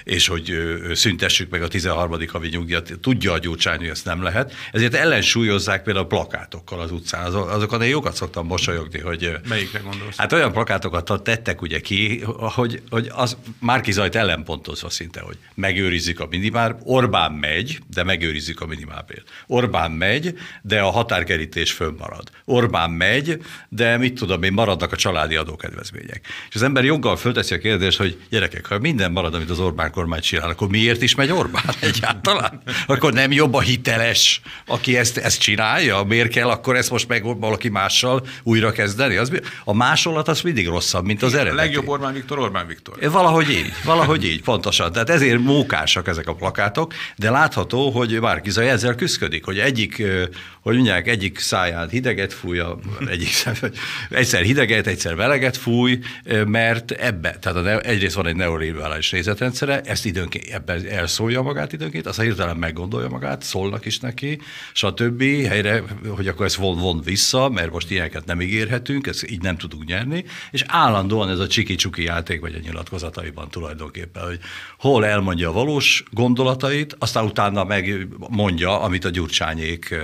és 0.04 0.28
hogy 0.28 0.54
szüntessük 0.94 1.50
meg 1.50 1.64
a 1.64 1.68
13. 1.68 2.18
havi 2.32 2.48
nyugdíjat. 2.48 2.92
Tudja 3.02 3.32
a 3.32 3.38
Gyurcsány, 3.38 3.78
hogy 3.78 3.88
ezt 3.88 4.06
nem 4.06 4.24
lehet. 4.24 4.54
Ezért 4.72 4.94
ellensúlyozzák 4.94 5.84
például 5.84 6.06
a 6.06 6.08
plakátokkal 6.08 6.80
az 6.80 6.92
utcán. 6.92 7.34
Azokon 7.34 7.82
én 7.82 7.90
jókat 7.90 8.16
szoktam 8.16 8.46
mosolyogni, 8.46 9.00
hogy... 9.00 9.38
Melyikre 9.48 9.80
gondolsz? 9.80 10.18
Hát 10.18 10.32
olyan 10.32 10.52
plakátokat 10.52 11.24
tettek 11.24 11.62
ugye 11.62 11.80
ki, 11.80 12.22
hogy, 12.38 12.82
hogy 12.90 13.10
az 13.12 13.38
Márki 13.60 13.92
Zajt 13.92 14.16
ellenpontozva 14.16 14.90
szinte, 14.90 15.22
hogy 15.22 15.38
megőrizzük 15.54 16.20
a 16.20 16.28
minimál, 16.30 16.80
Orbán 16.84 17.32
megy, 17.32 17.80
de 17.94 18.04
megőrizzük 18.04 18.62
a 18.62 18.66
minimálbért. 18.66 19.30
Orbán 19.48 19.93
megy, 19.94 20.38
de 20.62 20.80
a 20.80 20.90
határkerítés 20.90 21.72
fönnmarad. 21.72 22.30
Orbán 22.46 22.90
megy, 22.90 23.42
de 23.70 23.98
mit 23.98 24.14
tudom 24.14 24.44
én, 24.44 24.54
maradnak 24.54 24.92
a 24.92 24.96
családi 24.96 25.36
adókedvezmények. 25.36 26.22
És 26.50 26.56
az 26.56 26.62
ember 26.64 26.84
joggal 26.84 27.18
fölteszi 27.18 27.54
a 27.54 27.58
kérdést, 27.58 27.98
hogy 27.98 28.18
gyerekek, 28.30 28.66
ha 28.66 28.80
minden 28.80 29.12
marad, 29.12 29.34
amit 29.34 29.50
az 29.50 29.60
Orbán 29.60 29.92
kormány 29.92 30.22
csinál, 30.22 30.50
akkor 30.50 30.68
miért 30.68 31.02
is 31.02 31.16
megy 31.16 31.32
Orbán 31.32 31.64
egyáltalán? 31.90 32.62
Akkor 32.88 33.14
nem 33.14 33.32
jobb 33.32 33.54
a 33.54 33.60
hiteles, 33.60 34.42
aki 34.66 34.98
ezt, 34.98 35.18
ezt 35.18 35.40
csinálja? 35.40 36.04
Miért 36.04 36.30
kell 36.30 36.50
akkor 36.50 36.76
ezt 36.76 36.90
most 36.90 37.08
meg 37.08 37.40
valaki 37.40 37.70
mással 37.70 38.26
újra 38.44 38.72
kezdeni? 38.72 39.16
Az, 39.16 39.32
a 39.64 39.74
másolat 39.74 40.28
az 40.28 40.42
mindig 40.42 40.68
rosszabb, 40.68 41.06
mint 41.06 41.24
az 41.24 41.34
eredeti. 41.34 41.58
A 41.58 41.62
legjobb 41.62 41.88
Orbán 41.88 42.14
Viktor, 42.14 42.40
Orbán 42.40 42.68
Viktor. 42.68 43.12
Valahogy 43.12 43.50
így, 43.50 43.74
valahogy 43.84 44.26
így, 44.26 44.42
pontosan. 44.42 44.92
Tehát 44.92 45.10
ezért 45.10 45.40
mókásak 45.40 46.08
ezek 46.08 46.28
a 46.28 46.36
plakátok, 46.36 46.94
de 47.16 47.30
látható, 47.30 47.90
hogy 47.90 48.20
Márkizai 48.20 48.68
ezzel 48.68 48.96
küzdik, 48.96 49.46
hogy 49.46 49.60
egyik 49.60 49.83
egyik, 49.84 50.32
hogy 50.62 50.76
mondják, 50.76 51.08
egyik 51.08 51.40
száján 51.40 51.90
hideget 51.90 52.34
fúj, 52.34 52.62
egyik 53.06 53.30
egyszer 54.10 54.42
hideget, 54.42 54.88
egyszer 54.88 55.16
veleget 55.16 55.58
fúj, 55.58 56.00
mert 56.46 56.92
ebbe, 56.92 57.38
tehát 57.40 57.58
a, 57.58 57.88
egyrészt 57.88 58.16
van 58.16 58.28
egy 58.28 58.36
neoliberális 58.36 59.10
nézetrendszere, 59.10 59.82
ezt 59.82 60.06
időnként 60.06 60.48
ebben 60.48 60.88
elszólja 60.88 61.42
magát 61.42 61.74
időnként, 61.74 62.08
aztán 62.08 62.26
hirtelen 62.26 62.58
meggondolja 62.58 63.10
magát, 63.10 63.42
szólnak 63.42 63.86
is 63.86 64.00
neki, 64.00 64.40
stb. 64.74 65.24
helyre, 65.24 65.84
hogy 66.08 66.28
akkor 66.28 66.46
ezt 66.46 66.56
von, 66.56 66.78
von 66.78 67.02
vissza, 67.02 67.50
mert 67.50 67.72
most 67.72 67.92
ilyeneket 67.92 68.26
nem 68.26 68.42
ígérhetünk, 68.42 69.08
ezt 69.08 69.32
így 69.32 69.42
nem 69.42 69.58
tudunk 69.58 69.86
nyerni, 69.86 70.26
és 70.52 70.64
állandóan 70.68 71.30
ez 71.30 71.40
a 71.40 71.48
csiki-csuki 71.48 72.04
játék 72.04 72.40
vagy 72.40 72.56
a 72.56 72.60
nyilatkozataiban 72.64 73.50
tulajdonképpen, 73.50 74.24
hogy 74.24 74.40
hol 74.78 75.06
elmondja 75.06 75.50
a 75.50 75.54
valós 75.54 76.04
gondolatait, 76.12 76.96
aztán 77.00 77.26
utána 77.26 77.64
megmondja, 77.64 78.82
amit 78.82 79.06
a 79.06 79.10
gyurcsányék 79.10 79.63
akik 79.64 79.96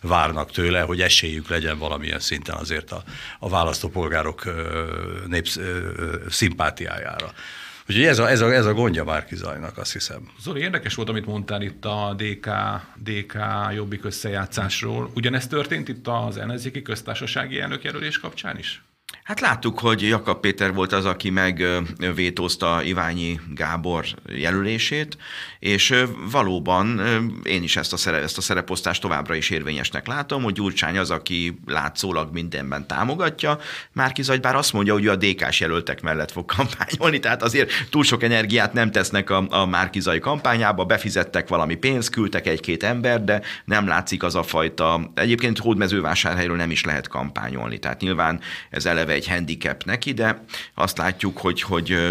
várnak 0.00 0.50
tőle, 0.50 0.80
hogy 0.80 1.00
esélyük 1.00 1.48
legyen 1.48 1.78
valamilyen 1.78 2.20
szinten 2.20 2.56
azért 2.56 2.90
a, 2.90 3.02
a 3.38 3.48
választópolgárok 3.48 4.44
népsz, 5.26 5.58
szimpátiájára. 6.28 7.32
Úgyhogy 7.88 8.04
ez 8.04 8.18
a, 8.18 8.30
ez 8.30 8.40
a, 8.40 8.52
ez 8.52 8.66
a 8.66 8.72
gondja 8.72 9.04
Márki 9.04 9.36
Zajnak, 9.36 9.78
azt 9.78 9.92
hiszem. 9.92 10.30
Zoli, 10.40 10.60
érdekes 10.60 10.94
volt, 10.94 11.08
amit 11.08 11.26
mondtál 11.26 11.62
itt 11.62 11.84
a 11.84 12.16
DK, 12.16 12.48
DK 13.02 13.34
jobbik 13.74 14.04
összejátszásról. 14.04 15.10
Ugyanezt 15.14 15.48
történt 15.48 15.88
itt 15.88 16.08
az 16.08 16.36
ellenzéki 16.36 16.82
köztársasági 16.82 17.60
elnökjelölés 17.60 18.18
kapcsán 18.18 18.58
is? 18.58 18.82
Hát 19.22 19.40
láttuk, 19.40 19.78
hogy 19.78 20.02
Jakab 20.02 20.40
Péter 20.40 20.74
volt 20.74 20.92
az, 20.92 21.04
aki 21.04 21.30
megvétózta 21.30 22.82
Iványi 22.82 23.40
Gábor 23.54 24.04
jelölését, 24.26 25.16
és 25.58 26.04
valóban 26.30 27.00
én 27.42 27.62
is 27.62 27.76
ezt 27.76 27.92
a, 27.92 27.96
szerep, 27.96 28.22
ezt 28.22 28.38
a 28.38 28.40
szereposztást 28.40 29.00
továbbra 29.00 29.34
is 29.34 29.50
érvényesnek 29.50 30.06
látom, 30.06 30.42
hogy 30.42 30.52
Gyurcsány 30.52 30.98
az, 30.98 31.10
aki 31.10 31.58
látszólag 31.66 32.32
mindenben 32.32 32.86
támogatja, 32.86 33.58
Márki 33.92 34.22
bár 34.40 34.56
azt 34.56 34.72
mondja, 34.72 34.92
hogy 34.92 35.04
ő 35.04 35.10
a 35.10 35.16
DK-s 35.16 35.60
jelöltek 35.60 36.02
mellett 36.02 36.30
fog 36.30 36.44
kampányolni, 36.44 37.18
tehát 37.18 37.42
azért 37.42 37.70
túl 37.90 38.04
sok 38.04 38.22
energiát 38.22 38.72
nem 38.72 38.90
tesznek 38.90 39.30
a, 39.30 39.46
a 39.48 39.66
Márki 39.66 40.00
Zaj 40.00 40.18
kampányába, 40.18 40.84
befizettek 40.84 41.48
valami 41.48 41.74
pénzt, 41.74 42.10
küldtek 42.10 42.46
egy-két 42.46 42.82
ember, 42.82 43.24
de 43.24 43.42
nem 43.64 43.86
látszik 43.86 44.22
az 44.22 44.34
a 44.34 44.42
fajta, 44.42 45.10
egyébként 45.14 45.58
hódmezővásárhelyről 45.58 46.56
nem 46.56 46.70
is 46.70 46.84
lehet 46.84 47.08
kampányolni, 47.08 47.78
tehát 47.78 48.00
nyilván 48.00 48.40
ez 48.70 48.86
eleve 49.02 49.12
egy 49.12 49.28
handicap 49.28 49.84
neki, 49.84 50.12
de 50.12 50.44
azt 50.74 50.98
látjuk, 50.98 51.38
hogy, 51.38 51.62
hogy 51.62 52.10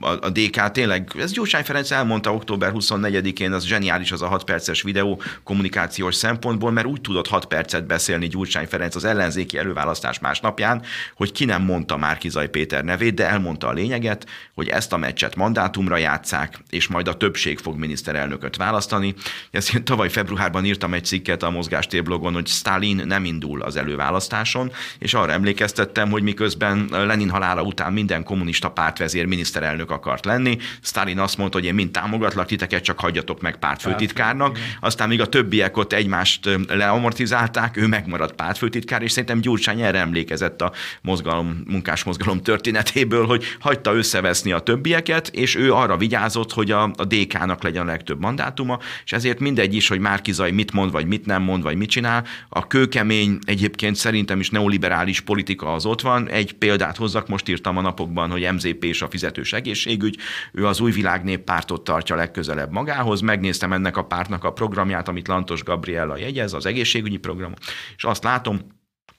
a, 0.00 0.10
a 0.10 0.30
DK 0.30 0.70
tényleg, 0.70 1.12
ez 1.18 1.32
Gyurcsány 1.32 1.64
Ferenc 1.64 1.90
elmondta 1.90 2.34
október 2.34 2.72
24-én, 2.74 3.52
az 3.52 3.64
zseniális 3.64 4.12
az 4.12 4.22
a 4.22 4.26
6 4.26 4.44
perces 4.44 4.82
videó 4.82 5.22
kommunikációs 5.42 6.14
szempontból, 6.14 6.70
mert 6.70 6.86
úgy 6.86 7.00
tudott 7.00 7.28
6 7.28 7.44
percet 7.44 7.86
beszélni 7.86 8.26
Gyurcsány 8.26 8.66
Ferenc 8.66 8.94
az 8.94 9.04
ellenzéki 9.04 9.58
előválasztás 9.58 10.18
másnapján, 10.18 10.82
hogy 11.14 11.32
ki 11.32 11.44
nem 11.44 11.62
mondta 11.62 11.96
már 11.96 12.18
Kizaj 12.18 12.48
Péter 12.48 12.84
nevét, 12.84 13.14
de 13.14 13.28
elmondta 13.28 13.66
a 13.66 13.72
lényeget, 13.72 14.26
hogy 14.54 14.68
ezt 14.68 14.92
a 14.92 14.96
meccset 14.96 15.36
mandátumra 15.36 15.96
játszák, 15.96 16.58
és 16.70 16.86
majd 16.86 17.08
a 17.08 17.16
többség 17.16 17.58
fog 17.58 17.78
miniszterelnököt 17.78 18.56
választani. 18.56 19.14
Ezt 19.50 19.74
én 19.74 19.84
tavaly 19.84 20.08
februárban 20.08 20.64
írtam 20.64 20.94
egy 20.94 21.04
cikket 21.04 21.42
a 21.42 21.50
Mozgástér 21.50 22.02
blogon, 22.02 22.32
hogy 22.32 22.46
Stalin 22.46 23.02
nem 23.06 23.24
indul 23.24 23.62
az 23.62 23.76
előválasztáson, 23.76 24.72
és 24.98 25.14
arra 25.14 25.32
emlékeztettem, 25.32 26.10
hogy 26.10 26.22
miközben 26.22 26.88
Lenin 26.90 27.30
halála 27.30 27.62
után 27.62 27.92
minden 27.92 28.24
kommunista 28.24 28.70
pártvezér 28.70 29.26
miniszterelnök 29.26 29.87
elnök 29.88 30.06
akart 30.06 30.24
lenni. 30.24 30.58
Stalin 30.82 31.18
azt 31.18 31.36
mondta, 31.36 31.58
hogy 31.58 31.66
én 31.66 31.74
mind 31.74 31.90
támogatlak 31.90 32.46
titeket, 32.46 32.82
csak 32.82 33.00
hagyjatok 33.00 33.40
meg 33.40 33.56
pártfőtitkárnak. 33.56 34.58
Aztán 34.80 35.08
még 35.08 35.20
a 35.20 35.26
többiek 35.26 35.76
ott 35.76 35.92
egymást 35.92 36.48
leamortizálták, 36.68 37.76
ő 37.76 37.86
megmaradt 37.86 38.34
pártfőtitkár, 38.34 39.02
és 39.02 39.12
szerintem 39.12 39.40
Gyurcsány 39.40 39.80
erre 39.80 39.98
emlékezett 39.98 40.62
a 40.62 40.72
mozgalom, 41.02 41.62
munkás 41.66 42.04
mozgalom 42.04 42.42
történetéből, 42.42 43.26
hogy 43.26 43.44
hagyta 43.60 43.94
összeveszni 43.94 44.52
a 44.52 44.58
többieket, 44.58 45.28
és 45.28 45.54
ő 45.54 45.72
arra 45.72 45.96
vigyázott, 45.96 46.52
hogy 46.52 46.70
a, 46.70 46.82
a 46.82 47.04
DK-nak 47.04 47.62
legyen 47.62 47.82
a 47.82 47.90
legtöbb 47.90 48.20
mandátuma, 48.20 48.78
és 49.04 49.12
ezért 49.12 49.40
mindegy 49.40 49.74
is, 49.74 49.88
hogy 49.88 49.98
Márkizaj 49.98 50.50
mit 50.50 50.72
mond, 50.72 50.90
vagy 50.92 51.06
mit 51.06 51.26
nem 51.26 51.42
mond, 51.42 51.62
vagy 51.62 51.76
mit 51.76 51.90
csinál. 51.90 52.24
A 52.48 52.66
kőkemény, 52.66 53.38
egyébként 53.44 53.96
szerintem 53.96 54.40
is 54.40 54.50
neoliberális 54.50 55.20
politika 55.20 55.72
az 55.72 55.86
ott 55.86 56.00
van. 56.00 56.28
Egy 56.28 56.52
példát 56.52 56.96
hozzak, 56.96 57.28
most 57.28 57.48
írtam 57.48 57.76
a 57.76 57.80
napokban, 57.80 58.30
hogy 58.30 58.48
MZP 58.52 58.84
és 58.84 59.02
a 59.02 59.08
fizetős 59.10 59.52
egész 59.52 59.77
egészségügy, 59.86 60.18
ő 60.52 60.66
az 60.66 60.80
új 60.80 60.90
világ 60.90 61.40
pártot 61.44 61.84
tartja 61.84 62.16
legközelebb 62.16 62.72
magához. 62.72 63.20
Megnéztem 63.20 63.72
ennek 63.72 63.96
a 63.96 64.04
pártnak 64.04 64.44
a 64.44 64.52
programját, 64.52 65.08
amit 65.08 65.28
Lantos 65.28 65.62
Gabriella 65.62 66.16
jegyez, 66.16 66.52
az 66.52 66.66
egészségügyi 66.66 67.16
program, 67.16 67.52
és 67.96 68.04
azt 68.04 68.24
látom, 68.24 68.60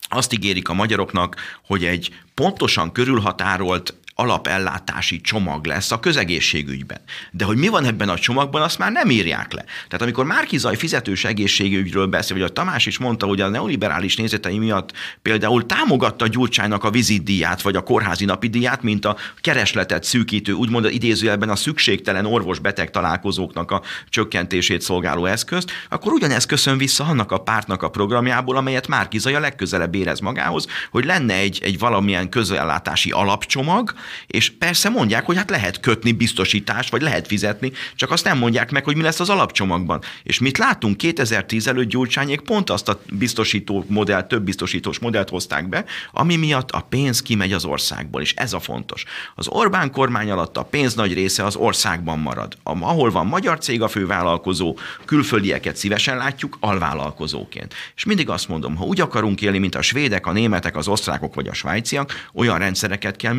azt 0.10 0.34
ígérik 0.34 0.70
a 0.70 0.74
magyaroknak, 0.74 1.36
hogy 1.66 1.86
egy 1.86 2.10
pontosan 2.34 2.92
körülhatárolt 2.92 3.94
alapellátási 4.20 5.22
csomag 5.22 5.66
lesz 5.66 5.92
a 5.92 6.00
közegészségügyben. 6.00 7.02
De 7.32 7.46
hogy 7.46 7.58
mi 7.58 7.68
van 7.68 7.86
ebben 7.86 8.10
a 8.10 8.18
csomagban, 8.18 8.62
azt 8.62 8.78
már 8.78 8.92
nem 8.92 9.10
írják 9.10 9.52
le. 9.52 9.64
Tehát 9.64 10.02
amikor 10.02 10.26
Márkizaj 10.26 10.76
fizetős 10.76 11.24
egészségügyről 11.24 12.08
beszél, 12.08 12.38
vagy 12.38 12.46
a 12.46 12.50
Tamás 12.50 12.86
is 12.86 12.98
mondta, 12.98 13.26
hogy 13.26 13.42
a 13.42 13.48
neoliberális 13.48 14.16
nézetei 14.16 14.58
miatt 14.58 14.92
például 15.22 15.66
támogatta 15.66 16.28
Gyurcsánynak 16.28 16.84
a 16.84 16.90
vizitdíját, 16.90 17.62
vagy 17.62 17.76
a 17.76 17.82
kórházi 17.82 18.26
napi 18.26 18.48
díját, 18.48 18.82
mint 18.82 19.06
a 19.06 19.16
keresletet 19.42 20.04
szűkítő, 20.04 20.52
úgymond 20.52 20.86
idézőjelben 20.86 21.50
a 21.50 21.56
szükségtelen 21.56 22.26
orvos-beteg 22.26 22.90
találkozóknak 22.90 23.72
a 23.72 23.82
csökkentését 24.10 24.82
szolgáló 24.82 25.26
eszközt, 25.26 25.72
akkor 25.90 26.12
ugyanez 26.12 26.46
köszön 26.46 26.78
vissza 26.78 27.04
annak 27.04 27.32
a 27.32 27.38
pártnak 27.38 27.84
a 27.84 27.90
programjából, 27.90 28.56
amelyet 28.56 28.88
Márkizaj 28.88 29.36
a 29.36 29.40
legközelebb 29.40 29.96
érez 29.96 30.20
magához, 30.20 30.68
hogy 30.92 31.06
lenne 31.06 31.34
egy, 31.34 31.60
egy 31.64 31.80
valamilyen 31.80 32.30
közellátási 32.30 33.12
alapcsomag, 33.12 33.94
és 34.28 34.50
persze 34.50 34.90
mondják, 34.90 35.26
hogy 35.26 35.38
hát 35.38 35.50
lehet 35.50 35.80
kötni 35.80 36.12
biztosítást, 36.12 36.90
vagy 36.90 37.02
lehet 37.02 37.28
fizetni, 37.28 37.72
csak 37.96 38.12
azt 38.12 38.24
nem 38.24 38.38
mondják 38.38 38.72
meg, 38.72 38.84
hogy 38.84 38.96
mi 38.96 39.02
lesz 39.02 39.20
az 39.20 39.30
alapcsomagban. 39.30 40.02
És 40.24 40.40
mit 40.40 40.58
látunk? 40.58 40.98
2010 40.98 41.68
előtt 41.68 41.90
Gyurcsányék 41.90 42.42
pont 42.42 42.70
azt 42.70 42.90
a 42.90 43.02
biztosító 43.14 43.86
modell, 43.88 44.28
több 44.28 44.44
biztosítós 44.44 45.00
modellt 45.00 45.30
hozták 45.30 45.70
be, 45.70 45.86
ami 46.12 46.36
miatt 46.36 46.72
a 46.72 46.86
pénz 46.90 47.22
kimegy 47.22 47.54
az 47.54 47.66
országból, 47.66 48.22
és 48.22 48.34
ez 48.34 48.54
a 48.54 48.60
fontos. 48.60 49.06
Az 49.36 49.48
Orbán 49.48 49.92
kormány 49.92 50.32
alatt 50.32 50.58
a 50.58 50.64
pénz 50.64 50.94
nagy 50.94 51.14
része 51.14 51.44
az 51.44 51.56
országban 51.56 52.20
marad. 52.20 52.58
Ahol 52.64 53.12
van 53.12 53.28
magyar 53.28 53.58
cég 53.58 53.82
a 53.82 53.88
fővállalkozó, 53.88 54.78
külföldieket 55.06 55.76
szívesen 55.76 56.18
látjuk 56.18 56.58
alvállalkozóként. 56.60 57.74
És 57.96 58.04
mindig 58.04 58.30
azt 58.30 58.48
mondom, 58.48 58.76
ha 58.76 58.86
úgy 58.86 59.02
akarunk 59.02 59.42
élni, 59.42 59.58
mint 59.58 59.76
a 59.76 59.82
svédek, 59.82 60.28
a 60.28 60.32
németek, 60.32 60.76
az 60.76 60.88
osztrákok 60.88 61.36
vagy 61.36 61.48
a 61.48 61.54
svájciak, 61.54 62.30
olyan 62.34 62.58
rendszereket 62.58 63.16
kell 63.16 63.34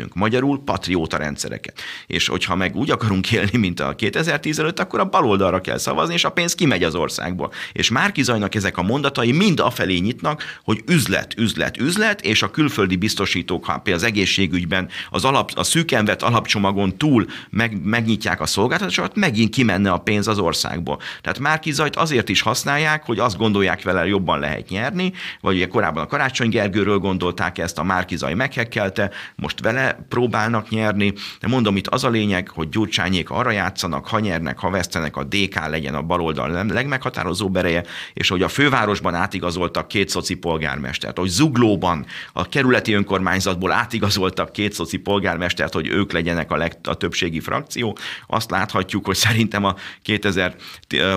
működtetnünk. 0.00 0.14
Magyarul 0.14 0.62
patrióta 0.64 1.16
rendszereket. 1.16 1.80
És 2.06 2.26
hogyha 2.26 2.54
meg 2.54 2.76
úgy 2.76 2.90
akarunk 2.90 3.32
élni, 3.32 3.58
mint 3.58 3.80
a 3.80 3.94
2010 3.94 4.58
előtt, 4.58 4.80
akkor 4.80 5.00
a 5.00 5.04
baloldalra 5.04 5.60
kell 5.60 5.78
szavazni, 5.78 6.14
és 6.14 6.24
a 6.24 6.30
pénz 6.30 6.54
kimegy 6.54 6.82
az 6.82 6.94
országból. 6.94 7.52
És 7.72 7.90
Márki 7.90 8.22
Zajnak 8.22 8.54
ezek 8.54 8.76
a 8.76 8.82
mondatai 8.82 9.32
mind 9.32 9.60
afelé 9.60 9.98
nyitnak, 9.98 10.58
hogy 10.64 10.82
üzlet, 10.86 11.34
üzlet, 11.36 11.76
üzlet, 11.76 12.20
és 12.20 12.42
a 12.42 12.50
külföldi 12.50 12.96
biztosítók, 12.96 13.64
ha 13.64 13.72
például 13.72 14.04
az 14.04 14.10
egészségügyben 14.10 14.88
az 15.10 15.24
alap, 15.24 15.50
a 15.54 15.62
szűkenvet 15.62 16.22
alapcsomagon 16.22 16.96
túl 16.96 17.26
meg, 17.50 17.84
megnyitják 17.84 18.40
a 18.40 18.46
szolgáltatásokat, 18.46 19.16
megint 19.16 19.54
kimenne 19.54 19.90
a 19.90 19.98
pénz 19.98 20.28
az 20.28 20.38
országból. 20.38 20.98
Tehát 21.20 21.38
Márki 21.38 21.72
Zajt 21.72 21.96
azért 21.96 22.28
is 22.28 22.40
használják, 22.40 23.04
hogy 23.04 23.18
azt 23.18 23.36
gondolják 23.36 23.82
vele 23.82 24.06
jobban 24.06 24.38
lehet 24.38 24.68
nyerni, 24.68 25.12
vagy 25.40 25.54
ugye 25.54 25.66
korábban 25.66 26.02
a 26.02 26.06
Karácsony 26.06 26.48
Gergőről 26.48 26.98
gondolták 26.98 27.58
ezt, 27.58 27.78
a 27.78 27.82
Márki 27.82 28.16
Zaj 28.16 28.34
meghekkelte, 28.34 29.10
most 29.36 29.60
vele 29.60 29.89
próbálnak 30.08 30.68
nyerni, 30.68 31.12
de 31.40 31.48
mondom, 31.48 31.76
itt 31.76 31.86
az 31.86 32.04
a 32.04 32.08
lényeg, 32.08 32.48
hogy 32.48 32.68
Gyurcsányék 32.68 33.30
arra 33.30 33.50
játszanak, 33.50 34.06
ha 34.06 34.18
nyernek, 34.18 34.58
ha 34.58 34.70
vesztenek, 34.70 35.16
a 35.16 35.24
DK 35.24 35.68
legyen 35.68 35.94
a 35.94 36.02
baloldal 36.02 36.64
legmeghatározó 36.68 37.50
bereje, 37.50 37.84
és 38.12 38.28
hogy 38.28 38.42
a 38.42 38.48
fővárosban 38.48 39.14
átigazoltak 39.14 39.88
két 39.88 40.08
szoci 40.08 40.34
polgármestert, 40.34 41.18
hogy 41.18 41.28
Zuglóban 41.28 42.06
a 42.32 42.48
kerületi 42.48 42.92
önkormányzatból 42.92 43.72
átigazoltak 43.72 44.52
két 44.52 44.72
szoci 44.72 44.96
polgármestert, 44.96 45.72
hogy 45.72 45.88
ők 45.88 46.12
legyenek 46.12 46.50
a, 46.50 46.56
leg, 46.56 46.78
a 46.82 46.94
többségi 46.94 47.40
frakció, 47.40 47.98
azt 48.26 48.50
láthatjuk, 48.50 49.06
hogy 49.06 49.16
szerintem 49.16 49.64
a 49.64 49.74
2000 50.02 50.54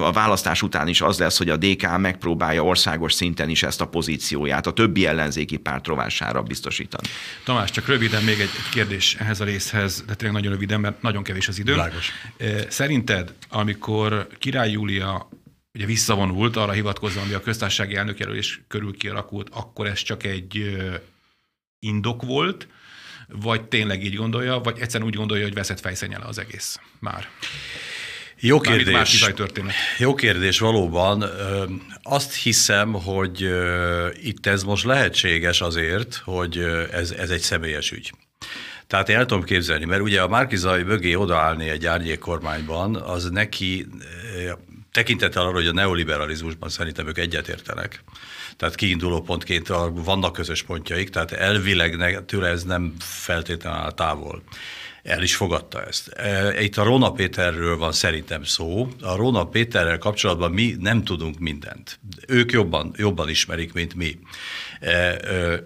a 0.02 0.12
választás 0.12 0.62
után 0.62 0.88
is 0.88 1.02
az 1.02 1.20
lesz, 1.20 1.38
hogy 1.38 1.50
a 1.50 1.58
DK 1.58 1.98
megpróbálja 1.98 2.64
országos 2.64 3.14
szinten 3.14 3.50
is 3.50 3.64
ezt 3.64 3.82
a 3.82 3.88
pozícióját 3.88 4.68
a 4.68 4.72
többi 4.72 5.06
ellenzéki 5.06 5.58
párt 5.58 5.88
rovására 5.88 6.42
biztosítani. 6.42 7.08
Tamás, 7.44 7.72
csak 7.72 7.88
röviden 7.88 8.24
még 8.24 8.40
egy 8.40 8.50
kérdés 8.72 9.16
ehhez 9.20 9.40
a 9.40 9.44
részhez, 9.44 10.04
de 10.08 10.16
tényleg 10.16 10.36
nagyon 10.36 10.52
röviden, 10.52 10.80
mert 10.80 11.02
nagyon 11.02 11.24
kevés 11.24 11.48
az 11.48 11.60
idő. 11.60 11.72
Világos. 11.72 12.12
Szerinted, 12.68 13.34
amikor 13.50 14.28
Király 14.40 14.72
Júlia 14.72 15.30
ugye 15.74 15.86
visszavonult, 15.86 16.56
arra 16.56 16.72
hivatkozva, 16.72 17.22
ami 17.22 17.34
a 17.34 17.42
köztársasági 17.42 17.96
elnökjelölés 17.96 18.62
körül 18.68 18.98
kialakult, 18.98 19.50
akkor 19.52 19.88
ez 19.88 20.02
csak 20.02 20.24
egy 20.24 20.78
indok 21.80 22.22
volt, 22.22 22.68
vagy 23.28 23.64
tényleg 23.64 24.04
így 24.04 24.16
gondolja, 24.16 24.60
vagy 24.60 24.80
egyszerűen 24.80 25.10
úgy 25.10 25.16
gondolja, 25.16 25.44
hogy 25.44 25.54
veszett 25.54 25.80
fejszennyele 25.80 26.26
az 26.26 26.38
egész 26.38 26.80
már? 27.00 27.30
Jó 28.40 28.60
kérdés. 28.60 29.26
Jó 29.98 30.14
kérdés 30.14 30.60
valóban. 30.60 31.24
Azt 32.02 32.36
hiszem, 32.36 32.94
hogy 32.94 33.50
itt 34.24 34.46
ez 34.46 34.64
most 34.64 34.84
lehetséges 34.84 35.62
azért, 35.62 36.16
hogy 36.16 36.58
ez, 36.92 37.12
ez 37.12 37.30
egy 37.30 37.42
személyes 37.42 37.92
ügy. 37.92 38.12
Tehát 38.88 39.10
én 39.10 39.16
el 39.16 39.26
tudom 39.26 39.44
képzelni, 39.44 39.86
mert 39.86 40.02
ugye 40.02 40.22
a 40.22 40.28
Márkizai 40.28 40.84
mögé 40.84 41.14
odaállni 41.14 41.70
egy 41.70 41.86
árnyék 41.86 42.20
kormányban, 42.20 42.96
az 42.96 43.30
neki 43.30 43.88
tekintettel 44.92 45.44
arra, 45.44 45.54
hogy 45.54 45.68
a 45.68 45.74
neoliberalizmusban 45.74 46.70
szerintem 46.70 47.08
ők 47.08 47.18
egyetértenek. 47.18 48.04
Tehát 48.58 48.76
kiinduló 48.76 49.22
pontként 49.22 49.68
vannak 49.94 50.34
közös 50.34 50.64
pontjaik, 50.64 51.10
tehát 51.10 51.32
elvileg 51.32 52.26
tőle 52.26 52.48
ez 52.48 52.64
nem 52.64 52.94
feltétlenül 53.00 53.80
áll 53.80 53.92
távol 53.92 54.44
el 55.04 55.22
is 55.22 55.36
fogadta 55.36 55.84
ezt. 55.86 56.08
E, 56.08 56.62
itt 56.62 56.78
a 56.78 56.84
Róna 56.84 57.12
Péterről 57.12 57.78
van 57.78 57.92
szerintem 57.92 58.44
szó. 58.44 58.88
A 59.02 59.16
Róna 59.16 59.46
Péterrel 59.46 59.98
kapcsolatban 59.98 60.52
mi 60.52 60.76
nem 60.80 61.04
tudunk 61.04 61.40
mindent. 61.40 62.00
Ők 62.28 62.52
jobban, 62.52 62.94
jobban 62.96 63.30
ismerik, 63.30 63.74
mint 63.74 63.96
mi. 63.96 64.20
E, 64.80 65.20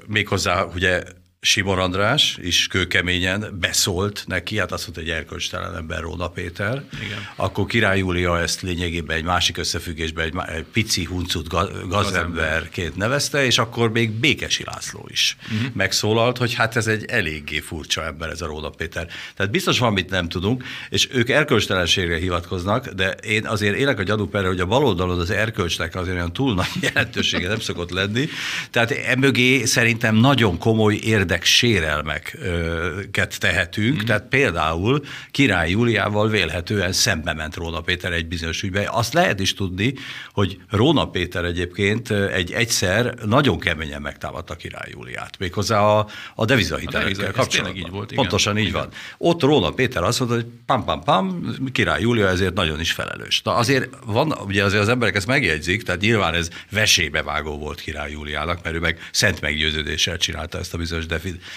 méghozzá 0.08 0.64
ugye 0.64 1.04
Simor 1.48 1.80
András 1.80 2.38
is 2.42 2.68
kőkeményen 2.68 3.58
beszólt 3.60 4.24
neki, 4.26 4.58
hát 4.58 4.72
azt 4.72 4.84
mondta, 4.84 5.02
hogy 5.02 5.10
erkölcstelen 5.10 5.76
ember 5.76 6.00
Róna 6.00 6.28
Péter. 6.28 6.84
Igen. 7.06 7.18
Akkor 7.36 7.66
Király 7.66 7.98
Júlia 7.98 8.40
ezt 8.40 8.62
lényegében 8.62 9.18
egy 9.18 9.24
másik 9.24 9.58
összefüggésben 9.58 10.26
egy, 10.26 10.56
egy 10.56 10.64
pici 10.64 11.04
huncut 11.04 11.48
gazemberként 11.88 12.96
nevezte, 12.96 13.46
és 13.46 13.58
akkor 13.58 13.92
még 13.92 14.12
Békesi 14.12 14.64
László 14.66 15.08
is 15.12 15.38
uh-huh. 15.44 15.74
megszólalt, 15.74 16.38
hogy 16.38 16.54
hát 16.54 16.76
ez 16.76 16.88
egy 16.88 17.06
eléggé 17.06 17.60
furcsa 17.60 18.04
ember 18.04 18.30
ez 18.30 18.42
a 18.42 18.46
Róna 18.46 18.70
Péter. 18.70 19.08
Tehát 19.36 19.52
biztos 19.52 19.80
van, 19.80 19.94
mit 19.94 20.10
nem 20.10 20.30
tudunk, 20.30 20.64
és 20.90 21.08
ők 21.12 21.30
erkölcstelenségre 21.30 22.18
hivatkoznak, 22.18 22.88
de 22.88 23.10
én 23.10 23.46
azért 23.46 23.76
élek 23.76 24.00
a 24.00 24.04
gyanúperre, 24.04 24.48
hogy 24.48 24.60
a 24.60 24.66
baloldalon 24.66 25.20
az 25.20 25.30
erkölcsnek 25.30 25.96
azért 25.96 26.16
olyan 26.16 26.34
túl 26.34 26.54
nagy 26.54 26.72
jelentősége 26.94 27.48
nem 27.48 27.60
szokott 27.60 27.92
lenni. 27.92 28.28
Tehát 28.72 28.92
emögé 28.92 29.66
szerintem 29.66 30.16
nagyon 30.16 30.58
komoly 30.58 30.96
érdek 30.96 31.36
sérelmeket 31.44 33.40
tehetünk, 33.40 33.96
mm-hmm. 33.96 34.06
tehát 34.06 34.28
például 34.28 35.04
Király 35.32 35.70
Júliával 35.70 36.30
vélhetően 36.30 36.92
szembe 36.92 37.34
ment 37.34 37.56
Róna 37.56 37.82
Péter 37.82 38.12
egy 38.12 38.28
bizonyos 38.28 38.64
ügyben. 38.64 38.88
Azt 38.88 39.14
lehet 39.14 39.40
is 39.40 39.54
tudni, 39.54 39.94
hogy 40.32 40.58
Róna 40.70 41.10
Péter 41.10 41.46
egyébként 41.46 42.12
egy 42.12 42.52
egyszer 42.52 43.14
nagyon 43.26 43.60
keményen 43.60 44.02
megtámadta 44.02 44.56
Király 44.56 44.90
Júliát, 44.92 45.38
méghozzá 45.40 45.80
a, 45.80 46.08
a 46.36 46.46
devizahitelekkel 46.46 47.32
kapcsolatban. 47.32 47.78
így 47.78 47.90
volt. 47.90 48.12
Igen. 48.12 48.24
Pontosan 48.24 48.58
így 48.58 48.68
igen. 48.68 48.80
van. 48.80 48.90
Ott 49.18 49.42
Róna 49.42 49.70
Péter 49.70 50.04
azt 50.04 50.20
mondta, 50.20 50.38
hogy 50.38 50.48
pam, 50.66 50.84
pam, 50.84 51.04
pam, 51.04 51.56
Király 51.72 52.02
Júlia 52.02 52.28
ezért 52.28 52.54
nagyon 52.54 52.80
is 52.80 52.92
felelős. 52.92 53.42
Na 53.42 53.56
azért 53.56 53.90
van, 54.06 54.32
ugye 54.46 54.64
azért 54.64 54.82
az 54.82 54.90
emberek 54.90 55.16
ezt 55.16 55.28
megjegyzik, 55.28 55.84
tehát 55.84 56.02
nyilván 56.02 56.34
ez 56.34 56.50
vesébe 56.72 57.24
vágó 57.24 57.58
volt 57.58 57.82
Király 57.82 58.12
Júliának, 58.12 58.64
mert 58.64 58.76
ő 58.76 58.80
meg 58.80 59.00
szent 59.12 59.42
meggyőződéssel 59.42 60.18
csinálta 60.18 60.58
ezt 60.58 60.74
a 60.74 60.78
bizonyos 60.78 61.06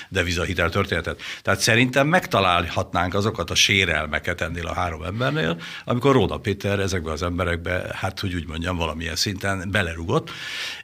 devizahitel 0.09 0.71
történetet. 0.71 1.21
Tehát 1.43 1.61
szerintem 1.61 2.07
megtalálhatnánk 2.07 3.15
azokat 3.15 3.51
a 3.51 3.55
sérelmeket 3.55 4.41
ennél 4.41 4.67
a 4.67 4.75
három 4.75 5.03
embernél, 5.03 5.61
amikor 5.85 6.13
Róda 6.13 6.39
Péter 6.39 6.79
ezekbe 6.79 7.11
az 7.11 7.23
emberekbe, 7.23 7.95
hát 7.95 8.21
hogy 8.21 8.35
úgy 8.35 8.47
mondjam, 8.47 8.77
valamilyen 8.77 9.17
szinten 9.17 9.71
belerugott, 9.71 10.31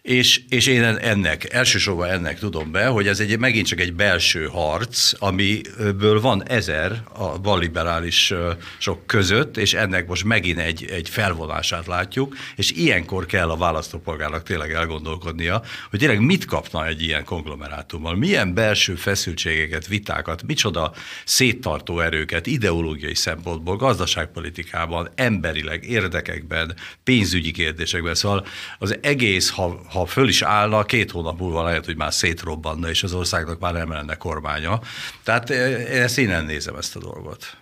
és, 0.03 0.41
és 0.49 0.67
én 0.67 0.83
ennek, 0.83 1.53
elsősorban 1.53 2.09
ennek 2.09 2.39
tudom 2.39 2.71
be, 2.71 2.87
hogy 2.87 3.09
ez 3.09 3.21
egy, 3.21 3.39
megint 3.39 3.67
csak 3.67 3.81
egy 3.81 3.95
belső 3.95 4.47
harc, 4.47 5.13
amiből 5.19 6.21
van 6.21 6.49
ezer 6.49 7.03
a 7.13 7.39
balliberális 7.39 8.33
sok 8.79 9.07
között, 9.07 9.57
és 9.57 9.75
ennek 9.75 10.07
most 10.07 10.25
megint 10.25 10.59
egy, 10.59 10.85
egy 10.91 11.09
felvonását 11.09 11.87
látjuk, 11.87 12.37
és 12.57 12.71
ilyenkor 12.71 13.27
kell 13.27 13.51
a 13.51 13.57
választópolgárnak 13.57 14.43
tényleg 14.43 14.73
elgondolkodnia, 14.73 15.63
hogy 15.91 15.99
tényleg 15.99 16.21
mit 16.21 16.45
kapna 16.45 16.87
egy 16.87 17.03
ilyen 17.03 17.25
konglomerátummal, 17.25 18.17
milyen 18.17 18.55
belső 18.55 18.66
belső 18.67 18.95
feszültségeket, 18.95 19.87
vitákat, 19.87 20.43
micsoda 20.43 20.93
széttartó 21.25 22.01
erőket 22.01 22.47
ideológiai 22.47 23.15
szempontból, 23.15 23.77
gazdaságpolitikában, 23.77 25.09
emberileg, 25.15 25.85
érdekekben, 25.85 26.77
pénzügyi 27.05 27.51
kérdésekben. 27.51 28.15
Szóval 28.15 28.47
az 28.79 28.99
egész, 29.03 29.51
ha, 29.51 29.81
ha 29.91 30.07
föl 30.07 30.29
is 30.29 30.43
állna, 30.43 30.85
két 30.85 31.11
hónap 31.11 31.39
múlva 31.39 31.63
lehet, 31.63 31.85
hogy 31.85 31.97
már 31.97 32.13
szétrobbanna, 32.13 32.89
és 32.89 33.03
az 33.03 33.13
országnak 33.13 33.59
már 33.59 33.73
nem 33.73 33.91
lenne 33.91 34.15
kormánya. 34.15 34.81
Tehát 35.23 35.51
eh, 35.51 36.03
ezt 36.03 36.19
innen 36.19 36.45
nézem 36.45 36.77
ezt 36.77 36.97
a 36.97 36.99
dolgot. 36.99 37.57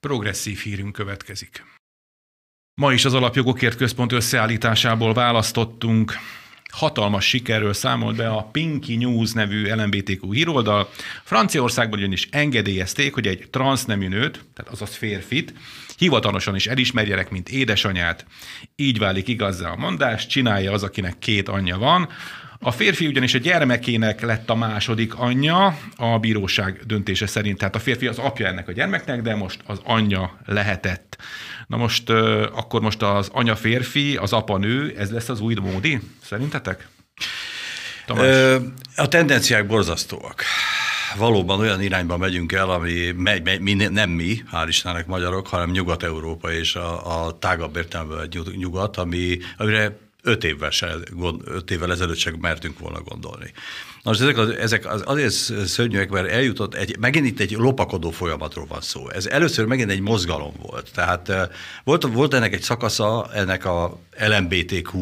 Progresszív 0.00 0.58
hírünk 0.58 0.92
következik. 0.92 1.64
Ma 2.74 2.92
is 2.92 3.04
az 3.04 3.14
Alapjogokért 3.14 3.76
Központ 3.76 4.12
összeállításából 4.12 5.14
választottunk 5.14 6.12
hatalmas 6.74 7.24
sikerről 7.24 7.72
számolt 7.72 8.16
be 8.16 8.28
a 8.28 8.42
Pinky 8.42 8.96
News 8.96 9.32
nevű 9.32 9.74
LMBTQ 9.74 10.32
híroldal. 10.32 10.90
Franciaországban 11.24 11.98
ugyanis 11.98 12.28
engedélyezték, 12.30 13.14
hogy 13.14 13.26
egy 13.26 13.48
transznemű 13.50 14.08
nőt, 14.08 14.44
tehát 14.54 14.72
azaz 14.72 14.94
férfit, 14.94 15.54
hivatalosan 15.98 16.54
is 16.54 16.66
elismerjenek, 16.66 17.30
mint 17.30 17.48
édesanyát. 17.48 18.26
Így 18.76 18.98
válik 18.98 19.28
igazza 19.28 19.70
a 19.70 19.76
mondás, 19.76 20.26
csinálja 20.26 20.72
az, 20.72 20.82
akinek 20.82 21.18
két 21.18 21.48
anyja 21.48 21.78
van. 21.78 22.08
A 22.58 22.70
férfi 22.70 23.06
ugyanis 23.06 23.34
a 23.34 23.38
gyermekének 23.38 24.20
lett 24.20 24.50
a 24.50 24.54
második 24.54 25.14
anyja 25.14 25.78
a 25.96 26.18
bíróság 26.18 26.80
döntése 26.86 27.26
szerint. 27.26 27.58
Tehát 27.58 27.74
a 27.74 27.78
férfi 27.78 28.06
az 28.06 28.18
apja 28.18 28.46
ennek 28.46 28.68
a 28.68 28.72
gyermeknek, 28.72 29.22
de 29.22 29.34
most 29.34 29.60
az 29.66 29.80
anyja 29.84 30.38
lehetett. 30.46 31.18
Na 31.66 31.76
most 31.76 32.10
akkor 32.52 32.80
most 32.80 33.02
az 33.02 33.28
anya 33.32 33.56
férfi, 33.56 34.16
az 34.16 34.32
apa 34.32 34.56
nő, 34.56 34.94
ez 34.98 35.10
lesz 35.10 35.28
az 35.28 35.40
új 35.40 35.54
módi, 35.54 36.00
szerintetek? 36.22 36.88
Tamás? 38.06 38.62
A 38.96 39.08
tendenciák 39.08 39.66
borzasztóak. 39.66 40.42
Valóban 41.16 41.60
olyan 41.60 41.82
irányba 41.82 42.16
megyünk 42.16 42.52
el, 42.52 42.70
ami 42.70 43.10
megy, 43.16 43.42
megy, 43.42 43.60
mi, 43.60 43.72
nem 43.72 44.10
mi, 44.10 44.42
hál' 44.52 44.66
Istennek 44.68 45.06
magyarok, 45.06 45.46
hanem 45.46 45.70
Nyugat-Európa 45.70 46.52
és 46.52 46.74
a, 46.74 47.26
a 47.26 47.38
tágabb 47.38 47.76
értelemben 47.76 48.28
nyugat, 48.56 48.96
ami, 48.96 49.38
amire 49.56 50.03
öt 50.24 50.44
évvel, 50.44 50.70
se, 50.70 50.94
öt 51.44 51.70
évvel 51.70 51.92
ezelőtt 51.92 52.16
sem 52.16 52.34
mertünk 52.40 52.78
volna 52.78 53.00
gondolni. 53.00 53.52
Most 54.02 54.20
ezek, 54.20 54.38
az, 54.38 54.50
ezek 54.50 54.86
az, 54.86 55.02
azért 55.04 55.32
szörnyűek, 55.66 56.10
mert 56.10 56.28
eljutott, 56.28 56.74
egy, 56.74 56.98
megint 56.98 57.26
itt 57.26 57.40
egy 57.40 57.50
lopakodó 57.50 58.10
folyamatról 58.10 58.66
van 58.66 58.80
szó. 58.80 59.10
Ez 59.10 59.26
először 59.26 59.64
megint 59.64 59.90
egy 59.90 60.00
mozgalom 60.00 60.52
volt. 60.62 60.90
Tehát 60.94 61.32
volt, 61.84 62.02
volt 62.02 62.34
ennek 62.34 62.54
egy 62.54 62.62
szakasza, 62.62 63.30
ennek 63.34 63.64
a 63.64 63.98
LMBTQ 64.18 64.98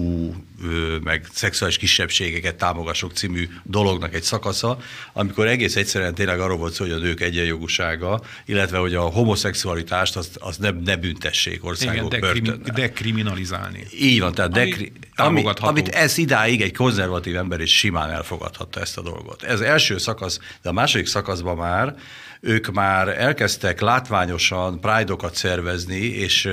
meg 1.02 1.26
szexuális 1.32 1.76
kisebbségeket 1.76 2.54
támogassuk 2.54 3.12
című 3.12 3.48
dolognak 3.62 4.14
egy 4.14 4.22
szakasza, 4.22 4.78
amikor 5.12 5.46
egész 5.46 5.76
egyszerűen 5.76 6.14
tényleg 6.14 6.40
arról 6.40 6.56
volt 6.56 6.72
szó, 6.72 6.84
hogy 6.84 6.92
a 6.92 6.98
nők 6.98 7.20
egyenjogúsága, 7.20 8.20
illetve 8.46 8.78
hogy 8.78 8.94
a 8.94 9.02
homoszexualitást 9.02 10.16
azt, 10.16 10.36
azt 10.36 10.60
ne, 10.60 10.70
ne 10.70 10.96
büntessék 10.96 11.64
országok 11.64 12.12
Igen, 12.12 12.20
dekrimi, 12.20 12.50
dekriminalizálni. 12.74 13.86
Így 14.00 14.20
van, 14.20 14.34
tehát 14.34 14.56
ami, 14.56 14.92
dekri, 15.16 15.36
ami, 15.36 15.44
amit 15.60 15.88
ez 15.88 16.18
idáig 16.18 16.60
egy 16.62 16.76
konzervatív 16.76 17.36
ember 17.36 17.60
is 17.60 17.78
simán 17.78 18.10
elfogadhatta 18.10 18.80
ezt 18.80 18.98
a 18.98 19.02
dolgot. 19.02 19.42
Ez 19.42 19.60
első 19.60 19.98
szakasz, 19.98 20.38
de 20.62 20.68
a 20.68 20.72
második 20.72 21.06
szakaszban 21.06 21.56
már 21.56 21.94
ők 22.40 22.72
már 22.72 23.08
elkezdtek 23.08 23.80
látványosan 23.80 24.80
prájdokat 24.80 25.34
szervezni, 25.34 26.00
és 26.00 26.48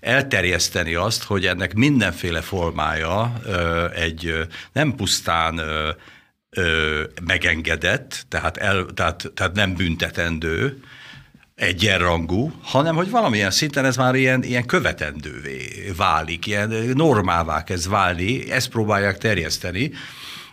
elterjeszteni 0.00 0.94
azt, 0.94 1.22
hogy 1.22 1.46
ennek 1.46 1.74
mindenféle 1.74 2.40
formája 2.40 3.40
egy 3.94 4.46
nem 4.72 4.94
pusztán 4.94 5.60
megengedett, 7.26 8.24
tehát, 8.28 8.56
el, 8.56 8.86
tehát, 8.94 9.32
tehát 9.34 9.54
nem 9.54 9.74
büntetendő, 9.74 10.80
egyenrangú, 11.56 12.52
hanem 12.62 12.94
hogy 12.94 13.10
valamilyen 13.10 13.50
szinten 13.50 13.84
ez 13.84 13.96
már 13.96 14.14
ilyen, 14.14 14.42
ilyen 14.42 14.66
követendővé 14.66 15.92
válik, 15.96 16.46
ilyen 16.46 16.68
normává 16.94 17.64
kezd 17.64 17.88
válni, 17.88 18.50
ezt 18.50 18.68
próbálják 18.68 19.18
terjeszteni, 19.18 19.90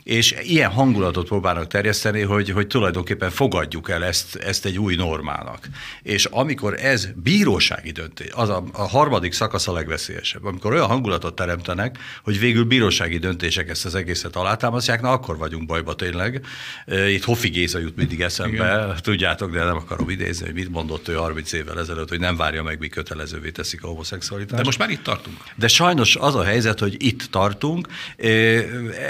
és 0.03 0.35
ilyen 0.41 0.71
hangulatot 0.71 1.27
próbálnak 1.27 1.67
terjeszteni, 1.67 2.21
hogy, 2.21 2.49
hogy 2.49 2.67
tulajdonképpen 2.67 3.29
fogadjuk 3.29 3.89
el 3.89 4.05
ezt, 4.05 4.35
ezt 4.35 4.65
egy 4.65 4.79
új 4.79 4.95
normának. 4.95 5.67
És 6.01 6.25
amikor 6.25 6.79
ez 6.79 7.07
bírósági 7.15 7.91
döntés, 7.91 8.27
az 8.31 8.49
a, 8.49 8.63
a 8.71 8.87
harmadik 8.87 9.33
szakasz 9.33 9.67
a 9.67 9.73
legveszélyesebb, 9.73 10.45
amikor 10.45 10.71
olyan 10.71 10.87
hangulatot 10.87 11.35
teremtenek, 11.35 11.97
hogy 12.23 12.39
végül 12.39 12.63
bírósági 12.63 13.17
döntések 13.17 13.69
ezt 13.69 13.85
az 13.85 13.95
egészet 13.95 14.35
alátámasztják, 14.35 15.01
na 15.01 15.11
akkor 15.11 15.37
vagyunk 15.37 15.65
bajba 15.65 15.95
tényleg. 15.95 16.45
Itt 17.09 17.23
Hofi 17.23 17.49
Géza 17.49 17.79
jut 17.79 17.95
mindig 17.95 18.21
eszembe, 18.21 18.55
Igen. 18.55 18.95
tudjátok, 19.01 19.51
de 19.51 19.63
nem 19.63 19.75
akarom 19.75 20.09
idézni, 20.09 20.45
hogy 20.45 20.53
mit 20.53 20.69
mondott 20.69 21.07
ő 21.07 21.13
30 21.13 21.51
évvel 21.51 21.79
ezelőtt, 21.79 22.09
hogy 22.09 22.19
nem 22.19 22.35
várja 22.35 22.63
meg, 22.63 22.79
mi 22.79 22.87
kötelezővé 22.87 23.51
teszik 23.51 23.83
a 23.83 23.87
homoszexualitást. 23.87 24.57
De 24.57 24.63
most 24.63 24.77
már 24.77 24.89
itt 24.89 25.03
tartunk. 25.03 25.37
De 25.55 25.67
sajnos 25.67 26.15
az 26.15 26.35
a 26.35 26.43
helyzet, 26.43 26.79
hogy 26.79 26.95
itt 26.99 27.23
tartunk. 27.23 27.87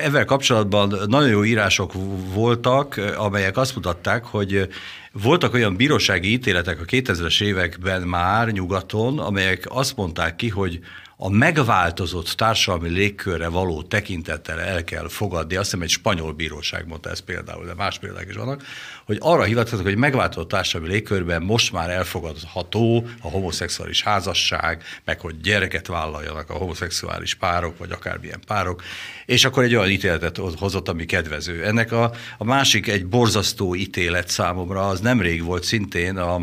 Ezzel 0.03 0.25
kapcsolatban 0.25 0.82
nagyon 0.85 1.29
jó 1.29 1.43
írások 1.43 1.93
voltak, 2.33 3.01
amelyek 3.17 3.57
azt 3.57 3.75
mutatták, 3.75 4.25
hogy 4.25 4.67
voltak 5.11 5.53
olyan 5.53 5.75
bírósági 5.75 6.31
ítéletek 6.31 6.81
a 6.81 6.85
2000-es 6.85 7.41
években 7.43 8.01
már 8.01 8.47
nyugaton, 8.47 9.19
amelyek 9.19 9.65
azt 9.69 9.95
mondták 9.95 10.35
ki, 10.35 10.49
hogy 10.49 10.79
a 11.17 11.29
megváltozott 11.29 12.27
társadalmi 12.27 12.89
légkörre 12.89 13.47
való 13.47 13.81
tekintettel 13.81 14.59
el 14.59 14.83
kell 14.83 15.09
fogadni, 15.09 15.55
azt 15.55 15.63
hiszem 15.63 15.81
egy 15.81 15.89
spanyol 15.89 16.33
bíróság 16.33 16.87
mondta 16.87 17.09
ezt 17.09 17.21
például, 17.21 17.65
de 17.65 17.73
más 17.73 17.99
példák 17.99 18.25
is 18.29 18.35
vannak, 18.35 18.63
hogy 19.05 19.17
arra 19.19 19.43
hivatkoznak, 19.43 19.87
hogy 19.87 19.97
megváltozott 19.97 20.49
társadalmi 20.49 20.93
légkörben 20.93 21.41
most 21.41 21.71
már 21.71 21.89
elfogadható 21.89 23.07
a 23.21 23.29
homoszexuális 23.29 24.03
házasság, 24.03 24.83
meg 25.05 25.19
hogy 25.19 25.41
gyereket 25.41 25.87
vállaljanak 25.87 26.49
a 26.49 26.53
homoszexuális 26.53 27.35
párok, 27.35 27.77
vagy 27.77 27.91
akármilyen 27.91 28.41
párok, 28.47 28.83
és 29.25 29.45
akkor 29.45 29.63
egy 29.63 29.75
olyan 29.75 29.89
ítéletet 29.89 30.37
hozott, 30.37 30.89
ami 30.89 31.05
kedvező. 31.05 31.63
Ennek 31.63 31.91
a, 31.91 32.11
a 32.37 32.43
másik 32.43 32.87
egy 32.87 33.05
borzasztó 33.05 33.75
ítélet 33.75 34.27
számomra, 34.27 34.87
az 34.87 34.99
nemrég 34.99 35.43
volt 35.43 35.63
szintén 35.63 36.17
a 36.17 36.41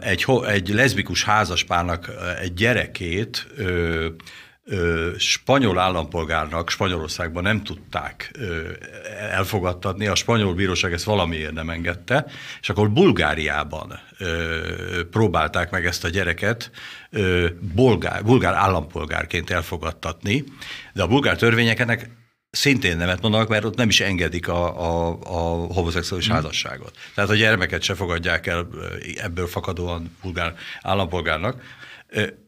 egy, 0.00 0.24
egy 0.46 0.68
leszbikus 0.68 1.24
házaspárnak 1.24 2.10
egy 2.40 2.54
gyerekét 2.54 3.46
spanyol 5.18 5.78
állampolgárnak 5.78 6.70
Spanyolországban 6.70 7.42
nem 7.42 7.62
tudták 7.62 8.30
elfogadtatni, 9.30 10.06
a 10.06 10.14
spanyol 10.14 10.54
bíróság 10.54 10.92
ezt 10.92 11.04
valamiért 11.04 11.52
nem 11.52 11.70
engedte, 11.70 12.26
és 12.60 12.68
akkor 12.68 12.90
Bulgáriában 12.90 14.00
próbálták 15.10 15.70
meg 15.70 15.86
ezt 15.86 16.04
a 16.04 16.08
gyereket 16.08 16.70
ö, 17.10 17.48
bulgár, 17.74 18.22
állampolgárként 18.44 19.50
elfogadtatni, 19.50 20.44
de 20.92 21.02
a 21.02 21.06
bulgár 21.06 21.36
törvények 21.36 21.78
ennek 21.78 22.10
szintén 22.52 22.96
nemet 22.96 23.20
mondanak, 23.20 23.48
mert 23.48 23.64
ott 23.64 23.76
nem 23.76 23.88
is 23.88 24.00
engedik 24.00 24.48
a, 24.48 24.80
a, 24.80 25.18
a 25.22 25.72
homoszexuális 25.72 26.28
mm. 26.28 26.32
házasságot. 26.32 26.96
Tehát 27.14 27.30
a 27.30 27.34
gyermeket 27.34 27.82
se 27.82 27.94
fogadják 27.94 28.46
el 28.46 28.68
ebből 29.16 29.46
fakadóan 29.46 30.16
bulgár 30.22 30.54
állampolgárnak, 30.82 31.62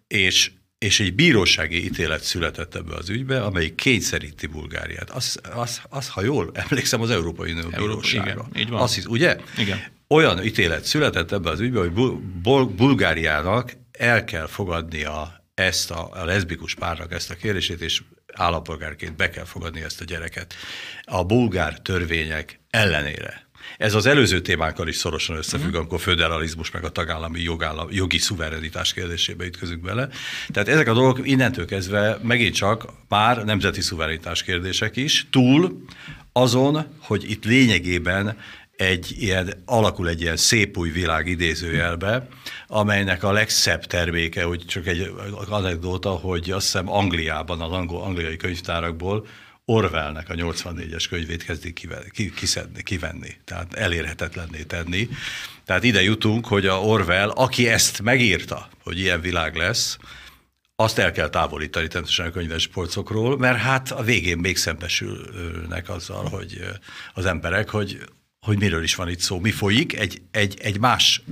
és 0.06 0.50
és 0.78 1.00
egy 1.00 1.14
bírósági 1.14 1.84
ítélet 1.84 2.22
született 2.22 2.74
ebbe 2.74 2.94
az 2.94 3.08
ügybe, 3.08 3.42
amelyik 3.42 3.74
kényszeríti 3.74 4.46
Bulgáriát. 4.46 5.10
Az, 5.10 5.40
az, 5.54 5.80
az 5.88 6.08
ha 6.08 6.22
jól 6.22 6.50
emlékszem, 6.54 7.00
az 7.00 7.10
Európai 7.10 7.52
Unió 7.52 7.68
bírósága. 7.68 8.30
Igen, 8.30 8.62
így 8.62 8.68
van. 8.68 8.80
Azt 8.80 8.94
hisz, 8.94 9.04
ugye? 9.04 9.36
Igen. 9.58 9.82
Olyan 10.08 10.44
ítélet 10.44 10.84
született 10.84 11.32
ebbe 11.32 11.50
az 11.50 11.60
ügybe, 11.60 11.78
hogy 11.78 11.92
Bul- 11.92 12.20
Bul- 12.20 12.70
Bulgáriának 12.70 13.76
el 13.92 14.24
kell 14.24 14.46
fogadnia 14.46 15.44
ezt 15.54 15.90
a, 15.90 16.08
a 16.12 16.24
leszbikus 16.24 16.74
párnak 16.74 17.12
ezt 17.12 17.30
a 17.30 17.34
kérdését, 17.34 17.80
és 17.80 18.02
állampolgárként 18.36 19.16
be 19.16 19.30
kell 19.30 19.44
fogadni 19.44 19.82
ezt 19.82 20.00
a 20.00 20.04
gyereket. 20.04 20.54
A 21.02 21.24
bulgár 21.24 21.78
törvények 21.78 22.60
ellenére. 22.70 23.44
Ez 23.76 23.94
az 23.94 24.06
előző 24.06 24.40
témánkkal 24.40 24.88
is 24.88 24.96
szorosan 24.96 25.36
összefügg, 25.36 25.66
uh-huh. 25.66 25.80
amikor 25.80 26.00
föderalizmus 26.00 26.70
meg 26.70 26.84
a 26.84 26.88
tagállami 26.88 27.40
jogállam, 27.40 27.88
jogi 27.90 28.18
szuverenitás 28.18 28.92
kérdésébe 28.92 29.44
ütközünk 29.44 29.82
bele. 29.82 30.08
Tehát 30.48 30.68
ezek 30.68 30.88
a 30.88 30.92
dolgok 30.92 31.28
innentől 31.28 31.66
kezdve 31.66 32.18
megint 32.22 32.54
csak 32.54 32.86
már 33.08 33.44
nemzeti 33.44 33.80
szuverenitás 33.80 34.42
kérdések 34.42 34.96
is, 34.96 35.26
túl 35.30 35.84
azon, 36.32 36.86
hogy 36.98 37.30
itt 37.30 37.44
lényegében 37.44 38.36
egy 38.76 39.14
ilyen, 39.18 39.62
alakul 39.64 40.08
egy 40.08 40.20
ilyen 40.20 40.36
szép 40.36 40.76
új 40.76 40.90
világ 40.90 41.26
idézőjelbe, 41.26 42.28
amelynek 42.66 43.22
a 43.22 43.32
legszebb 43.32 43.84
terméke, 43.84 44.44
hogy 44.44 44.64
csak 44.66 44.86
egy 44.86 45.12
anekdóta, 45.48 46.10
hogy 46.10 46.50
azt 46.50 46.64
hiszem 46.64 46.90
Angliában, 46.90 47.60
az 47.60 47.72
angol, 47.72 48.02
angliai 48.02 48.36
könyvtárakból 48.36 49.26
Orwellnek 49.66 50.28
a 50.28 50.34
84-es 50.34 51.04
könyvét 51.08 51.44
kezdik 51.44 51.88
kiszedni, 52.34 52.82
kivenni, 52.82 53.36
tehát 53.44 53.74
elérhetetlenné 53.74 54.62
tenni. 54.62 55.08
Tehát 55.64 55.84
ide 55.84 56.02
jutunk, 56.02 56.46
hogy 56.46 56.66
a 56.66 56.80
Orwell, 56.80 57.28
aki 57.28 57.68
ezt 57.68 58.02
megírta, 58.02 58.68
hogy 58.82 58.98
ilyen 58.98 59.20
világ 59.20 59.56
lesz, 59.56 59.98
azt 60.76 60.98
el 60.98 61.12
kell 61.12 61.28
távolítani 61.28 61.88
természetesen 61.88 62.26
a 62.26 62.30
könyves 62.30 62.66
polcokról, 62.66 63.38
mert 63.38 63.58
hát 63.58 63.90
a 63.90 64.02
végén 64.02 64.38
még 64.38 64.56
szembesülnek 64.56 65.88
azzal, 65.88 66.28
hogy 66.28 66.60
az 67.14 67.26
emberek, 67.26 67.68
hogy 67.70 67.98
hogy 68.44 68.58
miről 68.58 68.82
is 68.82 68.94
van 68.94 69.08
itt 69.08 69.20
szó, 69.20 69.40
mi 69.40 69.50
folyik, 69.50 69.96
egy, 69.96 70.22
egy, 70.30 70.58
egy 70.60 70.78
más 70.78 71.22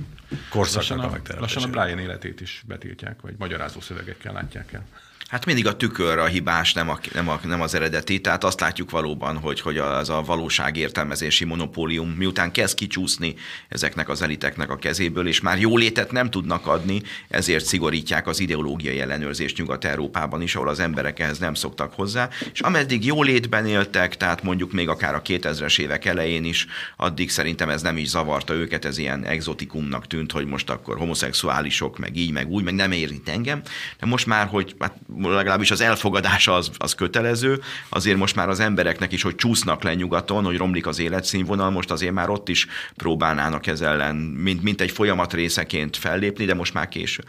korszaknak 0.49 1.11
lassan 1.11 1.35
a, 1.35 1.37
a 1.37 1.39
Lassan 1.39 1.63
a 1.63 1.67
Brian 1.67 1.99
életét 1.99 2.41
is 2.41 2.63
betiltják, 2.67 3.21
vagy 3.21 3.35
magyarázó 3.37 3.79
szövegekkel 3.79 4.33
látják 4.33 4.73
el. 4.73 4.85
Hát 5.33 5.45
mindig 5.45 5.67
a 5.67 5.75
tükör 5.75 6.17
a 6.17 6.25
hibás, 6.25 6.73
nem, 6.73 6.89
a, 6.89 6.99
nem, 7.13 7.29
a, 7.29 7.39
nem 7.43 7.61
az 7.61 7.73
eredeti. 7.73 8.21
Tehát 8.21 8.43
azt 8.43 8.59
látjuk 8.59 8.91
valóban, 8.91 9.37
hogy, 9.37 9.61
hogy 9.61 9.77
az 9.77 10.09
a 10.09 10.21
valóság 10.21 10.77
értelmezési 10.77 11.45
monopólium 11.45 12.09
miután 12.09 12.51
kezd 12.51 12.75
kicsúszni 12.75 13.35
ezeknek 13.69 14.09
az 14.09 14.21
eliteknek 14.21 14.69
a 14.69 14.75
kezéből, 14.75 15.27
és 15.27 15.41
már 15.41 15.59
jólétet 15.59 16.11
nem 16.11 16.29
tudnak 16.29 16.67
adni, 16.67 17.01
ezért 17.29 17.65
szigorítják 17.65 18.27
az 18.27 18.39
ideológiai 18.39 18.99
ellenőrzést 18.99 19.57
Nyugat-Európában 19.57 20.41
is, 20.41 20.55
ahol 20.55 20.69
az 20.69 20.79
emberek 20.79 21.19
ehhez 21.19 21.37
nem 21.37 21.53
szoktak 21.53 21.93
hozzá. 21.93 22.29
És 22.53 22.59
ameddig 22.59 23.05
jólétben 23.05 23.65
éltek, 23.65 24.17
tehát 24.17 24.43
mondjuk 24.43 24.71
még 24.71 24.89
akár 24.89 25.15
a 25.15 25.21
2000-es 25.21 25.79
évek 25.79 26.05
elején 26.05 26.43
is, 26.43 26.67
addig 26.97 27.29
szerintem 27.29 27.69
ez 27.69 27.81
nem 27.81 27.97
is 27.97 28.07
zavarta 28.07 28.53
őket, 28.53 28.85
ez 28.85 28.97
ilyen 28.97 29.25
exotikumnak 29.25 30.07
tűnt, 30.07 30.31
hogy 30.31 30.45
most 30.45 30.69
akkor 30.69 30.97
homoszexuálisok, 30.97 31.97
meg 31.97 32.17
így, 32.17 32.31
meg 32.31 32.49
úgy, 32.49 32.63
meg 32.63 32.73
nem 32.73 32.91
érint 32.91 33.29
engem. 33.29 33.61
De 33.99 34.05
most 34.05 34.25
már, 34.25 34.47
hogy 34.47 34.75
hát 34.79 34.97
legalábbis 35.31 35.71
az 35.71 35.81
elfogadása 35.81 36.53
az, 36.53 36.71
az 36.77 36.95
kötelező, 36.95 37.61
azért 37.89 38.17
most 38.17 38.35
már 38.35 38.49
az 38.49 38.59
embereknek 38.59 39.11
is, 39.11 39.21
hogy 39.21 39.35
csúsznak 39.35 39.83
le 39.83 39.93
nyugaton, 39.93 40.43
hogy 40.43 40.57
romlik 40.57 40.87
az 40.87 40.99
életszínvonal, 40.99 41.69
most 41.69 41.91
azért 41.91 42.13
már 42.13 42.29
ott 42.29 42.49
is 42.49 42.67
próbálnának 42.95 43.67
ez 43.67 43.81
ellen, 43.81 44.15
mint, 44.15 44.63
mint 44.63 44.81
egy 44.81 44.91
folyamat 44.91 45.33
részeként 45.33 45.97
fellépni, 45.97 46.45
de 46.45 46.53
most 46.53 46.73
már 46.73 46.87
késő. 46.87 47.23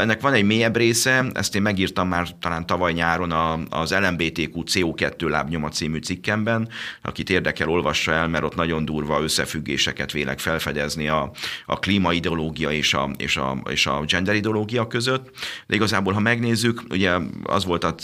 Ennek 0.00 0.20
van 0.20 0.32
egy 0.32 0.44
mélyebb 0.44 0.76
része, 0.76 1.24
ezt 1.32 1.54
én 1.54 1.62
megírtam 1.62 2.08
már 2.08 2.28
talán 2.40 2.66
tavaly 2.66 2.92
nyáron 2.92 3.32
az 3.70 3.94
LMBTQ 3.94 4.62
CO2 4.66 5.28
lábnyoma 5.28 5.68
című 5.68 5.98
cikkemben, 5.98 6.68
akit 7.02 7.30
érdekel, 7.30 7.68
olvassa 7.68 8.12
el, 8.12 8.28
mert 8.28 8.44
ott 8.44 8.54
nagyon 8.54 8.84
durva 8.84 9.22
összefüggéseket 9.22 10.12
vélek 10.12 10.38
felfedezni 10.38 11.08
a, 11.08 11.30
a 11.66 11.78
klímaideológia 11.78 12.70
és 12.70 12.94
a, 12.94 13.10
és, 13.16 13.36
a, 13.36 13.62
és 13.70 13.86
a 13.86 14.04
gender 14.06 14.34
ideológia 14.34 14.86
között. 14.86 15.30
De 15.66 15.74
igazából, 15.74 16.12
ha 16.12 16.20
megnézzük, 16.20 16.82
ugye 16.90 17.13
az 17.42 17.64
volt 17.64 17.84
a, 17.84 17.94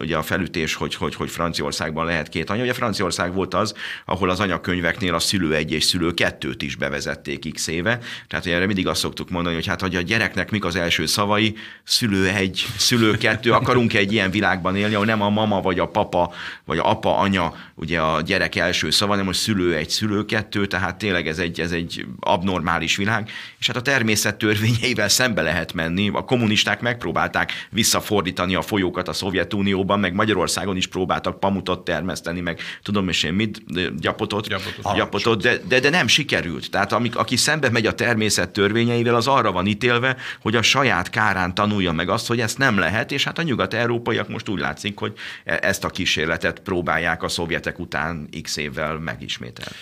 ugye 0.00 0.16
a 0.16 0.22
felütés, 0.22 0.74
hogy, 0.74 0.94
hogy, 0.94 1.14
hogy 1.14 1.30
Franciaországban 1.30 2.06
lehet 2.06 2.28
két 2.28 2.50
anya. 2.50 2.62
Ugye 2.62 2.72
Franciaország 2.72 3.34
volt 3.34 3.54
az, 3.54 3.74
ahol 4.04 4.30
az 4.30 4.40
anyakönyveknél 4.40 5.14
a 5.14 5.18
szülő 5.18 5.54
egy 5.54 5.72
és 5.72 5.84
szülő 5.84 6.14
kettőt 6.14 6.62
is 6.62 6.76
bevezették 6.76 7.52
x 7.54 7.66
éve. 7.66 7.98
Tehát 8.28 8.46
erre 8.46 8.66
mindig 8.66 8.86
azt 8.86 9.00
szoktuk 9.00 9.30
mondani, 9.30 9.54
hogy 9.54 9.66
hát, 9.66 9.80
hogy 9.80 9.96
a 9.96 10.00
gyereknek 10.00 10.50
mik 10.50 10.64
az 10.64 10.76
első 10.76 11.06
szavai, 11.06 11.56
szülő 11.84 12.28
egy, 12.28 12.66
szülő 12.76 13.16
kettő, 13.16 13.52
akarunk 13.52 13.94
egy 13.94 14.12
ilyen 14.12 14.30
világban 14.30 14.76
élni, 14.76 14.94
ahol 14.94 15.06
nem 15.06 15.22
a 15.22 15.30
mama 15.30 15.60
vagy 15.60 15.78
a 15.78 15.88
papa, 15.88 16.32
vagy 16.64 16.78
a 16.78 16.90
apa, 16.90 17.18
anya, 17.18 17.54
ugye 17.74 18.00
a 18.00 18.20
gyerek 18.20 18.54
első 18.54 18.90
szava, 18.90 19.10
hanem 19.10 19.26
hogy 19.26 19.34
szülő 19.34 19.74
egy, 19.74 19.90
szülő 19.90 20.24
kettő, 20.24 20.66
tehát 20.66 20.98
tényleg 20.98 21.26
ez 21.26 21.38
egy, 21.38 21.60
ez 21.60 21.72
egy 21.72 22.06
abnormális 22.20 22.96
világ, 22.96 23.30
és 23.58 23.66
hát 23.66 23.76
a 23.76 23.82
természet 23.82 24.36
törvényeivel 24.36 25.08
szembe 25.08 25.42
lehet 25.42 25.72
menni. 25.72 26.10
A 26.12 26.24
kommunisták 26.24 26.80
megpróbálták 26.80 27.52
visszafordítani 27.70 28.47
a 28.54 28.62
folyókat 28.62 29.08
a 29.08 29.12
Szovjetunióban, 29.12 30.00
meg 30.00 30.14
Magyarországon 30.14 30.76
is 30.76 30.86
próbáltak 30.86 31.40
pamutot 31.40 31.84
termeszteni, 31.84 32.40
meg 32.40 32.60
tudom 32.82 33.08
is 33.08 33.22
én 33.22 33.32
mit, 33.32 33.62
gyapotot, 34.00 34.48
gyapotot, 34.48 34.94
gyapotot 34.94 35.42
de, 35.42 35.58
de, 35.68 35.80
de, 35.80 35.90
nem 35.90 36.06
sikerült. 36.06 36.70
Tehát 36.70 36.92
amik, 36.92 37.16
aki 37.16 37.36
szembe 37.36 37.70
megy 37.70 37.86
a 37.86 37.94
természet 37.94 38.50
törvényeivel, 38.50 39.14
az 39.14 39.26
arra 39.26 39.52
van 39.52 39.66
ítélve, 39.66 40.16
hogy 40.40 40.56
a 40.56 40.62
saját 40.62 41.10
kárán 41.10 41.54
tanulja 41.54 41.92
meg 41.92 42.08
azt, 42.08 42.26
hogy 42.26 42.40
ezt 42.40 42.58
nem 42.58 42.78
lehet, 42.78 43.12
és 43.12 43.24
hát 43.24 43.38
a 43.38 43.42
nyugat-európaiak 43.42 44.28
most 44.28 44.48
úgy 44.48 44.60
látszik, 44.60 44.98
hogy 44.98 45.12
e- 45.44 45.58
ezt 45.62 45.84
a 45.84 45.88
kísérletet 45.88 46.60
próbálják 46.60 47.22
a 47.22 47.28
szovjetek 47.28 47.78
után 47.78 48.28
x 48.42 48.56
évvel 48.56 48.98
megismételni. 48.98 49.76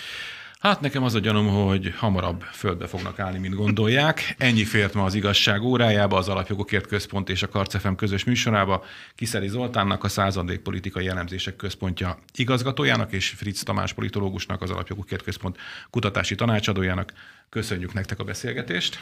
Hát 0.60 0.80
nekem 0.80 1.02
az 1.02 1.14
a 1.14 1.18
gyanom, 1.18 1.48
hogy 1.48 1.94
hamarabb 1.96 2.42
földbe 2.42 2.86
fognak 2.86 3.18
állni, 3.18 3.38
mint 3.38 3.54
gondolják. 3.54 4.34
Ennyi 4.38 4.64
fért 4.64 4.94
ma 4.94 5.04
az 5.04 5.14
igazság 5.14 5.62
órájába, 5.62 6.16
az 6.16 6.28
Alapjogokért 6.28 6.86
Központ 6.86 7.28
és 7.28 7.42
a 7.42 7.48
Karcefem 7.48 7.94
közös 7.94 8.24
műsorába. 8.24 8.84
Kiszeli 9.14 9.48
Zoltánnak, 9.48 10.04
a 10.04 10.08
századék 10.08 10.60
politikai 10.60 11.04
jellemzések 11.04 11.56
központja 11.56 12.18
igazgatójának, 12.34 13.12
és 13.12 13.28
Fritz 13.28 13.62
Tamás 13.62 13.92
politológusnak, 13.92 14.62
az 14.62 14.70
Alapjogokért 14.70 15.22
Központ 15.22 15.56
kutatási 15.90 16.34
tanácsadójának. 16.34 17.12
Köszönjük 17.48 17.92
nektek 17.92 18.18
a 18.18 18.24
beszélgetést. 18.24 19.00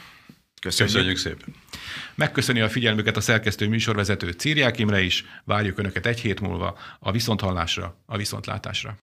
Köszönjük. 0.61 0.94
Köszönjük 0.94 1.18
szépen. 1.18 1.55
Megköszöni 2.14 2.61
a 2.61 2.68
figyelmüket 2.68 3.16
a 3.16 3.20
szerkesztő 3.20 3.68
műsorvezető 3.68 4.30
Círiák 4.30 4.78
Imre 4.78 5.00
is. 5.00 5.24
Várjuk 5.44 5.78
Önöket 5.78 6.07
egy 6.07 6.20
hét 6.20 6.40
múlva 6.40 6.78
a 6.98 7.11
viszonthallásra, 7.11 7.96
a 8.07 8.16
viszontlátásra. 8.16 8.96